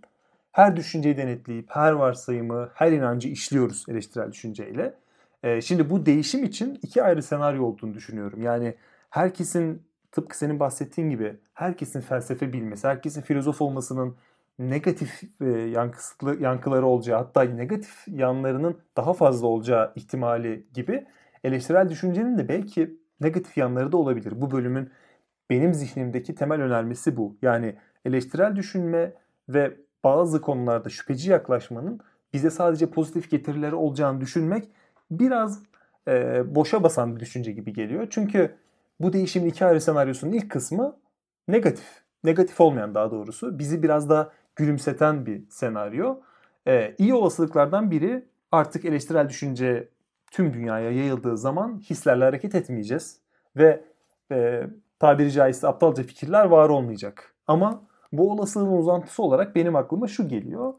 Her 0.52 0.76
düşünceyi 0.76 1.18
denetleyip 1.18 1.66
her 1.70 1.92
varsayımı, 1.92 2.70
her 2.74 2.92
inancı 2.92 3.30
işliyoruz 3.30 3.86
eleştirel 3.90 4.32
düşünceyle. 4.32 4.94
Ee, 5.44 5.62
şimdi 5.62 5.90
bu 5.90 6.06
değişim 6.06 6.44
için 6.44 6.80
iki 6.82 7.04
ayrı 7.04 7.24
senaryo 7.24 7.64
olduğunu 7.64 7.94
düşünüyorum. 7.94 8.42
Yani 8.42 8.76
herkesin 9.10 9.82
tıpkı 10.12 10.38
senin 10.38 10.60
bahsettiğin 10.60 11.10
gibi 11.10 11.38
herkesin 11.54 12.02
felsefe 12.02 12.54
bilmesi, 12.54 12.88
herkesin 12.88 13.22
filozof 13.22 13.62
olmasının 13.62 14.16
negatif 14.60 15.22
e, 15.42 15.46
yankısı, 15.46 16.38
yankıları 16.40 16.86
olacağı 16.86 17.18
hatta 17.18 17.44
negatif 17.44 18.08
yanlarının 18.08 18.78
daha 18.98 19.14
fazla 19.14 19.48
olacağı 19.48 19.94
ihtimali 19.96 20.68
gibi 20.74 21.06
eleştirel 21.44 21.90
düşüncenin 21.90 22.38
de 22.38 22.50
belki 22.50 22.98
negatif 23.22 23.58
yanları 23.58 23.92
da 23.92 23.98
olabilir. 23.98 24.42
Bu 24.42 24.52
bölümün 24.52 24.90
benim 25.50 25.74
zihnimdeki 25.74 26.36
temel 26.36 26.62
önermesi 26.62 27.18
bu. 27.18 27.38
Yani 27.42 27.76
eleştirel 28.06 28.56
düşünme 28.56 29.14
ve 29.50 29.78
bazı 30.04 30.42
konularda 30.42 30.90
şüpheci 30.90 31.32
yaklaşmanın 31.32 32.00
bize 32.34 32.50
sadece 32.50 32.90
pozitif 32.90 33.32
getirileri 33.32 33.76
olacağını 33.76 34.22
düşünmek 34.22 34.70
biraz 35.12 35.64
e, 36.08 36.44
boşa 36.56 36.84
basan 36.84 37.16
bir 37.16 37.20
düşünce 37.20 37.52
gibi 37.52 37.74
geliyor. 37.74 38.08
Çünkü 38.10 38.56
bu 39.00 39.14
değişimin 39.14 39.50
iki 39.50 39.66
ayrı 39.66 39.82
senaryosunun 39.82 40.32
ilk 40.32 40.52
kısmı 40.52 40.96
negatif. 41.48 42.04
Negatif 42.24 42.62
olmayan 42.62 42.96
daha 42.96 43.12
doğrusu. 43.12 43.60
Bizi 43.60 43.84
biraz 43.84 44.10
daha 44.10 44.32
gülümseten 44.56 45.26
bir 45.26 45.44
senaryo. 45.50 46.18
Ee, 46.68 46.96
iyi 46.98 47.14
olasılıklardan 47.14 47.92
biri 47.92 48.26
artık 48.52 48.86
eleştirel 48.86 49.30
düşünce 49.30 49.90
tüm 50.32 50.54
dünyaya 50.54 50.92
yayıldığı 50.92 51.38
zaman 51.38 51.80
hislerle 51.80 52.24
hareket 52.24 52.56
etmeyeceğiz. 52.56 53.20
Ve 53.56 53.84
e, 54.32 54.68
tabiri 55.00 55.32
caizse 55.32 55.68
aptalca 55.68 56.04
fikirler 56.04 56.46
var 56.46 56.70
olmayacak. 56.70 57.34
Ama 57.48 57.82
bu 58.12 58.32
olasılığın 58.32 58.78
uzantısı 58.78 59.24
olarak 59.24 59.56
benim 59.56 59.76
aklıma 59.76 60.08
şu 60.08 60.28
geliyor. 60.28 60.74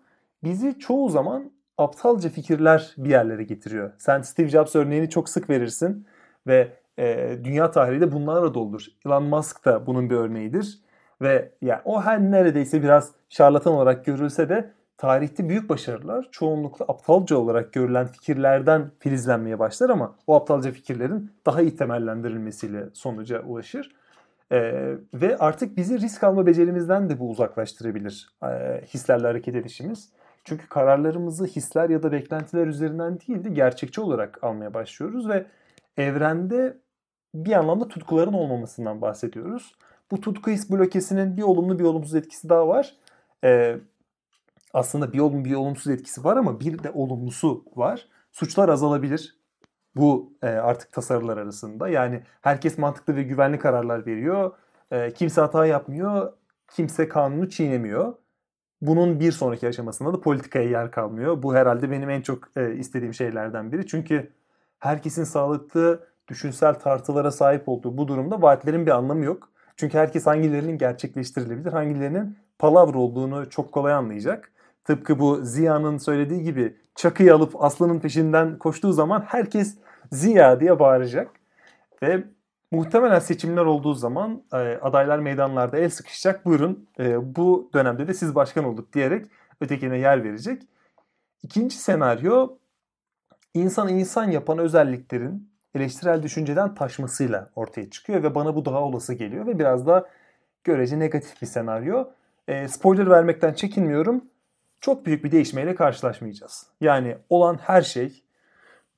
Bizi 0.44 0.78
çoğu 0.78 1.08
zaman 1.08 1.50
aptalca 1.78 2.28
fikirler 2.28 2.94
bir 2.96 3.10
yerlere 3.10 3.44
getiriyor. 3.44 3.92
Sen 3.98 4.22
Steve 4.22 4.48
Jobs 4.48 4.76
örneğini 4.76 5.10
çok 5.10 5.28
sık 5.28 5.50
verirsin 5.50 6.06
ve 6.46 6.72
e, 6.98 7.38
dünya 7.44 7.70
tarihi 7.70 8.00
de 8.00 8.12
bunlarla 8.12 8.54
doludur. 8.54 8.86
Elon 9.06 9.22
Musk 9.22 9.64
da 9.64 9.86
bunun 9.86 10.10
bir 10.10 10.16
örneğidir. 10.16 10.78
Ve 11.24 11.52
yani 11.62 11.80
o 11.84 12.02
her 12.02 12.20
neredeyse 12.20 12.82
biraz 12.82 13.12
şarlatan 13.28 13.72
olarak 13.72 14.04
görülse 14.04 14.48
de 14.48 14.70
tarihte 14.96 15.48
büyük 15.48 15.68
başarılar 15.68 16.28
çoğunlukla 16.30 16.84
aptalca 16.88 17.36
olarak 17.36 17.72
görülen 17.72 18.06
fikirlerden 18.06 18.90
filizlenmeye 18.98 19.58
başlar 19.58 19.90
ama 19.90 20.16
o 20.26 20.34
aptalca 20.34 20.70
fikirlerin 20.70 21.32
daha 21.46 21.62
iyi 21.62 21.76
temellendirilmesiyle 21.76 22.84
sonuca 22.92 23.42
ulaşır. 23.42 23.92
Ee, 24.52 24.94
ve 25.14 25.36
artık 25.38 25.76
bizi 25.76 26.00
risk 26.00 26.24
alma 26.24 26.46
becerimizden 26.46 27.10
de 27.10 27.18
bu 27.18 27.30
uzaklaştırabilir 27.30 28.28
e, 28.42 28.80
hislerle 28.86 29.26
hareket 29.26 29.54
edişimiz. 29.54 30.12
Çünkü 30.44 30.68
kararlarımızı 30.68 31.46
hisler 31.46 31.90
ya 31.90 32.02
da 32.02 32.12
beklentiler 32.12 32.66
üzerinden 32.66 33.18
değil 33.20 33.44
de 33.44 33.50
gerçekçi 33.50 34.00
olarak 34.00 34.44
almaya 34.44 34.74
başlıyoruz 34.74 35.28
ve 35.28 35.46
evrende 35.96 36.78
bir 37.34 37.52
anlamda 37.52 37.88
tutkuların 37.88 38.32
olmamasından 38.32 39.00
bahsediyoruz. 39.00 39.74
Bu 40.14 40.20
tutku 40.20 40.50
his 40.50 40.70
blokesinin 40.70 41.36
bir 41.36 41.42
olumlu 41.42 41.78
bir 41.78 41.84
olumsuz 41.84 42.14
etkisi 42.14 42.48
daha 42.48 42.68
var. 42.68 42.94
Ee, 43.44 43.76
aslında 44.74 45.12
bir 45.12 45.18
olumlu 45.18 45.44
bir 45.44 45.54
olumsuz 45.54 45.92
etkisi 45.92 46.24
var 46.24 46.36
ama 46.36 46.60
bir 46.60 46.82
de 46.82 46.90
olumlusu 46.90 47.64
var. 47.76 48.08
Suçlar 48.32 48.68
azalabilir. 48.68 49.38
Bu 49.96 50.32
e, 50.42 50.46
artık 50.46 50.92
tasarılar 50.92 51.36
arasında. 51.36 51.88
Yani 51.88 52.22
herkes 52.42 52.78
mantıklı 52.78 53.16
ve 53.16 53.22
güvenli 53.22 53.58
kararlar 53.58 54.06
veriyor. 54.06 54.52
E, 54.90 55.12
kimse 55.12 55.40
hata 55.40 55.66
yapmıyor. 55.66 56.32
Kimse 56.70 57.08
kanunu 57.08 57.50
çiğnemiyor. 57.50 58.14
Bunun 58.82 59.20
bir 59.20 59.32
sonraki 59.32 59.68
aşamasında 59.68 60.12
da 60.12 60.20
politikaya 60.20 60.70
yer 60.70 60.90
kalmıyor. 60.90 61.42
Bu 61.42 61.54
herhalde 61.54 61.90
benim 61.90 62.10
en 62.10 62.22
çok 62.22 62.56
e, 62.56 62.74
istediğim 62.74 63.14
şeylerden 63.14 63.72
biri. 63.72 63.86
Çünkü 63.86 64.32
herkesin 64.78 65.24
sağlıklı 65.24 66.06
düşünsel 66.28 66.74
tartılara 66.74 67.30
sahip 67.30 67.68
olduğu 67.68 67.98
bu 67.98 68.08
durumda 68.08 68.42
vaatlerin 68.42 68.86
bir 68.86 68.90
anlamı 68.90 69.24
yok. 69.24 69.53
Çünkü 69.76 69.98
herkes 69.98 70.26
hangilerinin 70.26 70.78
gerçekleştirilebilir, 70.78 71.72
hangilerinin 71.72 72.38
palavra 72.58 72.98
olduğunu 72.98 73.50
çok 73.50 73.72
kolay 73.72 73.92
anlayacak. 73.92 74.52
Tıpkı 74.84 75.18
bu 75.18 75.40
Ziya'nın 75.42 75.98
söylediği 75.98 76.42
gibi 76.42 76.76
çakıyı 76.94 77.34
alıp 77.34 77.64
aslanın 77.64 78.00
peşinden 78.00 78.58
koştuğu 78.58 78.92
zaman 78.92 79.20
herkes 79.20 79.78
Ziya 80.12 80.60
diye 80.60 80.78
bağıracak. 80.78 81.30
Ve 82.02 82.24
muhtemelen 82.70 83.18
seçimler 83.18 83.64
olduğu 83.64 83.94
zaman 83.94 84.42
e, 84.52 84.56
adaylar 84.56 85.18
meydanlarda 85.18 85.78
el 85.78 85.90
sıkışacak. 85.90 86.44
Buyurun 86.46 86.88
e, 86.98 87.36
bu 87.36 87.70
dönemde 87.74 88.08
de 88.08 88.14
siz 88.14 88.34
başkan 88.34 88.64
olduk 88.64 88.92
diyerek 88.92 89.26
ötekine 89.60 89.98
yer 89.98 90.24
verecek. 90.24 90.62
İkinci 91.42 91.76
senaryo 91.76 92.56
insan 93.54 93.88
insan 93.88 94.30
yapan 94.30 94.58
özelliklerin 94.58 95.53
eleştirel 95.74 96.22
düşünceden 96.22 96.74
taşmasıyla 96.74 97.50
ortaya 97.56 97.90
çıkıyor 97.90 98.22
ve 98.22 98.34
bana 98.34 98.56
bu 98.56 98.64
daha 98.64 98.82
olası 98.82 99.14
geliyor 99.14 99.46
ve 99.46 99.58
biraz 99.58 99.86
da 99.86 100.08
görece 100.64 100.98
negatif 100.98 101.42
bir 101.42 101.46
senaryo. 101.46 102.08
E, 102.48 102.68
spoiler 102.68 103.10
vermekten 103.10 103.52
çekinmiyorum. 103.52 104.24
Çok 104.80 105.06
büyük 105.06 105.24
bir 105.24 105.32
değişmeyle 105.32 105.74
karşılaşmayacağız. 105.74 106.66
Yani 106.80 107.16
olan 107.30 107.58
her 107.62 107.82
şey 107.82 108.22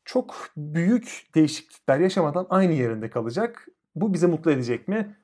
çok 0.04 0.50
büyük 0.56 1.26
değişiklikler 1.34 1.98
yaşamadan 1.98 2.46
aynı 2.50 2.72
yerinde 2.72 3.10
kalacak. 3.10 3.68
Bu 3.96 4.14
bizi 4.14 4.26
mutlu 4.26 4.50
edecek 4.50 4.88
mi? 4.88 5.16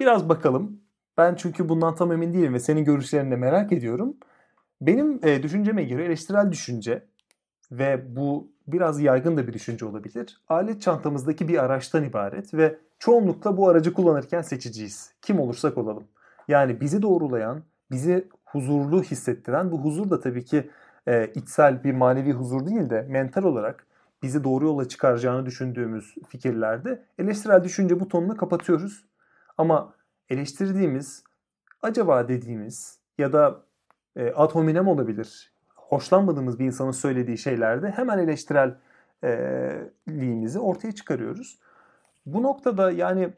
Biraz 0.00 0.28
bakalım. 0.28 0.80
Ben 1.18 1.34
çünkü 1.34 1.68
bundan 1.68 1.94
tam 1.94 2.12
emin 2.12 2.34
değilim 2.34 2.54
ve 2.54 2.60
senin 2.60 2.84
görüşlerini 2.84 3.36
merak 3.36 3.72
ediyorum. 3.72 4.16
Benim 4.80 5.20
e, 5.22 5.42
düşünceme 5.42 5.84
göre 5.84 6.04
eleştirel 6.04 6.52
düşünce 6.52 7.02
ve 7.70 8.16
bu 8.16 8.51
biraz 8.66 9.00
yaygın 9.00 9.36
da 9.36 9.46
bir 9.46 9.52
düşünce 9.52 9.86
olabilir. 9.86 10.40
Alet 10.48 10.82
çantamızdaki 10.82 11.48
bir 11.48 11.64
araçtan 11.64 12.04
ibaret 12.04 12.54
ve 12.54 12.78
çoğunlukla 12.98 13.56
bu 13.56 13.68
aracı 13.68 13.92
kullanırken 13.92 14.42
seçiciyiz. 14.42 15.12
Kim 15.22 15.40
olursak 15.40 15.78
olalım. 15.78 16.04
Yani 16.48 16.80
bizi 16.80 17.02
doğrulayan, 17.02 17.62
bizi 17.90 18.28
huzurlu 18.44 19.02
hissettiren, 19.02 19.70
bu 19.70 19.78
huzur 19.78 20.10
da 20.10 20.20
tabii 20.20 20.44
ki 20.44 20.70
e, 21.08 21.26
içsel 21.34 21.84
bir 21.84 21.92
manevi 21.92 22.32
huzur 22.32 22.66
değil 22.66 22.90
de 22.90 23.06
mental 23.08 23.42
olarak 23.42 23.86
bizi 24.22 24.44
doğru 24.44 24.64
yola 24.64 24.88
çıkaracağını 24.88 25.46
düşündüğümüz 25.46 26.14
fikirlerde 26.28 27.04
eleştirel 27.18 27.64
düşünce 27.64 28.00
butonunu 28.00 28.36
kapatıyoruz. 28.36 29.04
Ama 29.58 29.94
eleştirdiğimiz, 30.28 31.24
acaba 31.82 32.28
dediğimiz 32.28 32.98
ya 33.18 33.32
da 33.32 33.62
e, 34.16 34.32
ad 34.32 34.50
hominem 34.50 34.88
olabilir 34.88 35.51
hoşlanmadığımız 35.92 36.58
bir 36.58 36.64
insanın 36.64 36.90
söylediği 36.90 37.38
şeylerde 37.38 37.90
hemen 37.90 38.18
eleştirelliğimizi 38.18 40.58
ortaya 40.58 40.92
çıkarıyoruz. 40.92 41.58
Bu 42.26 42.42
noktada 42.42 42.90
yani 42.90 43.32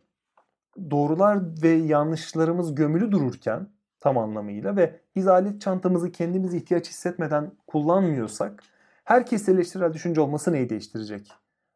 doğrular 0.91 1.39
ve 1.63 1.69
yanlışlarımız 1.69 2.75
gömülü 2.75 3.13
dururken 3.13 3.69
tam 4.01 4.19
anlamıyla 4.19 4.77
ve 4.77 5.01
biz 5.17 5.29
alet 5.29 5.61
çantamızı 5.61 6.13
kendimiz 6.13 6.55
ihtiyaç 6.55 6.89
hissetmeden 6.89 7.51
kullanmıyorsak 7.67 8.63
herkes 9.05 9.49
eleştirel 9.49 9.93
düşünce 9.93 10.21
olması 10.21 10.53
neyi 10.53 10.71
değiştirecek? 10.71 11.33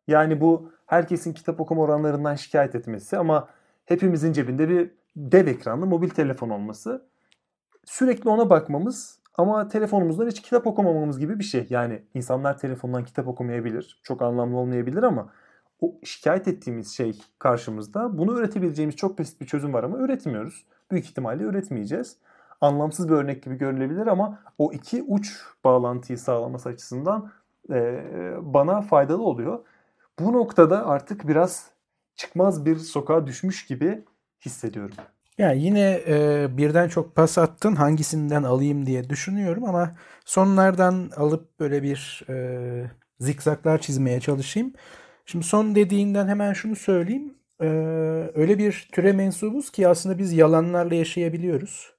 Yani 0.08 0.40
bu 0.40 0.72
herkesin 0.86 1.32
kitap 1.32 1.60
okuma 1.60 1.82
oranlarından 1.82 2.34
şikayet 2.34 2.74
etmesi 2.74 3.18
ama 3.18 3.48
hepimizin 3.84 4.32
cebinde 4.32 4.68
bir 4.68 4.90
dev 5.16 5.46
ekranlı 5.46 5.86
mobil 5.86 6.08
telefon 6.08 6.50
olması 6.50 7.06
sürekli 7.84 8.30
ona 8.30 8.50
bakmamız 8.50 9.18
Ama 9.39 9.68
telefonumuzdan 9.68 10.26
hiç 10.26 10.43
kitap 10.43 10.66
okumamamız 10.66 11.18
gibi 11.18 11.39
bir 11.39 11.45
şey. 11.45 11.66
Yani 11.70 12.03
insanlar 12.14 12.59
telefondan 12.59 13.05
kitap 13.05 13.28
okumayabilir. 13.28 14.01
Çok 14.03 14.22
anlamlı 14.22 14.57
olmayabilir 14.57 15.03
ama 15.03 15.28
o 15.80 15.95
şikayet 16.05 16.49
ettiğimiz 16.49 16.97
şey 16.97 17.20
karşımızda. 17.39 18.18
Bunu 18.18 18.39
üretebileceğimiz 18.39 18.97
çok 18.97 19.18
basit 19.18 19.41
bir 19.41 19.47
çözüm 19.47 19.72
var 19.72 19.84
ama 19.84 19.99
üretmiyoruz. 19.99 20.66
Büyük 20.91 21.05
ihtimalle 21.05 21.45
üretmeyeceğiz. 21.45 22.16
Anlamsız 22.61 23.09
bir 23.09 23.14
örnek 23.14 23.43
gibi 23.43 23.59
görülebilir 23.59 24.07
ama 24.07 24.39
o 24.59 24.72
iki 24.72 25.03
uç 25.03 25.43
bağlantıyı 25.64 26.18
sağlaması 26.18 26.68
açısından 26.68 27.30
e, 27.70 28.05
bana 28.41 28.80
faydalı 28.80 29.22
oluyor. 29.22 29.59
Bu 30.18 30.32
noktada 30.32 30.86
artık 30.86 31.28
biraz 31.28 31.70
çıkmaz 32.16 32.66
bir 32.66 32.76
sokağa 32.76 33.26
düşmüş 33.26 33.66
gibi 33.66 34.05
hissediyorum. 34.45 34.97
Yani 35.39 35.62
yine 35.64 36.03
e, 36.07 36.47
birden 36.59 36.89
çok 36.89 37.14
pas 37.16 37.39
attın 37.39 37.74
hangisinden 37.74 38.43
alayım 38.43 38.86
diye 38.86 39.11
düşünüyorum 39.11 39.64
ama 39.64 39.97
sonlardan 40.24 41.11
alıp 41.16 41.61
böyle 41.61 41.82
bir 41.82 42.22
e, 42.28 42.91
zikzaklar 43.20 43.80
çizmeye 43.80 44.20
çalışayım. 44.20 44.72
Şimdi 45.26 45.45
son 45.45 45.74
dediğinden 45.74 46.28
hemen 46.28 46.53
şunu 46.53 46.76
söyleyeyim. 46.76 47.34
E, 47.61 47.66
öyle 48.34 48.59
bir 48.59 48.89
türe 48.93 49.12
mensubuz 49.12 49.70
ki 49.70 49.89
aslında 49.89 50.18
biz 50.18 50.32
yalanlarla 50.32 50.95
yaşayabiliyoruz. 50.95 51.93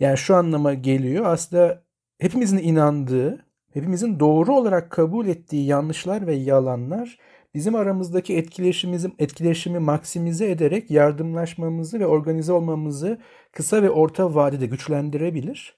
Yani 0.00 0.18
şu 0.18 0.36
anlama 0.36 0.74
geliyor 0.74 1.24
aslında 1.26 1.82
hepimizin 2.18 2.58
inandığı, 2.58 3.46
hepimizin 3.72 4.20
doğru 4.20 4.54
olarak 4.54 4.90
kabul 4.90 5.26
ettiği 5.26 5.66
yanlışlar 5.66 6.26
ve 6.26 6.34
yalanlar 6.34 7.18
bizim 7.54 7.74
aramızdaki 7.74 8.36
etkileşimimizi, 8.36 9.10
etkileşimi 9.18 9.78
maksimize 9.78 10.50
ederek 10.50 10.90
yardımlaşmamızı 10.90 12.00
ve 12.00 12.06
organize 12.06 12.52
olmamızı 12.52 13.18
kısa 13.52 13.82
ve 13.82 13.90
orta 13.90 14.34
vadede 14.34 14.66
güçlendirebilir. 14.66 15.76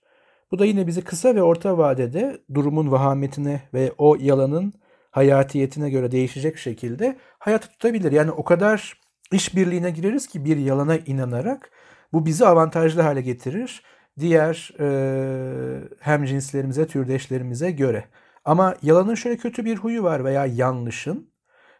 Bu 0.51 0.59
da 0.59 0.65
yine 0.67 0.87
bizi 0.87 1.05
kısa 1.05 1.35
ve 1.35 1.43
orta 1.43 1.79
vadede 1.79 2.39
durumun 2.55 2.93
vahametine 2.93 3.63
ve 3.75 3.93
o 3.99 4.17
yalanın 4.21 4.73
hayatiyetine 5.11 5.91
göre 5.91 6.11
değişecek 6.13 6.59
şekilde 6.59 7.19
hayat 7.39 7.63
tutabilir. 7.63 8.13
Yani 8.13 8.31
o 8.31 8.45
kadar 8.45 9.01
işbirliğine 9.33 9.91
gireriz 9.91 10.27
ki 10.27 10.45
bir 10.45 10.57
yalana 10.57 10.97
inanarak 10.97 11.71
bu 12.13 12.27
bizi 12.27 12.47
avantajlı 12.47 13.03
hale 13.03 13.21
getirir 13.21 13.83
diğer 14.19 14.75
e, 14.81 15.89
hem 16.01 16.25
cinslerimize, 16.25 16.87
türdeşlerimize 16.87 17.71
göre. 17.71 18.05
Ama 18.45 18.77
yalanın 18.83 19.15
şöyle 19.15 19.37
kötü 19.37 19.65
bir 19.65 19.77
huyu 19.77 20.03
var 20.03 20.25
veya 20.25 20.47
yanlışın 20.47 21.34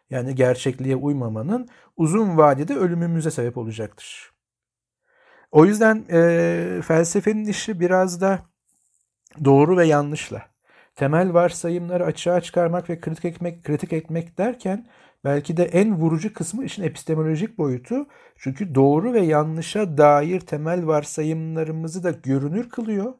yani 0.09 0.35
gerçekliğe 0.35 0.95
uymamanın 0.95 1.67
uzun 1.97 2.37
vadede 2.37 2.75
ölümümüze 2.75 3.31
sebep 3.31 3.57
olacaktır. 3.57 4.31
O 5.51 5.65
yüzden 5.65 6.05
e, 6.11 6.81
felsefenin 6.81 7.45
işi 7.45 7.79
biraz 7.79 8.21
da 8.21 8.39
doğru 9.45 9.77
ve 9.77 9.85
yanlışla. 9.85 10.41
Temel 10.95 11.33
varsayımları 11.33 12.05
açığa 12.05 12.41
çıkarmak 12.41 12.89
ve 12.89 12.99
kritik 12.99 13.25
etmek, 13.25 13.63
kritik 13.63 13.93
etmek 13.93 14.37
derken 14.37 14.87
belki 15.23 15.57
de 15.57 15.63
en 15.63 15.95
vurucu 15.95 16.33
kısmı 16.33 16.65
işin 16.65 16.83
epistemolojik 16.83 17.57
boyutu. 17.57 18.07
Çünkü 18.37 18.75
doğru 18.75 19.13
ve 19.13 19.19
yanlışa 19.19 19.97
dair 19.97 20.39
temel 20.39 20.87
varsayımlarımızı 20.87 22.03
da 22.03 22.11
görünür 22.11 22.69
kılıyor. 22.69 23.13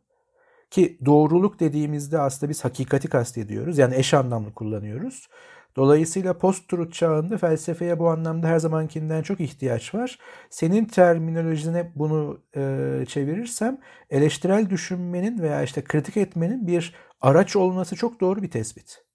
Ki 0.72 1.00
doğruluk 1.06 1.60
dediğimizde 1.60 2.20
aslında 2.20 2.50
biz 2.50 2.66
hakikati 2.66 3.08
kastediyoruz. 3.08 3.78
Yani 3.78 3.96
eş 3.96 4.14
anlamlı 4.14 4.54
kullanıyoruz. 4.54 5.28
Dolayısıyla 5.76 6.38
post-truth 6.38 6.94
çağında 6.94 7.38
felsefeye 7.38 8.00
bu 8.00 8.10
anlamda 8.10 8.48
her 8.48 8.60
zamankinden 8.60 9.22
çok 9.22 9.40
ihtiyaç 9.40 9.96
var. 9.96 10.20
Senin 10.50 10.86
terminolojine 10.86 11.92
bunu 11.96 12.42
e, 12.56 13.06
çevirirsem 13.08 13.78
eleştirel 14.10 14.70
düşünmenin 14.70 15.40
veya 15.42 15.64
işte 15.64 15.84
kritik 15.84 16.18
etmenin 16.18 16.68
bir 16.68 16.96
araç 17.22 17.56
olması 17.56 17.96
çok 17.96 18.22
doğru 18.22 18.42
bir 18.44 18.52
tespit. 18.52 19.06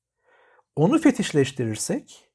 Onu 0.76 0.98
fetişleştirirsek 0.98 2.30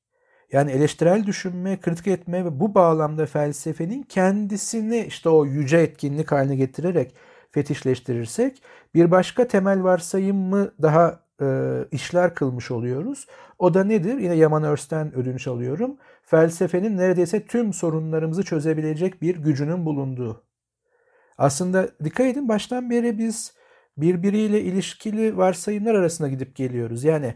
yani 0.51 0.71
eleştirel 0.71 1.25
düşünme, 1.25 1.79
kritik 1.79 2.07
etme 2.07 2.45
ve 2.45 2.59
bu 2.59 2.75
bağlamda 2.75 3.25
felsefenin 3.25 4.03
kendisini 4.03 5.05
işte 5.07 5.29
o 5.29 5.45
yüce 5.45 5.77
etkinlik 5.77 6.31
haline 6.31 6.55
getirerek 6.55 7.15
fetişleştirirsek 7.51 8.63
bir 8.95 9.11
başka 9.11 9.47
temel 9.47 9.83
varsayımı 9.83 10.71
daha 10.81 11.24
e, 11.41 11.45
işler 11.91 12.35
kılmış 12.35 12.71
oluyoruz. 12.71 13.27
O 13.59 13.73
da 13.73 13.83
nedir? 13.83 14.17
Yine 14.17 14.35
Yaman 14.35 14.63
Örsten 14.63 15.15
ödünç 15.15 15.47
alıyorum. 15.47 15.97
Felsefenin 16.23 16.97
neredeyse 16.97 17.45
tüm 17.45 17.73
sorunlarımızı 17.73 18.43
çözebilecek 18.43 19.21
bir 19.21 19.35
gücünün 19.35 19.85
bulunduğu. 19.85 20.43
Aslında 21.37 21.89
dikkat 22.03 22.27
edin 22.27 22.49
baştan 22.49 22.89
beri 22.89 23.17
biz 23.17 23.53
birbiriyle 23.97 24.61
ilişkili 24.61 25.37
varsayımlar 25.37 25.95
arasında 25.95 26.29
gidip 26.29 26.55
geliyoruz. 26.55 27.03
Yani 27.03 27.35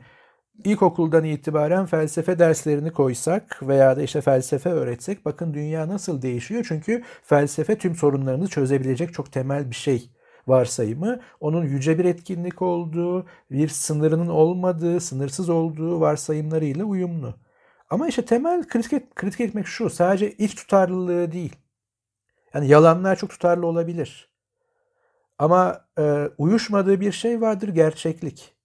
ilkokuldan 0.64 1.24
itibaren 1.24 1.86
felsefe 1.86 2.40
derslerini 2.40 2.92
koysak 2.92 3.60
veya 3.68 3.98
da 3.98 4.02
işte 4.02 4.22
felsefe 4.22 4.70
öğretsek 4.70 5.26
bakın 5.26 5.54
dünya 5.54 5.88
nasıl 5.88 6.22
değişiyor. 6.22 6.66
Çünkü 6.68 7.04
felsefe 7.24 7.78
tüm 7.78 7.96
sorunlarını 7.96 8.48
çözebilecek 8.48 9.14
çok 9.14 9.32
temel 9.32 9.70
bir 9.70 9.76
şey 9.76 10.10
varsayımı 10.50 11.20
onun 11.40 11.64
yüce 11.64 12.00
bir 12.00 12.06
etkinlik 12.06 12.62
olduğu, 12.62 13.26
bir 13.52 13.68
sınırının 13.68 14.28
olmadığı, 14.28 15.00
sınırsız 15.00 15.50
olduğu 15.50 16.00
varsayımlarıyla 16.00 16.86
uyumlu. 16.86 17.36
Ama 17.90 18.08
işte 18.08 18.26
temel 18.26 18.68
kritik, 18.68 18.94
et, 18.94 19.16
kritik 19.16 19.42
etmek 19.42 19.68
şu, 19.68 19.90
sadece 19.90 20.32
iç 20.32 20.56
tutarlılığı 20.56 21.32
değil. 21.32 21.56
Yani 22.54 22.68
yalanlar 22.68 23.16
çok 23.16 23.30
tutarlı 23.30 23.68
olabilir. 23.68 24.30
Ama 25.38 25.86
e, 26.00 26.30
uyuşmadığı 26.38 27.02
bir 27.02 27.12
şey 27.12 27.42
vardır, 27.42 27.70
gerçeklik. 27.70 28.56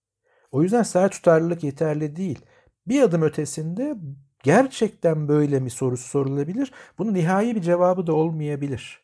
O 0.53 0.62
yüzden 0.62 0.82
sadece 0.82 1.16
tutarlılık 1.16 1.64
yeterli 1.64 2.16
değil. 2.16 2.39
Bir 2.87 3.03
adım 3.03 3.22
ötesinde 3.22 3.97
gerçekten 4.43 5.28
böyle 5.28 5.61
mi 5.61 5.70
sorusu 5.70 6.09
sorulabilir. 6.09 6.72
Bunun 6.99 7.14
nihai 7.14 7.57
bir 7.57 7.62
cevabı 7.62 8.07
da 8.07 8.12
olmayabilir. 8.14 9.01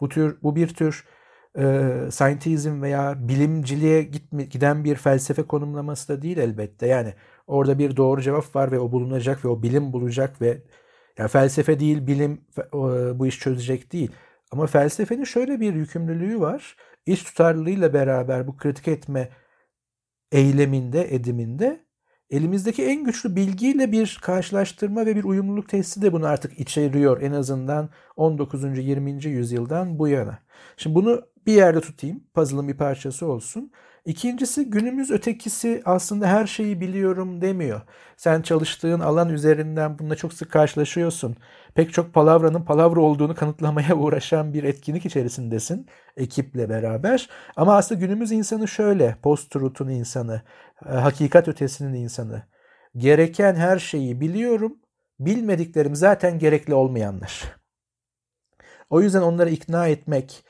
Bu 0.00 0.08
tür 0.08 0.38
bu 0.42 0.56
bir 0.56 0.68
tür 0.74 1.04
e, 1.58 1.62
scientism 2.10 2.82
veya 2.82 3.28
bilimciliğe 3.28 4.02
gitme, 4.02 4.44
giden 4.44 4.84
bir 4.84 4.96
felsefe 4.96 5.42
konumlaması 5.42 6.08
da 6.08 6.22
değil 6.22 6.38
elbette. 6.38 6.86
Yani 6.86 7.14
orada 7.46 7.78
bir 7.78 7.96
doğru 7.96 8.22
cevap 8.22 8.56
var 8.56 8.72
ve 8.72 8.78
o 8.78 8.92
bulunacak 8.92 9.44
ve 9.44 9.48
o 9.48 9.62
bilim 9.62 9.92
bulacak 9.92 10.42
ve 10.42 10.62
yani 11.18 11.28
felsefe 11.28 11.80
değil 11.80 12.06
bilim 12.06 12.44
bu 13.14 13.26
iş 13.26 13.38
çözecek 13.38 13.92
değil. 13.92 14.10
Ama 14.50 14.66
felsefenin 14.66 15.24
şöyle 15.24 15.60
bir 15.60 15.74
yükümlülüğü 15.74 16.40
var. 16.40 16.76
İç 17.06 17.24
tutarlılığıyla 17.24 17.92
beraber 17.94 18.46
bu 18.46 18.56
kritik 18.56 18.88
etme 18.88 19.28
eyleminde, 20.32 21.14
ediminde 21.14 21.86
elimizdeki 22.30 22.84
en 22.84 23.04
güçlü 23.04 23.36
bilgiyle 23.36 23.92
bir 23.92 24.18
karşılaştırma 24.22 25.06
ve 25.06 25.16
bir 25.16 25.24
uyumluluk 25.24 25.68
testi 25.68 26.02
de 26.02 26.12
bunu 26.12 26.26
artık 26.26 26.60
içeriyor 26.60 27.22
en 27.22 27.32
azından 27.32 27.90
19. 28.16 28.78
20. 28.78 29.24
yüzyıldan 29.24 29.98
bu 29.98 30.08
yana. 30.08 30.38
Şimdi 30.76 30.94
bunu 30.94 31.31
bir 31.46 31.52
yerde 31.52 31.80
tutayım. 31.80 32.24
Puzzle'ın 32.34 32.68
bir 32.68 32.76
parçası 32.76 33.26
olsun. 33.26 33.72
İkincisi 34.04 34.70
günümüz 34.70 35.10
ötekisi 35.10 35.82
aslında 35.84 36.26
her 36.26 36.46
şeyi 36.46 36.80
biliyorum 36.80 37.40
demiyor. 37.40 37.80
Sen 38.16 38.42
çalıştığın 38.42 39.00
alan 39.00 39.28
üzerinden 39.28 39.98
bununla 39.98 40.16
çok 40.16 40.32
sık 40.32 40.50
karşılaşıyorsun. 40.52 41.36
Pek 41.74 41.92
çok 41.92 42.14
palavranın 42.14 42.64
palavra 42.64 43.00
olduğunu 43.00 43.34
kanıtlamaya 43.34 43.94
uğraşan 43.96 44.54
bir 44.54 44.64
etkinlik 44.64 45.06
içerisindesin 45.06 45.86
ekiple 46.16 46.68
beraber. 46.68 47.28
Ama 47.56 47.76
aslında 47.76 48.00
günümüz 48.00 48.32
insanı 48.32 48.68
şöyle, 48.68 49.16
post-truth'un 49.22 49.88
insanı, 49.88 50.42
e, 50.86 50.88
hakikat 50.88 51.48
ötesinin 51.48 51.94
insanı. 51.94 52.42
Gereken 52.96 53.54
her 53.54 53.78
şeyi 53.78 54.20
biliyorum, 54.20 54.76
bilmediklerim 55.20 55.94
zaten 55.94 56.38
gerekli 56.38 56.74
olmayanlar. 56.74 57.56
O 58.90 59.00
yüzden 59.00 59.22
onları 59.22 59.50
ikna 59.50 59.88
etmek, 59.88 60.44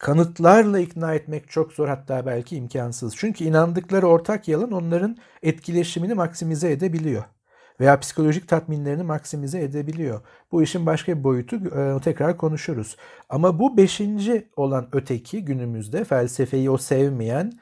kanıtlarla 0.00 0.78
ikna 0.78 1.14
etmek 1.14 1.50
çok 1.50 1.72
zor 1.72 1.88
hatta 1.88 2.26
belki 2.26 2.56
imkansız. 2.56 3.16
Çünkü 3.16 3.44
inandıkları 3.44 4.06
ortak 4.08 4.48
yalan 4.48 4.72
onların 4.72 5.16
etkileşimini 5.42 6.14
maksimize 6.14 6.72
edebiliyor. 6.72 7.24
Veya 7.80 8.00
psikolojik 8.00 8.48
tatminlerini 8.48 9.02
maksimize 9.02 9.62
edebiliyor. 9.62 10.20
Bu 10.52 10.62
işin 10.62 10.86
başka 10.86 11.18
bir 11.18 11.24
boyutu 11.24 11.56
e, 11.56 12.00
tekrar 12.00 12.36
konuşuruz. 12.36 12.96
Ama 13.28 13.58
bu 13.58 13.76
beşinci 13.76 14.50
olan 14.56 14.88
öteki 14.92 15.44
günümüzde 15.44 16.04
felsefeyi 16.04 16.70
o 16.70 16.78
sevmeyen 16.78 17.52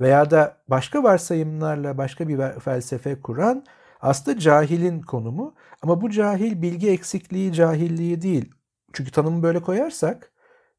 veya 0.00 0.30
da 0.30 0.56
başka 0.68 1.02
varsayımlarla 1.02 1.98
başka 1.98 2.28
bir 2.28 2.60
felsefe 2.60 3.20
kuran 3.20 3.64
aslında 4.00 4.38
cahilin 4.38 5.02
konumu. 5.02 5.54
Ama 5.82 6.00
bu 6.00 6.10
cahil 6.10 6.62
bilgi 6.62 6.90
eksikliği, 6.90 7.52
cahilliği 7.52 8.22
değil. 8.22 8.50
Çünkü 8.92 9.10
tanımı 9.10 9.42
böyle 9.42 9.60
koyarsak 9.62 10.32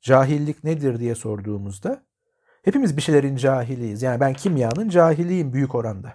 cahillik 0.07 0.63
nedir 0.63 0.99
diye 0.99 1.15
sorduğumuzda 1.15 2.03
hepimiz 2.63 2.97
bir 2.97 3.01
şeylerin 3.01 3.35
cahiliyiz. 3.35 4.01
Yani 4.01 4.19
ben 4.19 4.33
kimyanın 4.33 4.89
cahiliyim 4.89 5.53
büyük 5.53 5.75
oranda. 5.75 6.13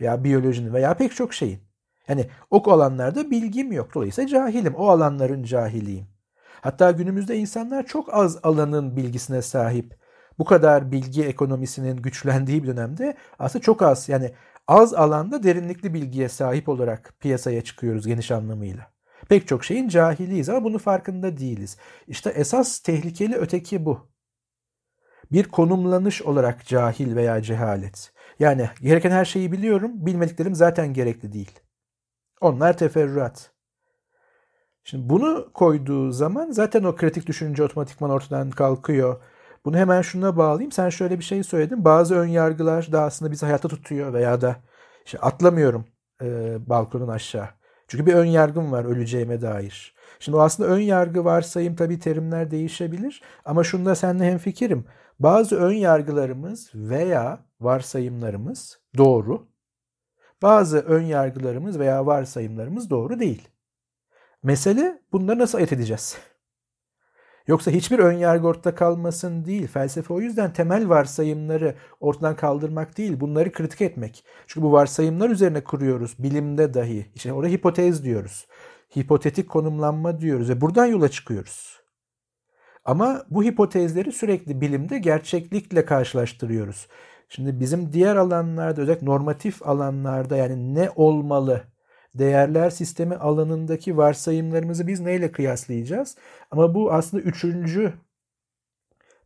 Veya 0.00 0.24
biyolojinin 0.24 0.72
veya 0.72 0.94
pek 0.94 1.14
çok 1.14 1.34
şeyin. 1.34 1.60
Yani 2.08 2.26
o 2.50 2.72
alanlarda 2.72 3.30
bilgim 3.30 3.72
yok. 3.72 3.94
Dolayısıyla 3.94 4.28
cahilim. 4.28 4.74
O 4.74 4.88
alanların 4.88 5.42
cahiliyim. 5.42 6.06
Hatta 6.60 6.90
günümüzde 6.90 7.36
insanlar 7.36 7.86
çok 7.86 8.14
az 8.14 8.38
alanın 8.42 8.96
bilgisine 8.96 9.42
sahip. 9.42 9.98
bu 10.38 10.44
kadar 10.44 10.92
bilgi 10.92 11.24
ekonomisinin 11.24 11.96
güçlendiği 11.96 12.62
bir 12.62 12.68
dönemde 12.68 13.16
aslında 13.38 13.62
çok 13.62 13.82
az 13.82 14.08
yani 14.08 14.34
az 14.68 14.94
alanda 14.94 15.42
derinlikli 15.42 15.94
bilgiye 15.94 16.28
sahip 16.28 16.68
olarak 16.68 17.14
piyasaya 17.20 17.64
çıkıyoruz 17.64 18.06
geniş 18.06 18.30
anlamıyla. 18.30 18.93
Pek 19.28 19.48
çok 19.48 19.64
şeyin 19.64 19.88
cahiliyiz 19.88 20.48
ama 20.48 20.64
bunu 20.64 20.78
farkında 20.78 21.36
değiliz. 21.36 21.76
İşte 22.06 22.30
esas 22.30 22.78
tehlikeli 22.78 23.36
öteki 23.36 23.84
bu. 23.84 24.08
Bir 25.32 25.44
konumlanış 25.44 26.22
olarak 26.22 26.66
cahil 26.66 27.16
veya 27.16 27.42
cehalet. 27.42 28.12
Yani 28.38 28.70
gereken 28.80 29.10
her 29.10 29.24
şeyi 29.24 29.52
biliyorum, 29.52 30.06
bilmediklerim 30.06 30.54
zaten 30.54 30.92
gerekli 30.92 31.32
değil. 31.32 31.60
Onlar 32.40 32.78
teferruat. 32.78 33.50
Şimdi 34.84 35.08
bunu 35.08 35.52
koyduğu 35.54 36.12
zaman 36.12 36.50
zaten 36.50 36.84
o 36.84 36.96
kritik 36.96 37.26
düşünce 37.26 37.62
otomatikman 37.62 38.10
ortadan 38.10 38.50
kalkıyor. 38.50 39.22
Bunu 39.64 39.76
hemen 39.76 40.02
şuna 40.02 40.36
bağlayayım. 40.36 40.72
Sen 40.72 40.88
şöyle 40.88 41.18
bir 41.18 41.24
şey 41.24 41.42
söyledin. 41.42 41.84
Bazı 41.84 42.14
ön 42.14 42.26
yargılar 42.26 42.92
da 42.92 43.02
aslında 43.02 43.30
bizi 43.32 43.46
hayatta 43.46 43.68
tutuyor 43.68 44.12
veya 44.12 44.40
da 44.40 44.56
işte 45.06 45.18
atlamıyorum 45.18 45.84
e, 46.22 46.56
balkonun 46.68 47.08
aşağı. 47.08 47.48
Çünkü 47.88 48.06
bir 48.06 48.14
ön 48.14 48.24
yargım 48.24 48.72
var 48.72 48.84
öleceğime 48.84 49.40
dair. 49.42 49.94
Şimdi 50.20 50.36
o 50.36 50.40
aslında 50.40 50.68
ön 50.68 50.80
yargı 50.80 51.24
varsayım 51.24 51.76
tabii 51.76 51.98
terimler 51.98 52.50
değişebilir. 52.50 53.22
Ama 53.44 53.64
şunda 53.64 53.94
seninle 53.94 54.24
hemfikirim. 54.24 54.84
Bazı 55.18 55.56
ön 55.56 55.72
yargılarımız 55.72 56.70
veya 56.74 57.40
varsayımlarımız 57.60 58.80
doğru. 58.98 59.48
Bazı 60.42 60.78
ön 60.78 61.02
yargılarımız 61.02 61.78
veya 61.78 62.06
varsayımlarımız 62.06 62.90
doğru 62.90 63.20
değil. 63.20 63.48
Mesele 64.42 65.02
bunları 65.12 65.38
nasıl 65.38 65.58
ayırt 65.58 65.72
edeceğiz? 65.72 66.16
Yoksa 67.46 67.70
hiçbir 67.70 67.98
ön 67.98 68.12
yargı 68.12 68.46
ortada 68.46 68.74
kalmasın 68.74 69.44
değil. 69.44 69.66
Felsefe 69.66 70.14
o 70.14 70.20
yüzden 70.20 70.52
temel 70.52 70.88
varsayımları 70.88 71.74
ortadan 72.00 72.36
kaldırmak 72.36 72.98
değil, 72.98 73.20
bunları 73.20 73.52
kritik 73.52 73.80
etmek. 73.80 74.24
Çünkü 74.46 74.64
bu 74.64 74.72
varsayımlar 74.72 75.30
üzerine 75.30 75.64
kuruyoruz. 75.64 76.14
Bilimde 76.18 76.74
dahi. 76.74 77.06
İşte 77.14 77.32
orada 77.32 77.48
hipotez 77.48 78.04
diyoruz. 78.04 78.46
Hipotetik 78.98 79.48
konumlanma 79.48 80.20
diyoruz 80.20 80.48
ve 80.50 80.60
buradan 80.60 80.86
yola 80.86 81.08
çıkıyoruz. 81.08 81.80
Ama 82.84 83.26
bu 83.30 83.44
hipotezleri 83.44 84.12
sürekli 84.12 84.60
bilimde 84.60 84.98
gerçeklikle 84.98 85.84
karşılaştırıyoruz. 85.84 86.88
Şimdi 87.28 87.60
bizim 87.60 87.92
diğer 87.92 88.16
alanlarda 88.16 88.82
özellikle 88.82 89.06
normatif 89.06 89.68
alanlarda 89.68 90.36
yani 90.36 90.74
ne 90.74 90.90
olmalı 90.96 91.64
değerler 92.14 92.70
sistemi 92.70 93.16
alanındaki 93.16 93.96
varsayımlarımızı 93.96 94.86
biz 94.86 95.00
neyle 95.00 95.32
kıyaslayacağız? 95.32 96.16
Ama 96.50 96.74
bu 96.74 96.92
aslında 96.92 97.22
üçüncü 97.22 97.92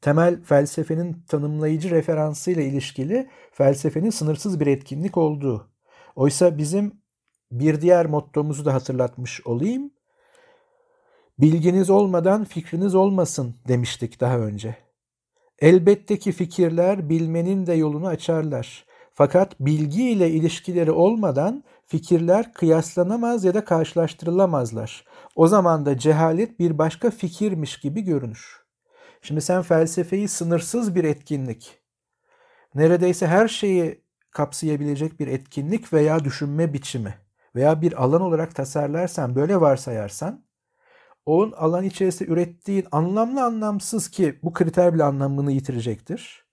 temel 0.01 0.43
felsefenin 0.43 1.23
tanımlayıcı 1.29 1.91
referansıyla 1.91 2.63
ilişkili 2.63 3.29
felsefenin 3.53 4.11
sınırsız 4.11 4.61
bir 4.61 4.67
etkinlik 4.67 5.17
olduğu. 5.17 5.71
Oysa 6.17 6.59
bizim 6.59 6.93
bir 7.53 7.81
diğer 7.81 8.07
mottomuzu 8.07 8.65
da 8.65 8.75
hatırlatmış 8.75 9.47
olayım. 9.47 9.91
Bilginiz 11.39 11.91
olmadan 11.91 12.45
fikriniz 12.45 12.95
olmasın 12.95 13.55
demiştik 13.69 14.21
daha 14.21 14.39
önce. 14.39 14.77
Elbette 15.59 16.19
ki 16.19 16.33
fikirler 16.33 17.09
bilmenin 17.09 17.67
de 17.67 17.73
yolunu 17.73 18.07
açarlar. 18.07 18.85
Fakat 19.15 19.61
bilgi 19.61 20.11
ile 20.11 20.31
ilişkileri 20.31 20.91
olmadan 20.91 21.65
fikirler 21.89 22.53
kıyaslanamaz 22.53 23.45
ya 23.45 23.55
da 23.55 23.65
karşılaştırılamazlar. 23.65 25.05
O 25.37 25.47
zaman 25.47 25.87
da 25.87 25.99
cehalet 25.99 26.59
bir 26.59 26.79
başka 26.79 27.11
fikirmiş 27.11 27.81
gibi 27.81 28.03
görünür. 28.03 28.67
Şimdi 29.23 29.41
sen 29.41 29.63
felsefeyi 29.63 30.29
sınırsız 30.29 30.95
bir 30.95 31.05
etkinlik, 31.05 31.81
neredeyse 32.75 33.27
her 33.27 33.49
şeyi 33.49 34.05
kapsayabilecek 34.31 35.21
bir 35.21 35.27
etkinlik 35.27 35.93
veya 35.93 36.25
düşünme 36.25 36.73
biçimi 36.73 37.15
veya 37.55 37.83
bir 37.83 38.03
alan 38.03 38.21
olarak 38.21 38.55
tasarlarsan, 38.55 39.35
böyle 39.35 39.61
varsayarsan, 39.61 40.45
onun 41.27 41.53
alan 41.53 41.85
içerisinde 41.85 42.33
ürettiğin 42.33 42.87
anlamlı 42.93 43.45
anlamsız 43.45 44.11
ki 44.11 44.39
bu 44.43 44.53
kriter 44.53 44.95
bile 44.95 45.05
anlamını 45.05 45.53
yitirecektir. 45.53 46.47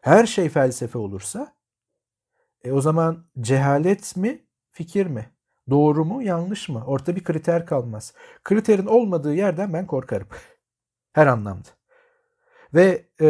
Her 0.00 0.26
şey 0.26 0.48
felsefe 0.48 0.98
olursa, 0.98 1.56
e 2.64 2.72
o 2.72 2.80
zaman 2.80 3.26
cehalet 3.40 4.16
mi 4.16 4.46
fikir 4.80 5.06
mi? 5.06 5.30
Doğru 5.70 6.04
mu, 6.04 6.22
yanlış 6.22 6.68
mı? 6.68 6.84
Ortada 6.86 7.16
bir 7.16 7.24
kriter 7.24 7.66
kalmaz. 7.66 8.14
Kriterin 8.44 8.86
olmadığı 8.86 9.34
yerden 9.34 9.72
ben 9.72 9.86
korkarım. 9.86 10.28
Her 11.12 11.26
anlamda. 11.26 11.68
Ve 12.74 13.06
e, 13.20 13.26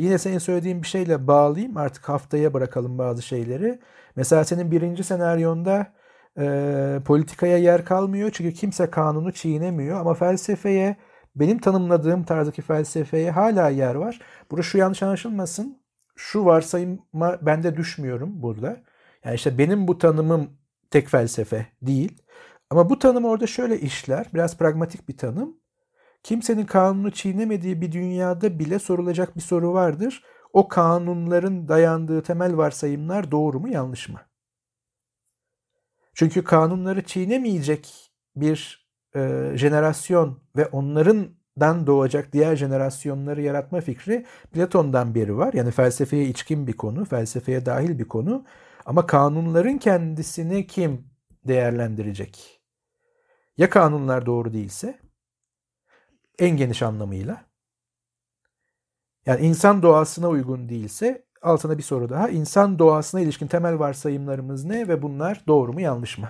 yine 0.00 0.18
senin 0.18 0.38
söylediğin 0.38 0.82
bir 0.82 0.86
şeyle 0.86 1.26
bağlayayım. 1.26 1.76
Artık 1.76 2.08
haftaya 2.08 2.54
bırakalım 2.54 2.98
bazı 2.98 3.22
şeyleri. 3.22 3.78
Mesela 4.16 4.44
senin 4.44 4.70
birinci 4.70 5.04
senaryonda 5.04 5.92
e, 6.38 7.00
politikaya 7.04 7.58
yer 7.58 7.84
kalmıyor. 7.84 8.30
Çünkü 8.32 8.54
kimse 8.54 8.90
kanunu 8.90 9.32
çiğnemiyor. 9.32 10.00
Ama 10.00 10.14
felsefeye, 10.14 10.96
benim 11.36 11.58
tanımladığım 11.58 12.24
tarzdaki 12.24 12.62
felsefeye 12.62 13.30
hala 13.30 13.68
yer 13.68 13.94
var. 13.94 14.20
Burada 14.50 14.62
şu 14.62 14.78
yanlış 14.78 15.02
anlaşılmasın. 15.02 15.82
Şu 16.16 16.44
varsayıma 16.44 17.38
ben 17.42 17.62
de 17.62 17.76
düşmüyorum 17.76 18.42
burada. 18.42 18.76
Yani 19.24 19.34
işte 19.34 19.58
benim 19.58 19.88
bu 19.88 19.98
tanımım 19.98 20.50
tek 20.92 21.08
felsefe 21.08 21.66
değil. 21.82 22.22
Ama 22.70 22.90
bu 22.90 22.98
tanım 22.98 23.24
orada 23.24 23.46
şöyle 23.46 23.80
işler. 23.80 24.26
Biraz 24.34 24.58
pragmatik 24.58 25.08
bir 25.08 25.16
tanım. 25.16 25.56
Kimsenin 26.22 26.66
kanunu 26.66 27.10
çiğnemediği 27.10 27.80
bir 27.80 27.92
dünyada 27.92 28.58
bile 28.58 28.78
sorulacak 28.78 29.36
bir 29.36 29.40
soru 29.40 29.72
vardır. 29.72 30.24
O 30.52 30.68
kanunların 30.68 31.68
dayandığı 31.68 32.22
temel 32.22 32.56
varsayımlar 32.56 33.30
doğru 33.30 33.60
mu 33.60 33.68
yanlış 33.68 34.08
mı? 34.08 34.20
Çünkü 36.14 36.44
kanunları 36.44 37.04
çiğnemeyecek 37.04 38.10
bir 38.36 38.88
e, 39.16 39.52
jenerasyon 39.54 40.38
ve 40.56 40.66
onlarından 40.66 41.86
doğacak 41.86 42.32
diğer 42.32 42.56
jenerasyonları 42.56 43.42
yaratma 43.42 43.80
fikri 43.80 44.26
Platon'dan 44.52 45.14
beri 45.14 45.36
var. 45.36 45.52
Yani 45.52 45.70
felsefeye 45.70 46.24
içkin 46.24 46.66
bir 46.66 46.72
konu, 46.72 47.04
felsefeye 47.04 47.66
dahil 47.66 47.98
bir 47.98 48.08
konu. 48.08 48.44
Ama 48.86 49.06
kanunların 49.06 49.78
kendisini 49.78 50.66
kim 50.66 51.06
değerlendirecek? 51.44 52.60
Ya 53.56 53.70
kanunlar 53.70 54.26
doğru 54.26 54.52
değilse? 54.52 54.98
En 56.38 56.56
geniş 56.56 56.82
anlamıyla. 56.82 57.44
Yani 59.26 59.46
insan 59.46 59.82
doğasına 59.82 60.28
uygun 60.28 60.68
değilse 60.68 61.24
altına 61.42 61.78
bir 61.78 61.82
soru 61.82 62.08
daha. 62.10 62.28
İnsan 62.28 62.78
doğasına 62.78 63.20
ilişkin 63.20 63.46
temel 63.46 63.78
varsayımlarımız 63.78 64.64
ne 64.64 64.88
ve 64.88 65.02
bunlar 65.02 65.42
doğru 65.46 65.72
mu 65.72 65.80
yanlış 65.80 66.18
mı? 66.18 66.28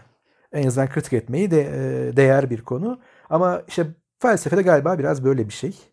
En 0.52 0.66
azından 0.66 0.88
kritik 0.88 1.12
etmeyi 1.12 1.50
de 1.50 1.60
e, 2.08 2.16
değer 2.16 2.50
bir 2.50 2.62
konu. 2.62 3.00
Ama 3.30 3.62
işte 3.68 3.86
felsefede 4.18 4.62
galiba 4.62 4.98
biraz 4.98 5.24
böyle 5.24 5.48
bir 5.48 5.52
şey. 5.52 5.91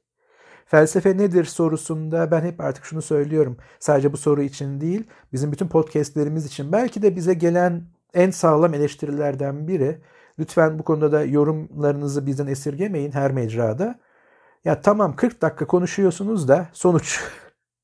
Felsefe 0.70 1.18
nedir 1.18 1.46
sorusunda 1.46 2.32
ben 2.32 2.42
hep 2.42 2.62
artık 2.62 2.86
şunu 2.86 3.02
söylüyorum. 3.02 3.58
Sadece 3.80 4.14
bu 4.14 4.18
soru 4.18 4.42
için 4.42 4.82
değil, 4.82 5.04
bizim 5.34 5.52
bütün 5.52 5.68
podcastlerimiz 5.68 6.46
için 6.46 6.72
belki 6.72 7.02
de 7.02 7.16
bize 7.16 7.34
gelen 7.34 7.84
en 8.14 8.32
sağlam 8.32 8.74
eleştirilerden 8.74 9.68
biri. 9.68 10.02
Lütfen 10.40 10.80
bu 10.80 10.84
konuda 10.84 11.12
da 11.12 11.24
yorumlarınızı 11.24 12.26
bizden 12.26 12.48
esirgemeyin 12.48 13.12
her 13.12 13.32
mecrada. 13.32 14.00
Ya 14.66 14.82
tamam 14.82 15.16
40 15.16 15.42
dakika 15.42 15.68
konuşuyorsunuz 15.68 16.48
da 16.48 16.68
sonuç. 16.74 17.24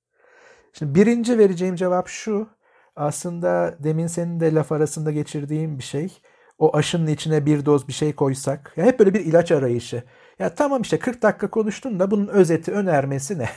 Şimdi 0.73 0.95
birinci 0.95 1.37
vereceğim 1.37 1.75
cevap 1.75 2.07
şu. 2.07 2.47
Aslında 2.95 3.75
demin 3.79 4.07
senin 4.07 4.39
de 4.39 4.53
laf 4.53 4.71
arasında 4.71 5.11
geçirdiğim 5.11 5.77
bir 5.77 5.83
şey. 5.83 6.21
O 6.57 6.77
aşının 6.77 7.07
içine 7.07 7.45
bir 7.45 7.65
doz 7.65 7.87
bir 7.87 7.93
şey 7.93 8.15
koysak. 8.15 8.73
Ya 8.77 8.85
hep 8.85 8.99
böyle 8.99 9.13
bir 9.13 9.19
ilaç 9.19 9.51
arayışı. 9.51 10.03
Ya 10.39 10.55
tamam 10.55 10.81
işte 10.81 10.99
40 10.99 11.21
dakika 11.21 11.49
konuştun 11.49 11.99
da 11.99 12.11
bunun 12.11 12.27
özeti, 12.27 12.71
önermesi 12.71 13.39
ne? 13.39 13.49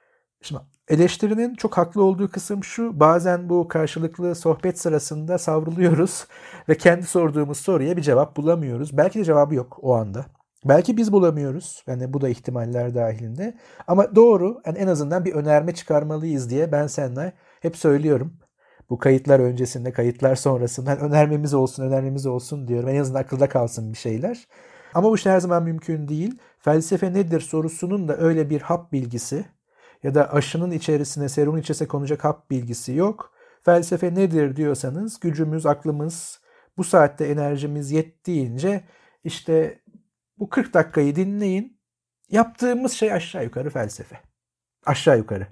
Şimdi 0.42 0.60
eleştirinin 0.88 1.54
çok 1.54 1.76
haklı 1.78 2.02
olduğu 2.04 2.30
kısım 2.30 2.64
şu. 2.64 3.00
Bazen 3.00 3.48
bu 3.48 3.68
karşılıklı 3.68 4.34
sohbet 4.34 4.80
sırasında 4.80 5.38
savruluyoruz 5.38 6.26
ve 6.68 6.76
kendi 6.76 7.06
sorduğumuz 7.06 7.58
soruya 7.58 7.96
bir 7.96 8.02
cevap 8.02 8.36
bulamıyoruz. 8.36 8.96
Belki 8.96 9.18
de 9.18 9.24
cevabı 9.24 9.54
yok 9.54 9.78
o 9.82 9.94
anda. 9.94 10.26
Belki 10.64 10.96
biz 10.96 11.12
bulamıyoruz. 11.12 11.84
Yani 11.86 12.12
bu 12.12 12.20
da 12.20 12.28
ihtimaller 12.28 12.94
dahilinde. 12.94 13.58
Ama 13.86 14.16
doğru 14.16 14.60
yani 14.66 14.78
en 14.78 14.86
azından 14.86 15.24
bir 15.24 15.32
önerme 15.34 15.74
çıkarmalıyız 15.74 16.50
diye 16.50 16.72
ben 16.72 16.86
seninle 16.86 17.32
hep 17.60 17.76
söylüyorum. 17.76 18.32
Bu 18.90 18.98
kayıtlar 18.98 19.40
öncesinde, 19.40 19.92
kayıtlar 19.92 20.36
sonrasında 20.36 20.96
önermemiz 20.96 21.54
olsun, 21.54 21.82
önermemiz 21.84 22.26
olsun 22.26 22.68
diyorum. 22.68 22.88
En 22.88 23.00
azından 23.00 23.20
akılda 23.20 23.48
kalsın 23.48 23.92
bir 23.92 23.98
şeyler. 23.98 24.46
Ama 24.94 25.10
bu 25.10 25.14
işte 25.16 25.30
her 25.30 25.40
zaman 25.40 25.62
mümkün 25.62 26.08
değil. 26.08 26.38
Felsefe 26.58 27.12
nedir 27.12 27.40
sorusunun 27.40 28.08
da 28.08 28.16
öyle 28.16 28.50
bir 28.50 28.60
hap 28.60 28.92
bilgisi 28.92 29.44
ya 30.02 30.14
da 30.14 30.32
aşının 30.32 30.70
içerisine, 30.70 31.28
serumun 31.28 31.58
içerisine 31.58 31.88
konacak 31.88 32.24
hap 32.24 32.50
bilgisi 32.50 32.92
yok. 32.92 33.32
Felsefe 33.62 34.14
nedir 34.14 34.56
diyorsanız 34.56 35.20
gücümüz, 35.20 35.66
aklımız, 35.66 36.40
bu 36.76 36.84
saatte 36.84 37.24
enerjimiz 37.24 37.90
yettiğince 37.90 38.84
işte 39.24 39.82
bu 40.38 40.48
40 40.48 40.74
dakikayı 40.74 41.16
dinleyin. 41.16 41.78
Yaptığımız 42.30 42.92
şey 42.92 43.12
aşağı 43.12 43.44
yukarı 43.44 43.70
felsefe. 43.70 44.16
Aşağı 44.86 45.18
yukarı. 45.18 45.46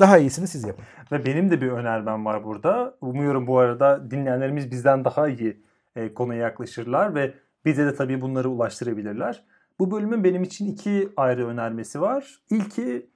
Daha 0.00 0.18
iyisini 0.18 0.48
siz 0.48 0.64
yapın. 0.64 0.84
Ve 1.12 1.26
benim 1.26 1.50
de 1.50 1.60
bir 1.60 1.68
önermem 1.68 2.24
var 2.24 2.44
burada. 2.44 2.96
Umuyorum 3.00 3.46
bu 3.46 3.58
arada 3.58 4.10
dinleyenlerimiz 4.10 4.70
bizden 4.70 5.04
daha 5.04 5.28
iyi 5.28 5.64
e, 5.96 6.14
konuya 6.14 6.40
yaklaşırlar 6.40 7.14
ve 7.14 7.34
bize 7.66 7.86
de 7.86 7.94
tabii 7.94 8.20
bunları 8.20 8.50
ulaştırabilirler. 8.50 9.44
Bu 9.78 9.90
bölümün 9.90 10.24
benim 10.24 10.42
için 10.42 10.66
iki 10.66 11.08
ayrı 11.16 11.46
önermesi 11.48 12.00
var. 12.00 12.40
İlki 12.50 13.10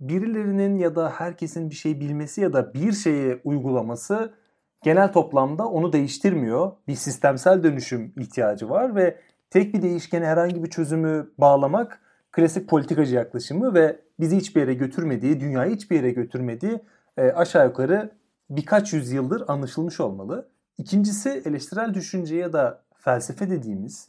birilerinin 0.00 0.78
ya 0.78 0.96
da 0.96 1.10
herkesin 1.10 1.70
bir 1.70 1.74
şey 1.74 2.00
bilmesi 2.00 2.40
ya 2.40 2.52
da 2.52 2.74
bir 2.74 2.92
şeye 2.92 3.40
uygulaması 3.44 4.34
genel 4.82 5.12
toplamda 5.12 5.68
onu 5.68 5.92
değiştirmiyor. 5.92 6.72
Bir 6.88 6.94
sistemsel 6.94 7.62
dönüşüm 7.62 8.12
ihtiyacı 8.16 8.70
var 8.70 8.94
ve 8.94 9.20
tek 9.50 9.74
bir 9.74 9.82
değişkene 9.82 10.26
herhangi 10.26 10.64
bir 10.64 10.70
çözümü 10.70 11.30
bağlamak 11.38 12.00
klasik 12.32 12.68
politikacı 12.68 13.14
yaklaşımı 13.14 13.74
ve 13.74 14.00
bizi 14.20 14.36
hiçbir 14.36 14.60
yere 14.60 14.74
götürmediği, 14.74 15.40
dünyayı 15.40 15.74
hiçbir 15.74 15.96
yere 15.96 16.10
götürmediği 16.10 16.80
e, 17.16 17.22
aşağı 17.22 17.66
yukarı 17.66 18.10
birkaç 18.50 18.92
yüzyıldır 18.92 19.44
anlaşılmış 19.48 20.00
olmalı. 20.00 20.48
İkincisi 20.78 21.42
eleştirel 21.44 21.94
düşünce 21.94 22.36
ya 22.36 22.52
da 22.52 22.82
felsefe 23.00 23.50
dediğimiz 23.50 24.08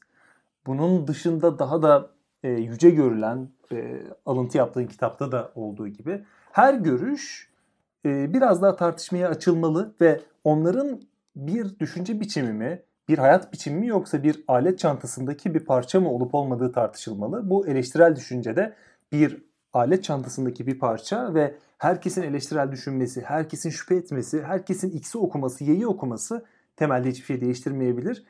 bunun 0.65 1.07
dışında 1.07 1.59
daha 1.59 1.81
da 1.81 2.09
e, 2.43 2.49
yüce 2.49 2.89
görülen 2.89 3.49
e, 3.71 4.01
alıntı 4.25 4.57
yaptığın 4.57 4.87
kitapta 4.87 5.31
da 5.31 5.51
olduğu 5.55 5.87
gibi 5.87 6.23
her 6.51 6.73
görüş 6.73 7.49
e, 8.05 8.33
biraz 8.33 8.61
daha 8.61 8.75
tartışmaya 8.75 9.29
açılmalı 9.29 9.93
ve 10.01 10.21
onların 10.43 11.01
bir 11.35 11.79
düşünce 11.79 12.19
biçimi 12.19 12.53
mi, 12.53 12.81
bir 13.07 13.17
hayat 13.17 13.53
biçimi 13.53 13.79
mi 13.79 13.87
yoksa 13.87 14.23
bir 14.23 14.43
alet 14.47 14.79
çantasındaki 14.79 15.53
bir 15.53 15.59
parça 15.59 15.99
mı 15.99 16.11
olup 16.11 16.35
olmadığı 16.35 16.71
tartışılmalı. 16.71 17.49
Bu 17.49 17.67
eleştirel 17.67 18.15
düşüncede 18.15 18.73
bir 19.11 19.45
alet 19.73 20.03
çantasındaki 20.03 20.67
bir 20.67 20.79
parça 20.79 21.33
ve 21.33 21.55
herkesin 21.77 22.21
eleştirel 22.21 22.71
düşünmesi, 22.71 23.21
herkesin 23.21 23.69
şüphe 23.69 23.95
etmesi, 23.95 24.43
herkesin 24.43 24.91
X'i 24.91 25.17
okuması, 25.17 25.63
Y'yi 25.63 25.87
okuması 25.87 26.45
temelde 26.75 27.09
hiçbir 27.09 27.25
şey 27.25 27.41
değiştirmeyebilir. 27.41 28.25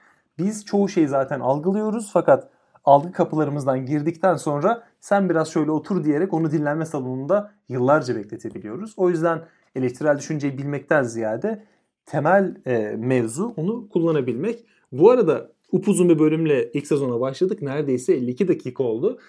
Biz 0.46 0.66
çoğu 0.66 0.90
şeyi 0.90 1.08
zaten 1.08 1.40
algılıyoruz 1.40 2.10
fakat 2.14 2.50
algı 2.86 3.12
kapılarımızdan 3.12 3.86
girdikten 3.86 4.36
sonra 4.36 4.84
sen 5.00 5.30
biraz 5.30 5.52
şöyle 5.52 5.72
otur 5.72 6.04
diyerek 6.04 6.34
onu 6.34 6.52
dinlenme 6.52 6.86
salonunda 6.86 7.52
yıllarca 7.70 8.16
bekletebiliyoruz. 8.16 8.94
O 8.98 9.10
yüzden 9.10 9.42
eleştirel 9.76 10.18
düşünceyi 10.18 10.58
bilmekten 10.58 11.04
ziyade 11.04 11.64
temel 12.06 12.56
e, 12.66 12.96
mevzu 12.98 13.54
onu 13.58 13.90
kullanabilmek. 13.90 14.66
Bu 14.92 15.12
arada 15.12 15.52
upuzun 15.72 16.10
bir 16.10 16.20
bölümle 16.20 16.72
ilk 16.72 16.88
sezona 16.88 17.20
başladık. 17.20 17.62
Neredeyse 17.62 18.14
52 18.14 18.48
dakika 18.48 18.84
oldu. 18.84 19.20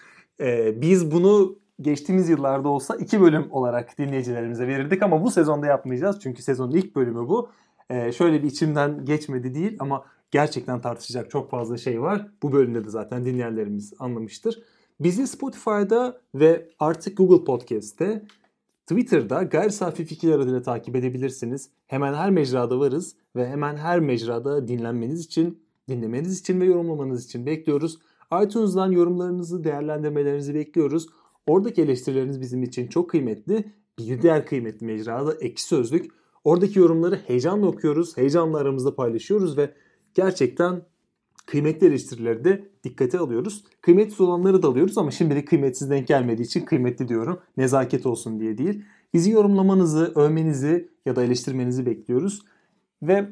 E, 0.40 0.80
biz 0.80 1.10
bunu 1.10 1.58
geçtiğimiz 1.80 2.28
yıllarda 2.28 2.68
olsa 2.68 2.96
iki 2.96 3.20
bölüm 3.20 3.46
olarak 3.50 3.98
dinleyicilerimize 3.98 4.66
verirdik 4.66 5.02
ama 5.02 5.24
bu 5.24 5.30
sezonda 5.30 5.66
yapmayacağız. 5.66 6.20
Çünkü 6.22 6.42
sezonun 6.42 6.72
ilk 6.72 6.96
bölümü 6.96 7.28
bu. 7.28 7.50
E, 7.90 8.12
şöyle 8.12 8.42
bir 8.42 8.48
içimden 8.48 9.04
geçmedi 9.04 9.54
değil 9.54 9.76
ama 9.78 10.04
gerçekten 10.32 10.80
tartışacak 10.80 11.30
çok 11.30 11.50
fazla 11.50 11.76
şey 11.76 12.02
var. 12.02 12.28
Bu 12.42 12.52
bölümde 12.52 12.84
de 12.84 12.88
zaten 12.88 13.24
dinleyenlerimiz 13.24 13.92
anlamıştır. 13.98 14.62
Bizi 15.00 15.26
Spotify'da 15.26 16.20
ve 16.34 16.68
artık 16.78 17.16
Google 17.16 17.44
Podcast'te 17.44 18.22
Twitter'da 18.86 19.42
gayri 19.42 19.72
safi 19.72 20.04
fikirler 20.04 20.38
adıyla 20.38 20.62
takip 20.62 20.96
edebilirsiniz. 20.96 21.70
Hemen 21.86 22.14
her 22.14 22.30
mecrada 22.30 22.80
varız 22.80 23.16
ve 23.36 23.48
hemen 23.48 23.76
her 23.76 24.00
mecrada 24.00 24.68
dinlenmeniz 24.68 25.24
için, 25.24 25.62
dinlemeniz 25.88 26.40
için 26.40 26.60
ve 26.60 26.64
yorumlamanız 26.64 27.24
için 27.24 27.46
bekliyoruz. 27.46 27.98
iTunes'dan 28.44 28.90
yorumlarınızı, 28.90 29.64
değerlendirmelerinizi 29.64 30.54
bekliyoruz. 30.54 31.06
Oradaki 31.46 31.82
eleştirileriniz 31.82 32.40
bizim 32.40 32.62
için 32.62 32.86
çok 32.86 33.10
kıymetli. 33.10 33.72
Bir 33.98 34.22
diğer 34.22 34.46
kıymetli 34.46 34.86
mecrada 34.86 35.34
Ekşi 35.34 35.64
Sözlük. 35.64 36.10
Oradaki 36.44 36.78
yorumları 36.78 37.16
heyecanla 37.26 37.66
okuyoruz, 37.66 38.16
heyecanla 38.16 38.58
aramızda 38.58 38.94
paylaşıyoruz 38.94 39.58
ve 39.58 39.74
gerçekten 40.14 40.82
kıymetli 41.46 41.86
eleştirileri 41.86 42.44
de 42.44 42.68
dikkate 42.84 43.18
alıyoruz. 43.18 43.64
Kıymetsiz 43.80 44.20
olanları 44.20 44.62
da 44.62 44.68
alıyoruz 44.68 44.98
ama 44.98 45.10
şimdilik 45.10 45.48
kıymetsiz 45.48 45.90
denk 45.90 46.08
gelmediği 46.08 46.46
için 46.46 46.64
kıymetli 46.64 47.08
diyorum. 47.08 47.40
Nezaket 47.56 48.06
olsun 48.06 48.40
diye 48.40 48.58
değil. 48.58 48.84
Bizi 49.14 49.30
yorumlamanızı, 49.30 50.12
övmenizi 50.14 50.88
ya 51.06 51.16
da 51.16 51.24
eleştirmenizi 51.24 51.86
bekliyoruz. 51.86 52.42
Ve 53.02 53.28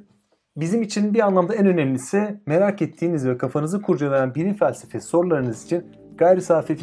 bizim 0.56 0.82
için 0.82 1.14
bir 1.14 1.26
anlamda 1.26 1.54
en 1.54 1.66
önemlisi 1.66 2.40
merak 2.46 2.82
ettiğiniz 2.82 3.26
ve 3.26 3.38
kafanızı 3.38 3.82
kurcalayan 3.82 4.34
bilim 4.34 4.54
felsefesi 4.54 5.06
sorularınız 5.06 5.64
için 5.64 5.84
gayri 6.18 6.42
safi 6.42 6.76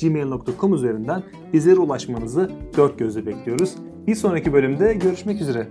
gmail.com 0.00 0.74
üzerinden 0.74 1.22
bizlere 1.52 1.80
ulaşmanızı 1.80 2.50
dört 2.76 2.98
gözle 2.98 3.26
bekliyoruz. 3.26 3.74
Bir 4.06 4.14
sonraki 4.14 4.52
bölümde 4.52 4.94
görüşmek 4.94 5.40
üzere. 5.40 5.68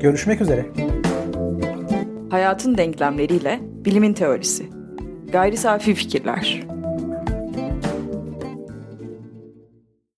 Görüşmek 0.00 0.40
üzere. 0.40 0.66
Hayatın 2.36 2.78
denklemleriyle 2.78 3.60
bilimin 3.62 4.12
teorisi. 4.12 4.70
Gayri 5.32 5.56
safi 5.56 5.94
fikirler. 5.94 6.60